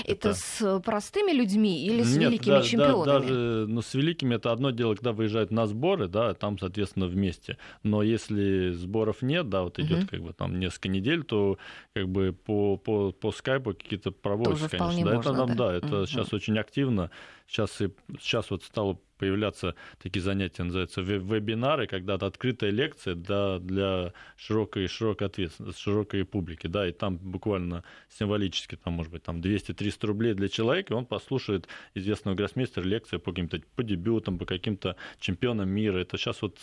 Это 0.03 0.29
это- 0.29 0.33
с 0.33 0.79
простыми 0.81 1.31
людьми 1.31 1.85
или 1.85 2.03
с 2.03 2.15
Нет, 2.17 2.29
великими 2.31 2.49
да- 2.53 2.59
да- 2.61 2.65
чемпионами? 2.67 3.05
даже 3.05 3.65
ну, 3.67 3.81
с 3.81 3.93
великими 3.93 4.35
это 4.35 4.51
одно 4.51 4.71
дело, 4.71 4.93
когда 4.95 5.13
выезжают 5.13 5.51
на 5.51 5.67
сборы, 5.67 6.07
да, 6.07 6.33
там, 6.33 6.57
соответственно, 6.59 7.07
вместе. 7.07 7.57
Но 7.83 8.03
если 8.03 8.71
сборов 8.71 9.21
нет, 9.21 9.49
да, 9.49 9.63
вот 9.63 9.79
идет 9.79 9.99
Мгм. 9.99 10.07
как 10.07 10.21
бы 10.21 10.33
там 10.33 10.59
несколько 10.59 10.89
недель, 10.89 11.23
то 11.23 11.57
как 11.93 12.09
бы 12.09 12.33
по, 12.33 12.77
по, 12.77 13.11
по 13.11 13.31
скайпу 13.31 13.73
какие-то 13.73 14.11
проводятся, 14.11 14.69
Тоже 14.69 14.77
конечно. 14.77 15.05
Да, 15.05 15.15
можно, 15.15 15.29
это, 15.29 15.37
нам, 15.37 15.47
да. 15.55 15.67
да, 15.69 15.73
это 15.75 15.87
Мгм. 15.87 16.07
сейчас 16.07 16.33
очень 16.33 16.57
активно. 16.59 17.09
Сейчас, 17.47 17.79
и, 17.81 17.89
сейчас 18.19 18.49
вот 18.49 18.63
стало 18.63 18.99
появляться 19.17 19.75
такие 20.01 20.21
занятия, 20.21 20.63
называются 20.63 21.01
ве- 21.01 21.19
вебинары, 21.19 21.87
когда 21.87 22.15
это 22.15 22.25
открытая 22.25 22.71
лекция 22.71 23.15
да, 23.15 23.59
для 23.59 24.13
широкой, 24.35 24.87
широкой 24.87 25.27
ответственности, 25.27 25.81
широкой 25.81 26.25
публики, 26.25 26.67
да, 26.67 26.87
и 26.87 26.91
там 26.91 27.17
буквально 27.17 27.83
символически, 28.09 28.75
там, 28.75 28.93
может 28.93 29.11
быть, 29.11 29.23
там 29.23 29.41
200-300 29.41 30.07
рублей 30.07 30.33
для 30.33 30.49
человека, 30.49 30.93
и 30.93 30.97
он 30.97 31.05
послушает 31.05 31.67
известного 31.93 32.35
гроссмейстера 32.35 32.83
лекции 32.83 33.17
по 33.17 33.31
каким-то, 33.31 33.61
по 33.75 33.83
дебютам, 33.83 34.37
по 34.37 34.45
каким-то 34.45 34.95
чемпионам 35.19 35.69
мира. 35.69 35.99
Это 35.99 36.17
сейчас 36.17 36.41
вот 36.41 36.59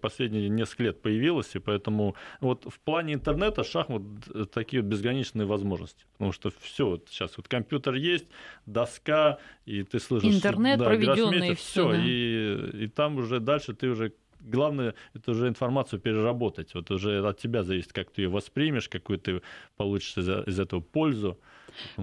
последние 0.00 0.48
несколько 0.48 0.84
лет 0.84 1.02
появилось, 1.02 1.54
и 1.54 1.58
поэтому 1.58 2.14
вот 2.40 2.66
в 2.72 2.78
плане 2.80 3.14
интернета 3.14 3.64
шахмат 3.64 4.02
э, 4.34 4.44
такие 4.52 4.82
вот 4.82 4.90
безграничные 4.90 5.46
возможности, 5.46 6.04
потому 6.12 6.32
что 6.32 6.50
все 6.60 6.86
вот 6.86 7.08
сейчас 7.08 7.36
вот 7.36 7.48
компьютер 7.48 7.94
есть, 7.94 8.26
доска, 8.66 9.38
и 9.66 9.82
ты 9.82 9.98
слышишь... 9.98 10.34
Интернет 10.34 10.78
проведённый, 10.78 11.50
и 11.50 11.54
всё, 11.54 11.88
все, 11.88 11.92
да. 11.92 12.04
и, 12.04 12.84
и 12.84 12.88
там 12.88 13.16
уже 13.16 13.40
дальше 13.40 13.74
ты 13.74 13.88
уже 13.88 14.12
Главное, 14.44 14.94
это 15.14 15.30
уже 15.30 15.46
информацию 15.46 16.00
переработать. 16.00 16.74
Вот 16.74 16.90
уже 16.90 17.24
от 17.24 17.38
тебя 17.38 17.62
зависит, 17.62 17.92
как 17.92 18.10
ты 18.10 18.22
ее 18.22 18.28
воспримешь, 18.28 18.88
какую 18.88 19.20
ты 19.20 19.40
получишь 19.76 20.18
из, 20.18 20.28
из 20.28 20.58
этого 20.58 20.80
пользу. 20.80 21.38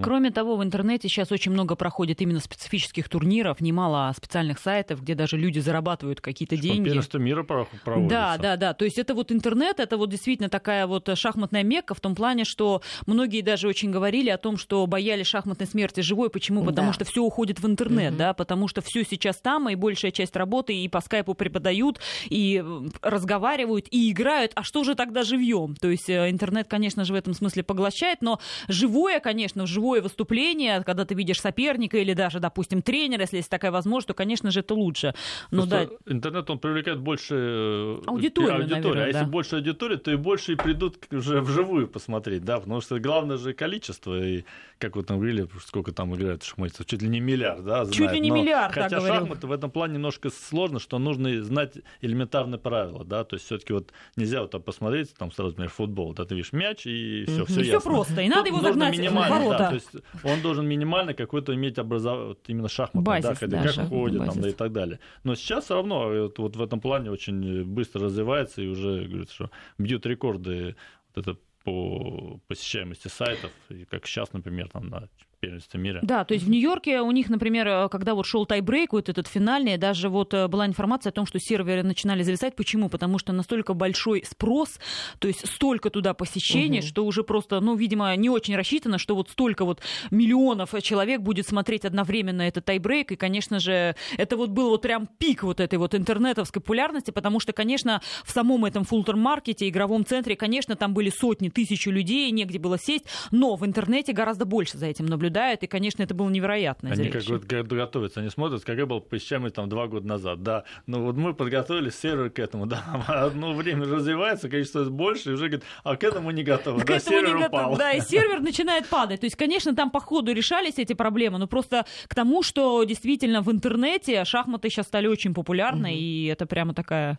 Кроме 0.00 0.30
того, 0.30 0.56
в 0.56 0.62
интернете 0.62 1.08
сейчас 1.08 1.32
очень 1.32 1.52
много 1.52 1.74
проходит 1.76 2.20
именно 2.20 2.40
специфических 2.40 3.08
турниров, 3.08 3.60
немало 3.60 4.12
специальных 4.16 4.58
сайтов, 4.58 5.02
где 5.02 5.14
даже 5.14 5.36
люди 5.36 5.58
зарабатывают 5.58 6.20
какие-то 6.20 6.56
деньги. 6.56 6.88
Первенство 6.88 7.18
мира 7.18 7.42
про- 7.42 7.66
проводится. 7.84 8.16
Да, 8.16 8.36
да, 8.38 8.56
да. 8.56 8.74
То 8.74 8.84
есть 8.84 8.98
это 8.98 9.14
вот 9.14 9.32
интернет, 9.32 9.80
это 9.80 9.96
вот 9.96 10.10
действительно 10.10 10.48
такая 10.48 10.86
вот 10.86 11.08
шахматная 11.16 11.62
мекка 11.62 11.94
в 11.94 12.00
том 12.00 12.14
плане, 12.14 12.44
что 12.44 12.82
многие 13.06 13.40
даже 13.42 13.68
очень 13.68 13.90
говорили 13.90 14.30
о 14.30 14.38
том, 14.38 14.56
что 14.56 14.86
боялись 14.86 15.26
шахматной 15.26 15.66
смерти 15.66 16.00
живой. 16.00 16.30
Почему? 16.30 16.64
Потому 16.64 16.88
Да. 16.88 16.92
что 16.94 17.04
все 17.04 17.22
уходит 17.22 17.60
в 17.60 17.66
интернет, 17.66 18.10
Мгм. 18.12 18.18
да, 18.18 18.34
потому 18.34 18.68
что 18.68 18.80
все 18.82 19.04
сейчас 19.04 19.36
там, 19.36 19.68
и 19.68 19.74
большая 19.74 20.10
часть 20.10 20.36
работы 20.36 20.74
и 20.74 20.88
по 20.88 21.00
скайпу 21.00 21.34
преподают, 21.34 22.00
и 22.28 22.62
э, 22.64 22.88
разговаривают, 23.02 23.86
и 23.90 24.10
играют. 24.10 24.52
А 24.54 24.62
что 24.62 24.84
же 24.84 24.94
тогда 24.94 25.22
живьем? 25.22 25.74
То 25.76 25.88
есть 25.90 26.08
э, 26.08 26.30
интернет, 26.30 26.68
конечно 26.68 27.04
же, 27.04 27.12
в 27.12 27.16
этом 27.16 27.34
смысле 27.34 27.62
поглощает, 27.62 28.18
но 28.22 28.40
живое, 28.68 29.20
конечно, 29.20 29.59
живое 29.66 30.00
выступление, 30.02 30.82
когда 30.84 31.04
ты 31.04 31.14
видишь 31.14 31.40
соперника 31.40 31.98
или 31.98 32.14
даже, 32.14 32.40
допустим, 32.40 32.82
тренера, 32.82 33.22
если 33.22 33.38
есть 33.38 33.50
такая 33.50 33.70
возможность, 33.70 34.08
то, 34.08 34.14
конечно 34.14 34.50
же, 34.50 34.60
это 34.60 34.74
лучше. 34.74 35.14
Но 35.50 35.66
да, 35.66 35.86
Просто 35.86 36.12
интернет, 36.12 36.50
он 36.50 36.58
привлекает 36.58 36.98
больше 37.00 37.34
э, 37.36 38.00
Аудиторию, 38.06 38.54
аудиторию. 38.56 38.82
наверное, 38.84 39.04
а 39.04 39.06
если 39.08 39.20
да. 39.24 39.26
больше 39.26 39.56
аудитории, 39.56 39.96
то 39.96 40.10
и 40.10 40.16
больше 40.16 40.52
и 40.52 40.54
придут 40.56 40.96
уже 41.10 41.40
вживую 41.40 41.88
посмотреть, 41.88 42.44
да, 42.44 42.58
потому 42.60 42.80
что 42.80 42.98
главное 42.98 43.36
же 43.36 43.52
количество, 43.52 44.18
и 44.22 44.44
как 44.78 44.96
вы 44.96 45.02
там 45.02 45.18
говорили, 45.18 45.46
сколько 45.64 45.92
там 45.92 46.14
играют 46.16 46.42
шахматистов, 46.42 46.86
чуть 46.86 47.02
ли 47.02 47.08
не 47.08 47.20
миллиард, 47.20 47.64
да, 47.64 47.84
Чуть 47.86 47.96
знает. 47.96 48.12
ли 48.14 48.20
не 48.20 48.30
Но 48.30 48.36
миллиард, 48.36 48.74
так 48.74 48.84
Хотя 48.84 48.96
говорил. 48.98 49.20
шахматы 49.20 49.46
в 49.46 49.52
этом 49.52 49.70
плане 49.70 49.94
немножко 49.94 50.30
сложно, 50.30 50.78
что 50.78 50.98
нужно 50.98 51.42
знать 51.44 51.74
элементарные 52.00 52.58
правила, 52.58 53.04
да, 53.04 53.24
то 53.24 53.36
есть 53.36 53.46
все-таки 53.46 53.72
вот 53.72 53.92
нельзя 54.16 54.40
вот 54.42 54.50
там 54.50 54.62
посмотреть, 54.62 55.12
там 55.14 55.30
сразу, 55.32 55.50
например, 55.50 55.70
футбол, 55.70 56.12
да, 56.14 56.24
ты 56.24 56.34
видишь 56.34 56.52
мяч, 56.52 56.86
и 56.86 57.24
все, 57.26 57.36
Мгм. 57.42 57.46
все 57.46 57.60
и 57.60 57.64
все 57.64 57.80
просто. 57.80 58.20
И 58.22 58.28
надо 58.28 58.48
его 58.48 58.58
нужно 58.58 58.72
загнать 58.72 58.98
в 58.98 59.14
ворота. 59.14 59.49
Да, 59.58 59.68
то 59.68 59.74
есть 59.74 59.90
он 60.24 60.40
должен 60.42 60.66
минимально 60.66 61.14
какой-то 61.14 61.54
иметь 61.54 61.78
образование, 61.78 62.28
вот 62.28 62.40
именно 62.48 62.68
шахматы, 62.68 63.04
Базис, 63.04 63.38
да, 63.40 63.46
да, 63.46 63.62
как 63.62 63.72
шахматный 63.72 63.98
ходит, 63.98 64.24
там, 64.24 64.40
да, 64.40 64.48
и 64.48 64.52
так 64.52 64.72
далее. 64.72 64.98
Но 65.24 65.34
сейчас 65.34 65.64
все 65.64 65.74
равно 65.74 66.08
вот, 66.08 66.38
вот 66.38 66.56
в 66.56 66.62
этом 66.62 66.80
плане 66.80 67.10
очень 67.10 67.64
быстро 67.64 68.04
развивается 68.04 68.62
и 68.62 68.66
уже 68.66 69.04
говорит, 69.04 69.30
что 69.30 69.50
бьют 69.78 70.06
рекорды 70.06 70.76
вот 71.14 71.26
это 71.26 71.38
по 71.64 72.40
посещаемости 72.48 73.08
сайтов, 73.08 73.50
и 73.68 73.84
как 73.84 74.06
сейчас, 74.06 74.32
например, 74.32 74.68
там 74.68 74.88
на 74.88 75.08
первенстве 75.40 75.80
мира. 75.80 76.00
Да, 76.02 76.24
то 76.24 76.34
есть 76.34 76.46
в 76.46 76.50
Нью-Йорке 76.50 77.00
у 77.00 77.10
них, 77.10 77.28
например, 77.30 77.66
э, 77.66 77.88
когда 77.88 78.14
вот 78.14 78.26
шел 78.26 78.46
тайбрейк, 78.46 78.92
вот 78.92 79.08
этот 79.08 79.26
финальный, 79.26 79.76
даже 79.78 80.08
вот 80.08 80.34
э, 80.34 80.48
была 80.48 80.66
информация 80.66 81.10
о 81.10 81.12
том, 81.12 81.26
что 81.26 81.38
серверы 81.40 81.82
начинали 81.82 82.22
зависать. 82.22 82.54
Почему? 82.56 82.88
Потому 82.88 83.18
что 83.18 83.32
настолько 83.32 83.74
большой 83.74 84.22
спрос, 84.28 84.78
то 85.18 85.28
есть 85.28 85.46
столько 85.48 85.90
туда 85.90 86.14
посещений, 86.14 86.80
Мгм. 86.80 86.86
что 86.86 87.04
уже 87.06 87.24
просто, 87.24 87.60
ну, 87.60 87.74
видимо, 87.74 88.14
не 88.16 88.28
очень 88.28 88.54
рассчитано, 88.54 88.98
что 88.98 89.14
вот 89.14 89.30
столько 89.30 89.64
вот 89.64 89.80
миллионов 90.10 90.74
человек 90.82 91.20
будет 91.22 91.46
смотреть 91.48 91.84
одновременно 91.84 92.42
этот 92.42 92.66
тайбрейк. 92.66 93.12
И, 93.12 93.16
конечно 93.16 93.60
же, 93.60 93.96
это 94.18 94.36
вот 94.36 94.50
был 94.50 94.68
вот 94.70 94.82
прям 94.82 95.08
пик 95.18 95.42
вот 95.42 95.60
этой 95.60 95.78
вот 95.78 95.94
интернетовской 95.94 96.60
популярности, 96.60 97.10
потому 97.10 97.40
что, 97.40 97.52
конечно, 97.52 98.02
в 98.24 98.30
самом 98.30 98.66
этом 98.66 98.84
фултер-маркете, 98.84 99.68
игровом 99.68 100.04
центре, 100.04 100.36
конечно, 100.36 100.76
там 100.76 100.92
были 100.92 101.10
сотни, 101.10 101.48
тысячи 101.48 101.88
людей, 101.88 102.30
негде 102.30 102.58
было 102.58 102.78
сесть, 102.78 103.06
но 103.30 103.56
в 103.56 103.64
интернете 103.64 104.12
гораздо 104.12 104.44
больше 104.44 104.76
за 104.76 104.86
этим 104.86 105.06
наблюдать. 105.06 105.29
Наблюдают, 105.30 105.62
и, 105.62 105.66
конечно, 105.66 106.02
это 106.02 106.14
было 106.14 106.28
невероятное 106.28 106.92
они 106.92 107.04
зрелище. 107.04 107.38
Как 107.38 107.66
готовятся, 107.66 108.20
они 108.20 108.30
смотрят, 108.30 108.64
какая 108.64 108.86
была 108.86 109.00
посещаемость 109.00 109.54
там 109.54 109.68
два 109.68 109.86
года 109.86 110.06
назад, 110.06 110.42
да. 110.42 110.64
Ну 110.86 111.04
вот 111.04 111.16
мы 111.16 111.34
подготовили 111.34 111.90
сервер 111.90 112.30
к 112.30 112.38
этому, 112.38 112.66
да, 112.66 112.82
одно 113.08 113.54
время 113.54 113.86
развивается, 113.86 114.48
количество 114.48 114.84
больше, 114.84 115.30
и 115.30 115.32
уже 115.32 115.48
говорит, 115.48 115.64
а 115.84 115.96
к 115.96 116.04
этому 116.04 116.30
не 116.30 116.42
готовы, 116.42 116.84
да, 116.84 116.98
сервер 116.98 117.36
не 117.36 117.46
упал. 117.46 117.76
Да, 117.76 117.92
и 117.92 118.00
сервер 118.08 118.40
начинает 118.40 118.88
падать. 118.88 119.20
То 119.20 119.26
есть, 119.26 119.36
конечно, 119.36 119.74
там 119.74 119.90
по 119.90 120.00
ходу 120.00 120.32
решались 120.32 120.74
эти 120.78 120.92
проблемы, 120.92 121.38
но 121.38 121.46
просто 121.46 121.86
к 122.08 122.14
тому, 122.14 122.42
что 122.42 122.84
действительно 122.84 123.42
в 123.42 123.50
интернете 123.50 124.24
шахматы 124.24 124.68
сейчас 124.68 124.86
стали 124.86 125.06
очень 125.06 125.34
популярны, 125.34 125.88
mm-hmm. 125.88 125.98
и 125.98 126.26
это 126.26 126.46
прямо 126.46 126.74
такая 126.74 127.18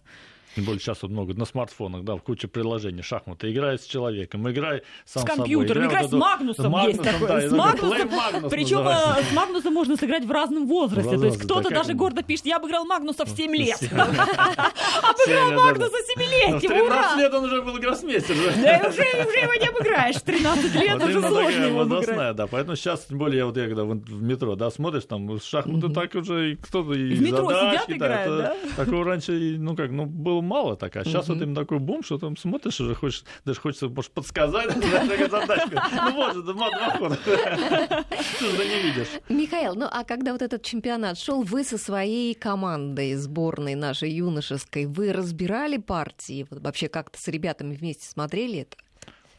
тем 0.55 0.65
более 0.65 0.79
сейчас 0.79 1.01
вот 1.01 1.11
много 1.11 1.33
на 1.33 1.45
смартфонах, 1.45 2.03
да, 2.03 2.17
куча 2.17 2.47
приложений, 2.47 3.03
шахматы. 3.03 3.51
Играй 3.51 3.79
с 3.79 3.85
человеком, 3.85 4.49
играй 4.49 4.81
сам 5.05 5.23
с 5.23 5.25
компьютером, 5.25 5.83
собой. 5.83 5.87
играй, 5.87 6.05
играй 6.05 6.09
с 6.09 6.11
Магнусом, 6.11 6.71
Магнусом 6.71 7.05
есть 7.05 7.19
такое. 7.19 7.27
Да, 7.29 7.49
с 7.49 7.51
Магнусом, 7.51 8.09
Магнус 8.09 8.51
причем 8.51 8.87
э, 8.87 9.23
с 9.23 9.33
Магнусом 9.33 9.73
можно 9.73 9.95
сыграть 9.95 10.25
в 10.25 10.31
разном 10.31 10.67
возрасте. 10.67 11.17
То 11.17 11.25
есть 11.25 11.37
кто-то 11.37 11.69
да, 11.69 11.77
даже 11.77 11.93
гордо 11.93 12.21
пишет, 12.23 12.47
я 12.47 12.57
обыграл 12.57 12.85
Магнуса 12.85 13.25
в 13.25 13.29
7 13.29 13.55
лет. 13.55 13.79
Обыграл 13.91 15.51
Магнуса 15.53 15.97
7-летнего, 16.17 16.85
ура! 16.85 17.15
13 17.15 17.17
лет 17.19 17.33
он 17.33 17.45
уже 17.45 17.61
был 17.61 17.77
гроссмейстер. 17.77 18.35
Да 18.35 18.89
уже 18.89 19.01
его 19.01 19.53
не 19.53 19.67
обыграешь, 19.67 20.21
13 20.21 20.75
лет 20.75 21.03
уже 21.03 21.21
сложно 21.21 21.63
его 21.63 21.81
обыграть. 21.81 22.35
Да, 22.35 22.47
поэтому 22.47 22.75
сейчас, 22.75 23.05
тем 23.05 23.17
более, 23.17 23.45
вот 23.45 23.57
я 23.57 23.67
когда 23.67 23.83
в 23.83 24.21
метро, 24.21 24.55
да, 24.55 24.69
смотришь, 24.69 25.05
там 25.05 25.39
шахматы 25.39 25.89
так 25.89 26.13
уже 26.15 26.57
кто-то 26.57 26.93
и 26.93 27.13
В 27.13 27.21
метро 27.21 27.49
сидят, 27.51 27.89
играют, 27.89 28.37
да? 28.37 28.55
Такого 28.75 29.05
раньше, 29.05 29.55
ну 29.57 29.75
как, 29.75 29.91
ну 29.91 30.05
было 30.05 30.40
мало 30.41 30.75
так, 30.75 30.95
а 30.97 31.05
сейчас 31.05 31.21
сейчас 31.21 31.35
вот 31.35 31.41
именно 31.41 31.55
такой 31.55 31.79
бум, 31.79 32.03
что 32.03 32.17
там 32.17 32.37
смотришь, 32.37 32.79
уже 32.79 32.95
хочешь, 32.95 33.23
даже 33.45 33.59
хочется, 33.59 33.89
может, 33.89 34.11
подсказать. 34.11 34.75
Ну 35.91 36.13
вот, 36.15 36.45
два 36.45 36.69
хода. 36.97 37.15
Что 37.25 38.49
же 38.49 38.65
не 38.65 38.81
видишь? 38.83 39.07
Михаил, 39.29 39.75
ну 39.75 39.87
а 39.89 40.03
когда 40.03 40.31
вот 40.31 40.41
этот 40.41 40.63
чемпионат 40.63 41.17
шел, 41.17 41.43
вы 41.43 41.63
со 41.63 41.77
своей 41.77 42.33
командой 42.33 43.15
сборной 43.15 43.75
нашей 43.75 44.11
юношеской, 44.11 44.85
вы 44.85 45.13
разбирали 45.13 45.77
партии? 45.77 46.47
Вообще 46.49 46.87
как-то 46.87 47.19
с 47.19 47.27
ребятами 47.27 47.75
вместе 47.75 48.07
смотрели 48.07 48.59
это? 48.59 48.77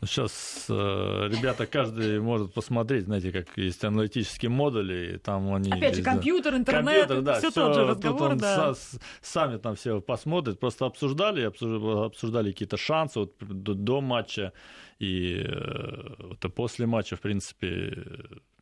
Сейчас 0.04 0.66
э, 0.68 0.72
ребята, 0.72 1.66
каждый 1.66 2.20
может 2.20 2.52
посмотреть, 2.52 3.04
знаете, 3.04 3.30
как 3.30 3.56
есть 3.56 3.84
аналитические 3.84 4.50
модули, 4.50 5.20
там 5.22 5.54
они... 5.54 5.70
Опять 5.70 5.96
же, 5.96 6.02
компьютер, 6.02 6.56
интернет, 6.56 7.06
компьютер, 7.06 7.22
да, 7.22 7.38
все 7.38 7.50
тот 7.52 7.74
же 7.74 7.86
разговор, 7.86 8.34
да. 8.34 8.74
С, 8.74 8.98
сами 9.20 9.58
там 9.58 9.76
все 9.76 10.00
посмотрят, 10.00 10.58
просто 10.58 10.86
обсуждали, 10.86 11.42
обсуждали, 11.42 12.06
обсуждали 12.06 12.50
какие-то 12.50 12.76
шансы 12.76 13.20
вот, 13.20 13.34
до, 13.40 13.74
до 13.74 14.00
матча, 14.00 14.52
и 14.98 15.44
э, 15.44 16.14
вот, 16.18 16.54
после 16.54 16.86
матча, 16.86 17.14
в 17.14 17.20
принципе, 17.20 17.96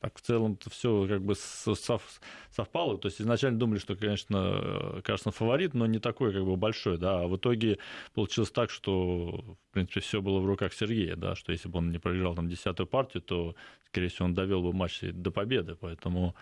так 0.00 0.16
в 0.16 0.22
целом 0.22 0.56
то 0.56 0.70
все 0.70 1.06
как 1.06 1.22
бы 1.22 1.34
совпало. 1.34 2.98
То 2.98 3.06
есть 3.06 3.20
изначально 3.20 3.58
думали, 3.58 3.78
что, 3.78 3.96
конечно, 3.96 5.00
кажется, 5.04 5.30
фаворит, 5.30 5.74
но 5.74 5.86
не 5.86 5.98
такой 5.98 6.32
как 6.32 6.44
бы 6.44 6.56
большой, 6.56 6.96
да. 6.96 7.20
А 7.20 7.26
в 7.26 7.36
итоге 7.36 7.78
получилось 8.14 8.50
так, 8.50 8.70
что, 8.70 9.56
в 9.70 9.72
принципе, 9.72 10.00
все 10.00 10.22
было 10.22 10.40
в 10.40 10.46
руках 10.46 10.72
Сергея, 10.72 11.16
да, 11.16 11.34
что 11.34 11.52
если 11.52 11.68
бы 11.68 11.78
он 11.78 11.90
не 11.90 11.98
проиграл 11.98 12.34
там 12.34 12.48
десятую 12.48 12.86
партию, 12.86 13.22
то, 13.22 13.54
скорее 13.88 14.08
всего, 14.08 14.24
он 14.24 14.34
довел 14.34 14.62
бы 14.62 14.72
матч 14.72 15.00
до 15.02 15.30
победы. 15.30 15.76
Поэтому 15.78 16.34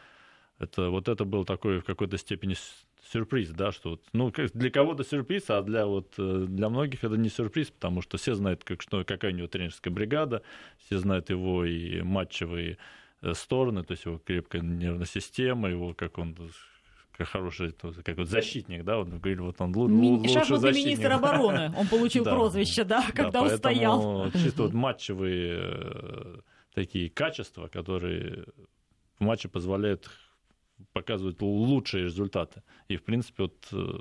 это, 0.60 0.90
вот 0.90 1.08
это 1.08 1.24
был 1.24 1.44
такой 1.44 1.80
в 1.80 1.84
какой-то 1.84 2.16
степени 2.16 2.54
сюрприз, 3.10 3.50
да, 3.50 3.72
что 3.72 3.90
вот, 3.90 4.04
ну, 4.12 4.32
для 4.54 4.70
кого-то 4.70 5.02
сюрприз, 5.02 5.50
а 5.50 5.62
для 5.62 5.86
вот 5.86 6.14
э, 6.18 6.46
для 6.46 6.68
многих 6.68 7.02
это 7.02 7.16
не 7.16 7.28
сюрприз, 7.28 7.70
потому 7.70 8.02
что 8.02 8.18
все 8.18 8.34
знают, 8.34 8.62
как, 8.64 8.82
что, 8.82 9.02
какая 9.02 9.32
у 9.32 9.34
него 9.34 9.48
тренерская 9.48 9.92
бригада, 9.92 10.42
все 10.78 10.98
знают 10.98 11.30
его 11.30 11.64
и 11.64 12.02
матчевые 12.02 12.72
Э, 12.72 12.76
стороны, 13.32 13.82
то 13.84 13.92
есть 13.92 14.04
его 14.04 14.18
крепкая 14.18 14.62
нервная 14.62 15.06
система, 15.06 15.68
его 15.68 15.94
как 15.94 16.18
он 16.18 16.36
как 17.16 17.28
хороший 17.28 17.72
как 17.72 18.16
вот 18.16 18.28
защитник, 18.28 18.84
да, 18.84 19.00
он 19.00 19.18
говорит, 19.18 19.40
вот 19.40 19.60
он 19.60 19.74
лучший 19.74 20.34
Шахматный 20.34 20.58
защитник. 20.58 20.86
министр 20.86 21.12
обороны, 21.12 21.74
он 21.76 21.88
получил 21.88 22.24
да, 22.24 22.30
прозвище, 22.30 22.84
да, 22.84 23.04
когда 23.12 23.42
да, 23.42 23.54
устоял. 23.54 24.30
Чисто 24.30 24.62
вот 24.62 24.72
матчевые 24.72 25.60
э, 25.60 26.36
такие 26.74 27.10
качества, 27.10 27.66
которые 27.66 28.44
в 29.18 29.24
матче 29.24 29.48
позволяют 29.48 30.08
показывать 30.92 31.42
лучшие 31.42 32.04
результаты. 32.04 32.62
И, 32.86 32.96
в 32.96 33.02
принципе, 33.02 33.44
вот 33.44 33.66
э, 33.72 33.98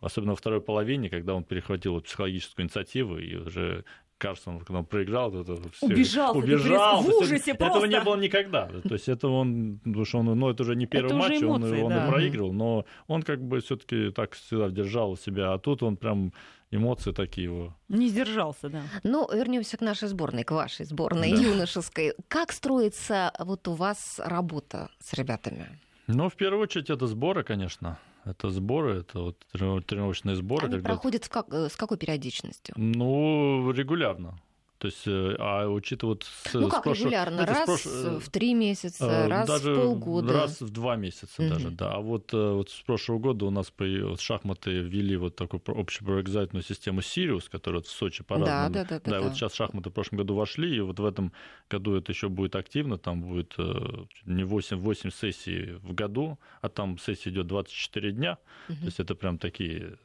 особенно 0.00 0.32
во 0.32 0.36
второй 0.36 0.60
половине, 0.60 1.08
когда 1.08 1.34
он 1.34 1.44
перехватил 1.44 2.00
психологическую 2.02 2.64
инициативу 2.64 3.18
и 3.18 3.34
уже 3.36 3.84
Карсон, 4.20 4.60
когда 4.60 4.80
он 4.80 4.84
проиграл, 4.84 5.34
это 5.34 5.56
все 5.72 5.86
убежал, 5.86 6.36
убежал. 6.36 7.02
В 7.02 7.08
ужасе 7.08 7.54
просто. 7.54 7.78
Этого 7.78 7.90
не 7.90 8.00
было 8.00 8.16
никогда. 8.16 8.66
То 8.66 8.94
есть 8.94 9.08
это 9.08 9.28
он, 9.28 9.80
потому 9.82 10.04
что 10.04 10.18
он, 10.18 10.26
ну 10.38 10.50
это 10.50 10.62
уже 10.62 10.76
не 10.76 10.86
первый 10.86 11.06
это 11.06 11.16
матч, 11.16 11.42
эмоции, 11.42 11.80
он, 11.80 11.90
да. 11.90 11.98
он 11.98 12.06
и 12.06 12.10
проигрывал, 12.10 12.52
но 12.52 12.84
он 13.08 13.22
как 13.22 13.40
бы 13.42 13.60
все-таки 13.60 14.10
так 14.10 14.34
всегда 14.34 14.68
держал 14.68 15.16
себя, 15.16 15.54
а 15.54 15.58
тут 15.58 15.82
он 15.82 15.96
прям 15.96 16.32
эмоции 16.70 17.12
такие 17.12 17.44
его. 17.44 17.74
Не 17.88 18.08
сдержался, 18.08 18.68
да. 18.68 18.82
Ну, 19.02 19.28
вернемся 19.32 19.76
к 19.76 19.80
нашей 19.80 20.08
сборной, 20.08 20.44
к 20.44 20.50
вашей 20.50 20.84
сборной 20.84 21.32
да. 21.32 21.40
юношеской. 21.40 22.14
Как 22.28 22.52
строится 22.52 23.32
вот 23.38 23.66
у 23.68 23.72
вас 23.72 24.20
работа 24.22 24.90
с 25.00 25.14
ребятами? 25.14 25.66
Ну, 26.06 26.28
в 26.28 26.34
первую 26.34 26.62
очередь, 26.62 26.90
это 26.90 27.06
сборы, 27.06 27.42
конечно. 27.42 27.98
Это 28.24 28.50
сборы, 28.50 29.00
это 29.00 29.20
вот 29.20 29.38
тренировочные 29.50 30.36
сборы. 30.36 30.66
Они 30.66 30.74
когда... 30.76 30.88
проходят 30.90 31.24
с, 31.24 31.28
как, 31.28 31.46
э, 31.52 31.68
с 31.68 31.76
какой 31.76 31.96
периодичностью? 31.96 32.74
Ну, 32.76 33.72
регулярно. 33.72 34.38
То 34.80 34.86
есть, 34.86 35.02
э, 35.06 35.36
а 35.38 35.68
учитывая 35.68 36.14
вот... 36.14 36.24
С, 36.24 36.54
ну 36.54 36.70
как 36.70 36.84
прошлого, 36.84 37.08
регулярно? 37.08 37.44
Раз 37.44 37.66
прош... 37.66 37.84
в 37.84 38.30
три 38.30 38.54
месяца, 38.54 39.28
раз 39.28 39.46
даже 39.46 39.74
в 39.74 39.76
полгода? 39.76 40.32
Раз 40.32 40.62
в 40.62 40.70
два 40.70 40.96
месяца 40.96 41.42
угу. 41.42 41.50
даже, 41.50 41.70
да. 41.70 41.92
А 41.96 42.00
вот, 42.00 42.32
э, 42.32 42.52
вот 42.52 42.70
с 42.70 42.80
прошлого 42.80 43.18
года 43.18 43.44
у 43.44 43.50
нас 43.50 43.70
вот 43.78 44.20
шахматы 44.22 44.70
ввели 44.80 45.18
вот 45.18 45.36
такую 45.36 45.60
общепроекзательную 45.66 46.64
систему 46.64 47.02
Сириус, 47.02 47.50
которая 47.50 47.80
вот 47.80 47.88
в 47.88 47.90
Сочи 47.90 48.24
по 48.24 48.38
да, 48.38 48.70
да, 48.70 48.84
да, 48.84 48.84
да, 48.84 49.00
да, 49.04 49.10
да. 49.10 49.20
вот 49.20 49.34
сейчас 49.34 49.52
шахматы 49.52 49.90
в 49.90 49.92
прошлом 49.92 50.16
году 50.16 50.34
вошли, 50.34 50.74
и 50.74 50.80
вот 50.80 50.98
в 50.98 51.04
этом 51.04 51.34
году 51.68 51.96
это 51.96 52.12
еще 52.12 52.30
будет 52.30 52.56
активно, 52.56 52.96
там 52.96 53.20
будет 53.20 53.56
э, 53.58 54.04
не 54.24 54.44
8, 54.44 54.78
8 54.78 55.10
сессий 55.10 55.72
в 55.82 55.92
году, 55.92 56.38
а 56.62 56.70
там 56.70 56.98
сессия 56.98 57.28
идет 57.28 57.48
24 57.48 58.12
дня, 58.12 58.38
угу. 58.70 58.78
то 58.78 58.86
есть 58.86 58.98
это 58.98 59.14
прям 59.14 59.36
такие 59.36 59.98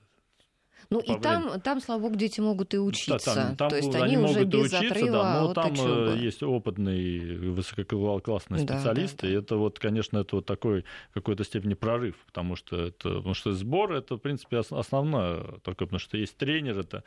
ну 0.89 0.99
и 0.99 1.19
там, 1.19 1.59
там, 1.61 1.81
слава 1.81 2.01
богу, 2.01 2.15
дети 2.15 2.39
могут 2.39 2.73
и 2.73 2.79
учиться. 2.79 3.33
Да, 3.35 3.45
там, 3.45 3.55
там, 3.55 3.69
То 3.69 3.77
есть 3.77 3.95
они, 3.95 4.15
они 4.15 4.17
уже 4.17 4.45
без 4.45 4.73
учиться, 4.73 4.87
отрыва 4.87 5.11
да, 5.11 5.41
но 5.41 5.53
там 5.53 5.71
учебы. 5.73 6.13
Э, 6.15 6.17
есть 6.17 6.43
опытные, 6.43 7.37
высококлассные 7.51 8.59
специалисты. 8.61 9.17
Да, 9.17 9.27
да, 9.27 9.27
да. 9.27 9.33
И 9.33 9.37
это 9.37 9.55
вот, 9.57 9.79
конечно, 9.79 10.17
это 10.17 10.37
вот 10.37 10.45
такой 10.45 10.85
в 11.11 11.13
какой-то 11.13 11.43
степени 11.43 11.73
прорыв, 11.73 12.15
потому 12.27 12.55
что 12.55 12.77
это, 12.77 13.09
потому 13.15 13.33
что 13.33 13.53
сбор 13.53 13.93
это, 13.93 14.15
в 14.15 14.19
принципе, 14.19 14.57
основное, 14.57 15.43
только 15.63 15.85
потому 15.85 15.99
что 15.99 16.17
есть 16.17 16.37
тренер, 16.37 16.79
это 16.79 17.03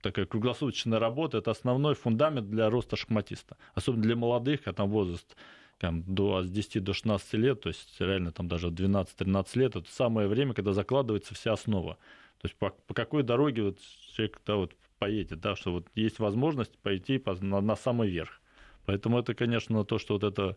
такая 0.00 0.26
круглосуточная 0.26 0.98
работа, 0.98 1.38
это 1.38 1.50
основной 1.50 1.94
фундамент 1.94 2.48
для 2.48 2.70
роста 2.70 2.96
шахматиста, 2.96 3.56
особенно 3.74 4.02
для 4.02 4.16
молодых, 4.16 4.60
а 4.66 4.72
там 4.72 4.90
возраст 4.90 5.36
там, 5.78 6.02
до, 6.02 6.42
с 6.42 6.50
10 6.50 6.82
до 6.82 6.92
16 6.92 7.34
лет, 7.34 7.60
то 7.62 7.68
есть 7.68 8.00
реально 8.00 8.32
там 8.32 8.48
даже 8.48 8.68
12-13 8.68 9.46
лет, 9.54 9.76
это 9.76 9.90
самое 9.90 10.28
время, 10.28 10.54
когда 10.54 10.72
закладывается 10.72 11.34
вся 11.34 11.52
основа. 11.52 11.98
То 12.40 12.46
есть 12.46 12.56
по, 12.56 12.70
по 12.70 12.94
какой 12.94 13.22
дороге 13.22 13.62
вот 13.62 13.78
человек 14.14 14.40
да, 14.46 14.56
вот 14.56 14.74
поедет, 14.98 15.40
да, 15.40 15.56
что 15.56 15.72
вот 15.72 15.86
есть 15.94 16.18
возможность 16.18 16.76
пойти 16.78 17.18
по, 17.18 17.34
на, 17.34 17.60
на 17.60 17.76
самый 17.76 18.08
верх. 18.08 18.40
Поэтому 18.86 19.18
это, 19.18 19.34
конечно, 19.34 19.84
то, 19.84 19.98
что 19.98 20.14
вот 20.14 20.24
это, 20.24 20.56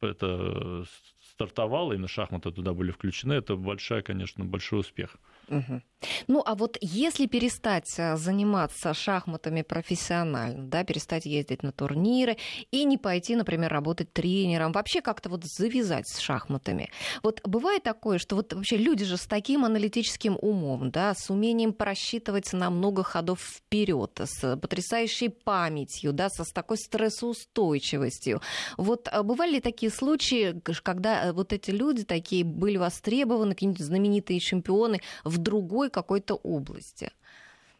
это 0.00 0.84
стартовало, 1.32 1.92
именно 1.92 2.08
шахматы 2.08 2.50
туда 2.50 2.72
были 2.74 2.90
включены, 2.90 3.34
это 3.34 3.56
большая, 3.56 4.02
конечно, 4.02 4.44
большой 4.44 4.80
успех. 4.80 5.16
Угу. 5.48 5.82
Ну, 6.28 6.42
а 6.44 6.54
вот 6.54 6.78
если 6.80 7.26
перестать 7.26 7.92
э, 7.98 8.16
заниматься 8.16 8.94
шахматами 8.94 9.62
профессионально, 9.62 10.64
да, 10.66 10.84
перестать 10.84 11.26
ездить 11.26 11.62
на 11.62 11.72
турниры 11.72 12.36
и 12.70 12.84
не 12.84 12.98
пойти, 12.98 13.36
например, 13.36 13.72
работать 13.72 14.12
тренером, 14.12 14.72
вообще 14.72 15.00
как-то 15.00 15.28
вот 15.28 15.44
завязать 15.44 16.08
с 16.08 16.18
шахматами. 16.18 16.90
Вот 17.22 17.40
бывает 17.44 17.82
такое, 17.82 18.18
что 18.18 18.36
вот 18.36 18.52
вообще 18.52 18.76
люди 18.76 19.04
же 19.04 19.16
с 19.16 19.26
таким 19.26 19.64
аналитическим 19.64 20.38
умом, 20.40 20.90
да, 20.90 21.14
с 21.14 21.30
умением 21.30 21.72
просчитывать 21.72 22.52
на 22.52 22.70
много 22.70 23.02
ходов 23.02 23.40
вперед, 23.40 24.20
с 24.22 24.56
потрясающей 24.56 25.30
памятью, 25.30 26.12
да, 26.12 26.28
со 26.28 26.44
с 26.44 26.52
такой 26.52 26.78
стрессоустойчивостью. 26.78 28.40
Вот 28.76 29.08
а 29.10 29.22
бывали 29.22 29.52
ли 29.52 29.60
такие 29.60 29.90
случаи, 29.90 30.60
когда 30.82 31.26
э, 31.26 31.32
вот 31.32 31.52
эти 31.52 31.70
люди 31.70 32.04
такие 32.04 32.44
были 32.44 32.76
востребованы, 32.76 33.54
какие-нибудь 33.54 33.84
знаменитые 33.84 34.40
чемпионы 34.40 35.00
в 35.32 35.38
другой 35.38 35.90
какой-то 35.90 36.34
области? 36.34 37.10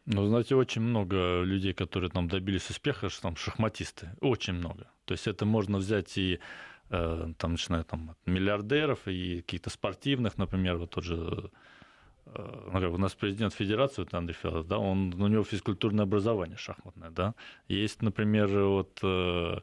Ну, 0.06 0.26
знаете, 0.26 0.56
очень 0.56 0.82
много 0.82 1.42
людей, 1.42 1.72
которые 1.72 2.10
там 2.10 2.28
добились 2.28 2.70
успеха, 2.70 3.08
там 3.20 3.36
шахматисты, 3.36 4.10
очень 4.20 4.54
много. 4.54 4.90
То 5.04 5.12
есть 5.12 5.28
это 5.28 5.46
можно 5.46 5.78
взять 5.78 6.18
и 6.18 6.40
э, 6.90 7.32
там, 7.38 7.52
начиная 7.52 7.84
там, 7.84 8.10
от 8.10 8.18
миллиардеров 8.26 8.98
и 9.06 9.42
каких-то 9.42 9.70
спортивных, 9.70 10.38
например, 10.38 10.78
вот 10.78 10.90
тот 10.90 11.04
же 11.04 11.50
э, 12.26 12.70
ну, 12.72 12.92
у 12.92 12.98
нас 12.98 13.14
президент 13.14 13.54
федерации, 13.54 14.02
вот 14.02 14.14
Андрей 14.14 14.36
Федоров, 14.42 14.66
да, 14.66 14.78
он, 14.78 15.14
у 15.22 15.28
него 15.28 15.44
физкультурное 15.44 16.04
образование 16.04 16.56
шахматное, 16.56 17.10
да. 17.10 17.34
Есть, 17.68 18.02
например, 18.02 18.48
вот 18.48 18.98
э, 19.04 19.58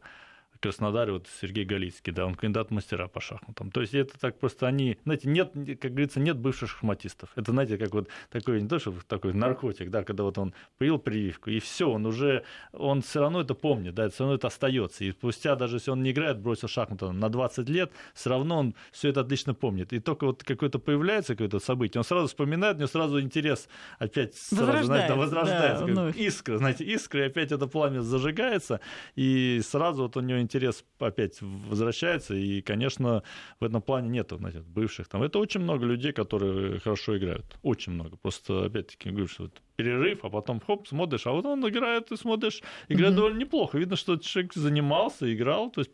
Краснодаре 0.60 1.14
вот 1.14 1.28
Сергей 1.40 1.64
Галицкий, 1.64 2.12
да, 2.12 2.26
он 2.26 2.36
кандидат 2.36 2.72
мастера 2.72 3.08
по 3.08 3.22
шахматам. 3.22 3.72
То 3.72 3.82
есть 3.82 3.94
это 3.94 4.20
так 4.20 4.40
просто 4.40 4.68
они, 4.68 4.98
знаете, 5.06 5.30
нет, 5.30 5.54
как 5.80 5.92
говорится, 5.92 6.20
нет 6.20 6.38
бывших 6.38 6.70
шахматистов. 6.70 7.30
Это, 7.36 7.52
знаете, 7.52 7.78
как 7.78 7.94
вот 7.94 8.10
такой, 8.30 8.62
не 8.62 8.68
то, 8.68 8.78
что 8.80 8.94
такой 9.08 9.34
наркотик, 9.34 9.90
да, 9.90 10.04
когда 10.04 10.24
вот 10.24 10.38
он 10.38 10.54
привил 10.78 11.00
прививку, 11.00 11.50
и 11.50 11.60
все, 11.60 11.90
он 11.90 12.06
уже, 12.06 12.44
он 12.74 13.02
все 13.02 13.22
равно 13.22 13.42
это 13.42 13.54
помнит, 13.54 13.94
да, 13.94 14.10
все 14.10 14.24
равно 14.24 14.36
это 14.36 14.48
остается. 14.48 15.04
И 15.06 15.12
спустя, 15.12 15.56
даже 15.56 15.78
если 15.78 15.92
он 15.92 16.04
не 16.04 16.12
играет, 16.12 16.40
бросил 16.40 16.68
шахматы 16.68 17.10
на 17.12 17.30
20 17.30 17.70
лет, 17.70 17.92
все 18.14 18.30
равно 18.30 18.60
он 18.60 18.76
все 18.92 19.10
это 19.10 19.22
отлично 19.22 19.54
помнит. 19.54 19.94
И 19.94 20.00
только 20.00 20.26
вот 20.26 20.44
какое-то 20.44 20.80
появляется 20.80 21.36
какое-то 21.36 21.60
событие, 21.60 22.00
он 22.00 22.04
сразу 22.04 22.28
вспоминает, 22.28 22.76
у 22.76 22.80
него 22.80 22.88
сразу 22.88 23.22
интерес 23.22 23.70
опять 23.98 24.36
сразу, 24.36 24.84
знаете, 24.84 25.14
возрождается. 25.14 25.86
Да, 25.86 26.10
искра, 26.10 26.58
знаете, 26.58 26.84
искра, 26.84 27.24
и 27.24 27.28
опять 27.28 27.52
это 27.52 27.68
пламя 27.68 28.02
зажигается, 28.02 28.82
и 29.16 29.62
сразу 29.64 30.04
вот 30.04 30.18
у 30.18 30.20
него 30.20 30.42
интерес 30.50 30.84
опять 31.00 31.42
возвращается, 31.42 32.34
и, 32.34 32.62
конечно, 32.62 33.24
в 33.60 33.64
этом 33.64 33.82
плане 33.82 34.10
нету, 34.10 34.38
знаете, 34.38 34.60
бывших 34.60 35.08
там. 35.08 35.22
Это 35.22 35.40
очень 35.40 35.62
много 35.62 35.86
людей, 35.86 36.12
которые 36.12 36.80
хорошо 36.80 37.18
играют, 37.18 37.46
очень 37.62 37.94
много. 37.94 38.18
Просто, 38.18 38.66
опять-таки, 38.66 39.10
говорю, 39.10 39.28
что 39.28 39.44
вот 39.44 39.62
перерыв, 39.76 40.26
а 40.26 40.30
потом 40.30 40.60
хоп, 40.60 40.88
смотришь, 40.88 41.26
а 41.28 41.32
вот 41.32 41.46
он 41.46 41.68
играет, 41.70 42.08
ты 42.08 42.18
смотришь, 42.18 42.62
играет 42.90 43.14
mm-hmm. 43.14 43.16
довольно 43.16 43.38
неплохо. 43.40 43.78
Видно, 43.78 43.96
что 43.96 44.18
человек 44.18 44.54
занимался, 44.54 45.34
играл, 45.34 45.72
то 45.72 45.82
есть 45.82 45.92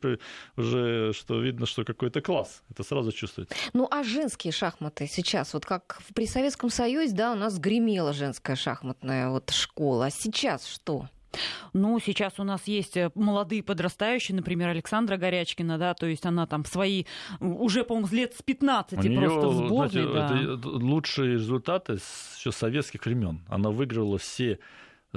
уже 0.58 1.14
что 1.14 1.40
видно, 1.42 1.66
что 1.66 1.84
какой-то 1.84 2.22
класс. 2.22 2.64
Это 2.72 2.84
сразу 2.84 3.12
чувствуется. 3.12 3.56
Ну, 3.74 3.88
а 3.92 4.04
женские 4.04 4.54
шахматы 4.54 5.08
сейчас, 5.08 5.54
вот 5.54 5.66
как 5.66 6.00
при 6.16 6.26
Советском 6.26 6.70
Союзе, 6.70 7.14
да, 7.16 7.34
у 7.34 7.36
нас 7.36 7.60
гремела 7.60 8.14
женская 8.14 8.56
шахматная 8.56 9.30
вот 9.30 9.52
школа, 9.52 10.06
а 10.06 10.10
сейчас 10.10 10.66
что? 10.66 11.08
Ну, 11.74 12.00
сейчас 12.00 12.40
у 12.40 12.44
нас 12.44 12.68
есть 12.68 12.98
э, 12.98 13.12
молодые 13.16 13.64
подрастающие, 13.64 14.36
например, 14.36 14.70
Александра 14.70 15.18
Горячкина, 15.18 15.78
да, 15.78 15.94
то 15.94 16.06
есть 16.06 16.26
она 16.26 16.48
там 16.48 16.66
свои, 16.66 17.06
уже, 17.40 17.84
по-моему, 17.84 18.08
лет 18.12 18.34
с 18.36 18.42
15 18.42 18.94
у 18.94 19.02
просто 19.02 19.10
нее, 19.10 19.50
в 19.50 19.54
сборной. 19.54 19.90
Знаете, 19.90 20.46
да. 20.46 20.54
это 20.54 20.68
лучшие 20.68 21.34
результаты 21.34 21.98
с 21.98 22.38
еще 22.38 22.52
советских 22.52 23.06
времен. 23.06 23.42
Она 23.48 23.70
выиграла 23.70 24.18
все 24.18 24.60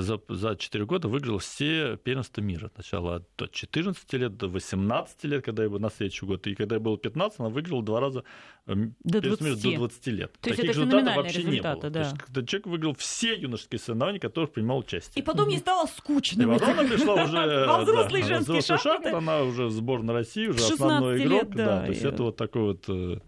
за, 0.02 0.20
за 0.28 0.56
4 0.56 0.84
года 0.84 1.08
выиграл 1.08 1.38
все 1.38 1.96
первенства 1.96 2.40
мира. 2.40 2.70
Сначала 2.74 3.16
от 3.36 3.50
14 3.50 4.12
лет 4.14 4.36
до 4.36 4.48
18 4.48 5.24
лет, 5.24 5.44
когда 5.44 5.64
я 5.64 5.68
был 5.68 5.80
на 5.80 5.90
следующий 5.90 6.24
год. 6.24 6.46
И 6.46 6.54
когда 6.54 6.76
я 6.76 6.80
был 6.80 6.96
15, 6.96 7.40
она 7.40 7.48
выиграла 7.48 7.82
два 7.82 8.00
раза 8.00 8.24
эм, 8.66 8.94
до 9.02 9.20
20. 9.20 9.40
Мира 9.40 9.56
до 9.56 9.76
20 9.76 10.06
лет. 10.08 10.32
То 10.40 10.50
Таких 10.50 10.64
результатов 10.64 11.16
вообще 11.16 11.42
не 11.42 11.60
было. 11.60 11.76
Да. 11.76 11.90
То 11.90 11.98
есть, 11.98 12.18
когда 12.18 12.42
человек 12.46 12.66
выиграл 12.66 12.94
все 12.94 13.34
юношеские 13.34 13.78
соревнования, 13.78 14.18
в 14.18 14.22
которых 14.22 14.52
принимал 14.52 14.78
участие. 14.78 15.22
И 15.22 15.24
потом 15.24 15.48
ей 15.48 15.58
стало 15.58 15.86
скучно. 15.86 16.42
И 16.42 16.46
потом 16.46 16.70
она 16.70 16.84
пришла 16.84 17.14
уже... 17.14 17.66
Во 17.66 17.80
взрослый 17.80 18.22
женский 18.22 18.60
шахмат. 18.60 19.14
Она 19.14 19.42
уже 19.42 19.66
в 19.66 19.72
сборной 19.72 20.14
России, 20.14 20.46
уже 20.46 20.74
основной 20.74 21.24
игрок. 21.24 21.54
Да, 21.54 21.82
то 21.82 21.90
есть 21.90 22.04
это 22.04 22.22
вот 22.22 22.36
такой 22.36 22.62
вот 22.62 22.84
э, 22.88 23.18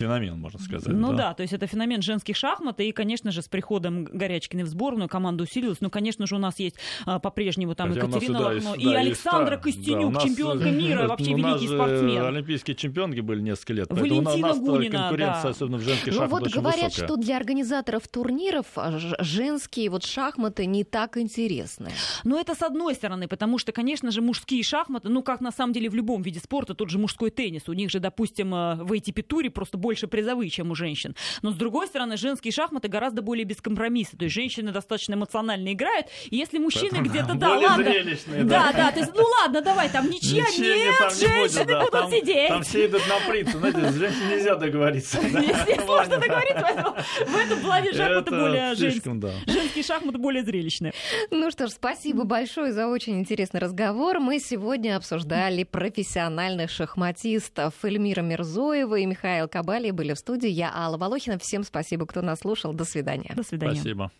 феномен, 0.00 0.38
можно 0.38 0.58
сказать. 0.58 0.88
Ну 0.88 1.10
да? 1.10 1.16
да, 1.16 1.34
то 1.34 1.42
есть 1.42 1.52
это 1.52 1.66
феномен 1.66 2.00
женских 2.02 2.36
шахмат, 2.36 2.80
и, 2.80 2.90
конечно 2.92 3.30
же, 3.30 3.42
с 3.42 3.48
приходом 3.48 4.04
Горячкиной 4.04 4.64
в 4.64 4.68
сборную 4.68 5.08
команда 5.08 5.44
усилилась. 5.44 5.80
Ну, 5.80 5.90
конечно 5.90 6.26
же, 6.26 6.36
у 6.36 6.38
нас 6.38 6.58
есть 6.58 6.76
а, 7.04 7.18
по-прежнему 7.18 7.74
там 7.74 7.92
Хотя 7.92 8.06
Екатерина 8.06 8.40
Лохно, 8.40 8.74
и, 8.74 8.84
да, 8.84 8.98
Александра 8.98 9.56
и 9.56 9.60
Костенюк, 9.60 10.14
да, 10.14 10.20
чемпионка 10.20 10.64
нас, 10.70 10.74
мира, 10.74 11.08
вообще 11.08 11.34
великий 11.34 11.68
спортсмен. 11.68 12.24
Олимпийские 12.24 12.76
чемпионки 12.76 13.20
были 13.20 13.40
несколько 13.40 13.72
лет, 13.74 13.86
Валентина 13.90 14.34
у 14.34 14.38
нас 14.38 14.58
Гунина, 14.58 14.98
конкуренция, 14.98 15.42
да. 15.42 15.48
особенно 15.50 15.78
в 15.78 15.82
женских 15.82 16.12
шахматах, 16.14 16.30
Ну 16.30 16.38
вот 16.38 16.52
говорят, 16.52 16.92
высокая. 16.92 17.06
что 17.06 17.16
для 17.16 17.36
организаторов 17.36 18.08
турниров 18.08 18.66
а, 18.76 18.98
женские 19.20 19.90
вот 19.90 20.04
шахматы 20.04 20.66
не 20.66 20.84
так 20.84 21.18
интересны. 21.18 21.90
Ну, 22.24 22.38
это 22.38 22.54
с 22.54 22.62
одной 22.62 22.94
стороны, 22.94 23.28
потому 23.28 23.58
что, 23.58 23.72
конечно 23.72 24.10
же, 24.10 24.22
мужские 24.22 24.62
шахматы, 24.62 25.08
ну, 25.08 25.22
как 25.22 25.40
на 25.40 25.52
самом 25.52 25.72
деле 25.72 25.90
в 25.90 25.94
любом 25.94 26.22
виде 26.22 26.40
спорта, 26.40 26.74
тот 26.74 26.90
же 26.90 26.98
мужской 26.98 27.30
теннис, 27.30 27.68
у 27.68 27.72
них 27.72 27.90
же, 27.90 28.00
допустим, 28.00 28.54
а, 28.54 28.76
в 28.76 28.92
ATP-туре 28.92 29.50
просто 29.50 29.76
больше 29.76 29.89
призовые, 30.08 30.50
чем 30.50 30.70
у 30.70 30.74
женщин. 30.74 31.14
Но, 31.42 31.50
с 31.50 31.54
другой 31.54 31.86
стороны, 31.86 32.16
женские 32.16 32.52
шахматы 32.52 32.88
гораздо 32.88 33.22
более 33.22 33.44
бескомпромиссны. 33.44 34.18
То 34.18 34.24
есть 34.24 34.34
женщины 34.34 34.72
достаточно 34.72 35.14
эмоционально 35.14 35.72
играют. 35.72 36.06
И 36.30 36.36
если 36.36 36.58
мужчины 36.58 36.98
где-то, 36.98 37.34
да, 37.34 37.58
ладно. 37.58 37.84
Да, 37.84 38.44
да, 38.44 38.72
да. 38.72 38.92
То 38.92 39.00
есть, 39.00 39.12
ну 39.14 39.24
ладно, 39.40 39.62
давай, 39.62 39.88
там 39.88 40.08
ничья, 40.08 40.44
нет, 40.58 40.94
там 40.98 41.10
женщины 41.10 41.72
не 41.72 41.78
будут 41.78 41.90
там, 41.90 42.10
сидеть. 42.10 42.48
Там 42.48 42.62
все 42.62 42.86
идут 42.86 43.02
на 43.08 43.30
принцип. 43.30 43.56
Знаете, 43.56 43.90
с 43.90 43.94
женщиной 43.94 44.36
нельзя 44.36 44.56
договориться. 44.56 45.18
Сложно 45.84 46.18
договориться, 46.18 46.94
в 47.26 47.36
этом 47.36 47.60
плане 47.60 47.92
шахматы 47.92 48.30
более 48.30 48.74
женские 48.74 49.84
шахматы 49.84 50.18
более 50.18 50.44
зрелищные. 50.44 50.92
Ну 51.30 51.50
что 51.50 51.66
ж, 51.66 51.70
спасибо 51.70 52.24
большое 52.24 52.72
за 52.72 52.86
очень 52.88 53.18
интересный 53.18 53.60
разговор. 53.60 54.20
Мы 54.20 54.38
сегодня 54.38 54.96
обсуждали 54.96 55.64
профессиональных 55.64 56.70
шахматистов. 56.70 57.74
Эльмира 57.82 58.22
Мирзоева 58.22 58.96
и 58.96 59.06
Михаил 59.06 59.48
Кабали 59.80 59.90
были 59.92 60.12
в 60.12 60.18
студии. 60.18 60.48
Я 60.48 60.70
Алла 60.74 60.98
Волохина. 60.98 61.38
Всем 61.38 61.62
спасибо, 61.64 62.06
кто 62.06 62.20
нас 62.20 62.40
слушал. 62.40 62.74
До 62.74 62.84
свидания. 62.84 63.32
До 63.34 63.42
свидания. 63.42 63.76
Спасибо. 63.76 64.10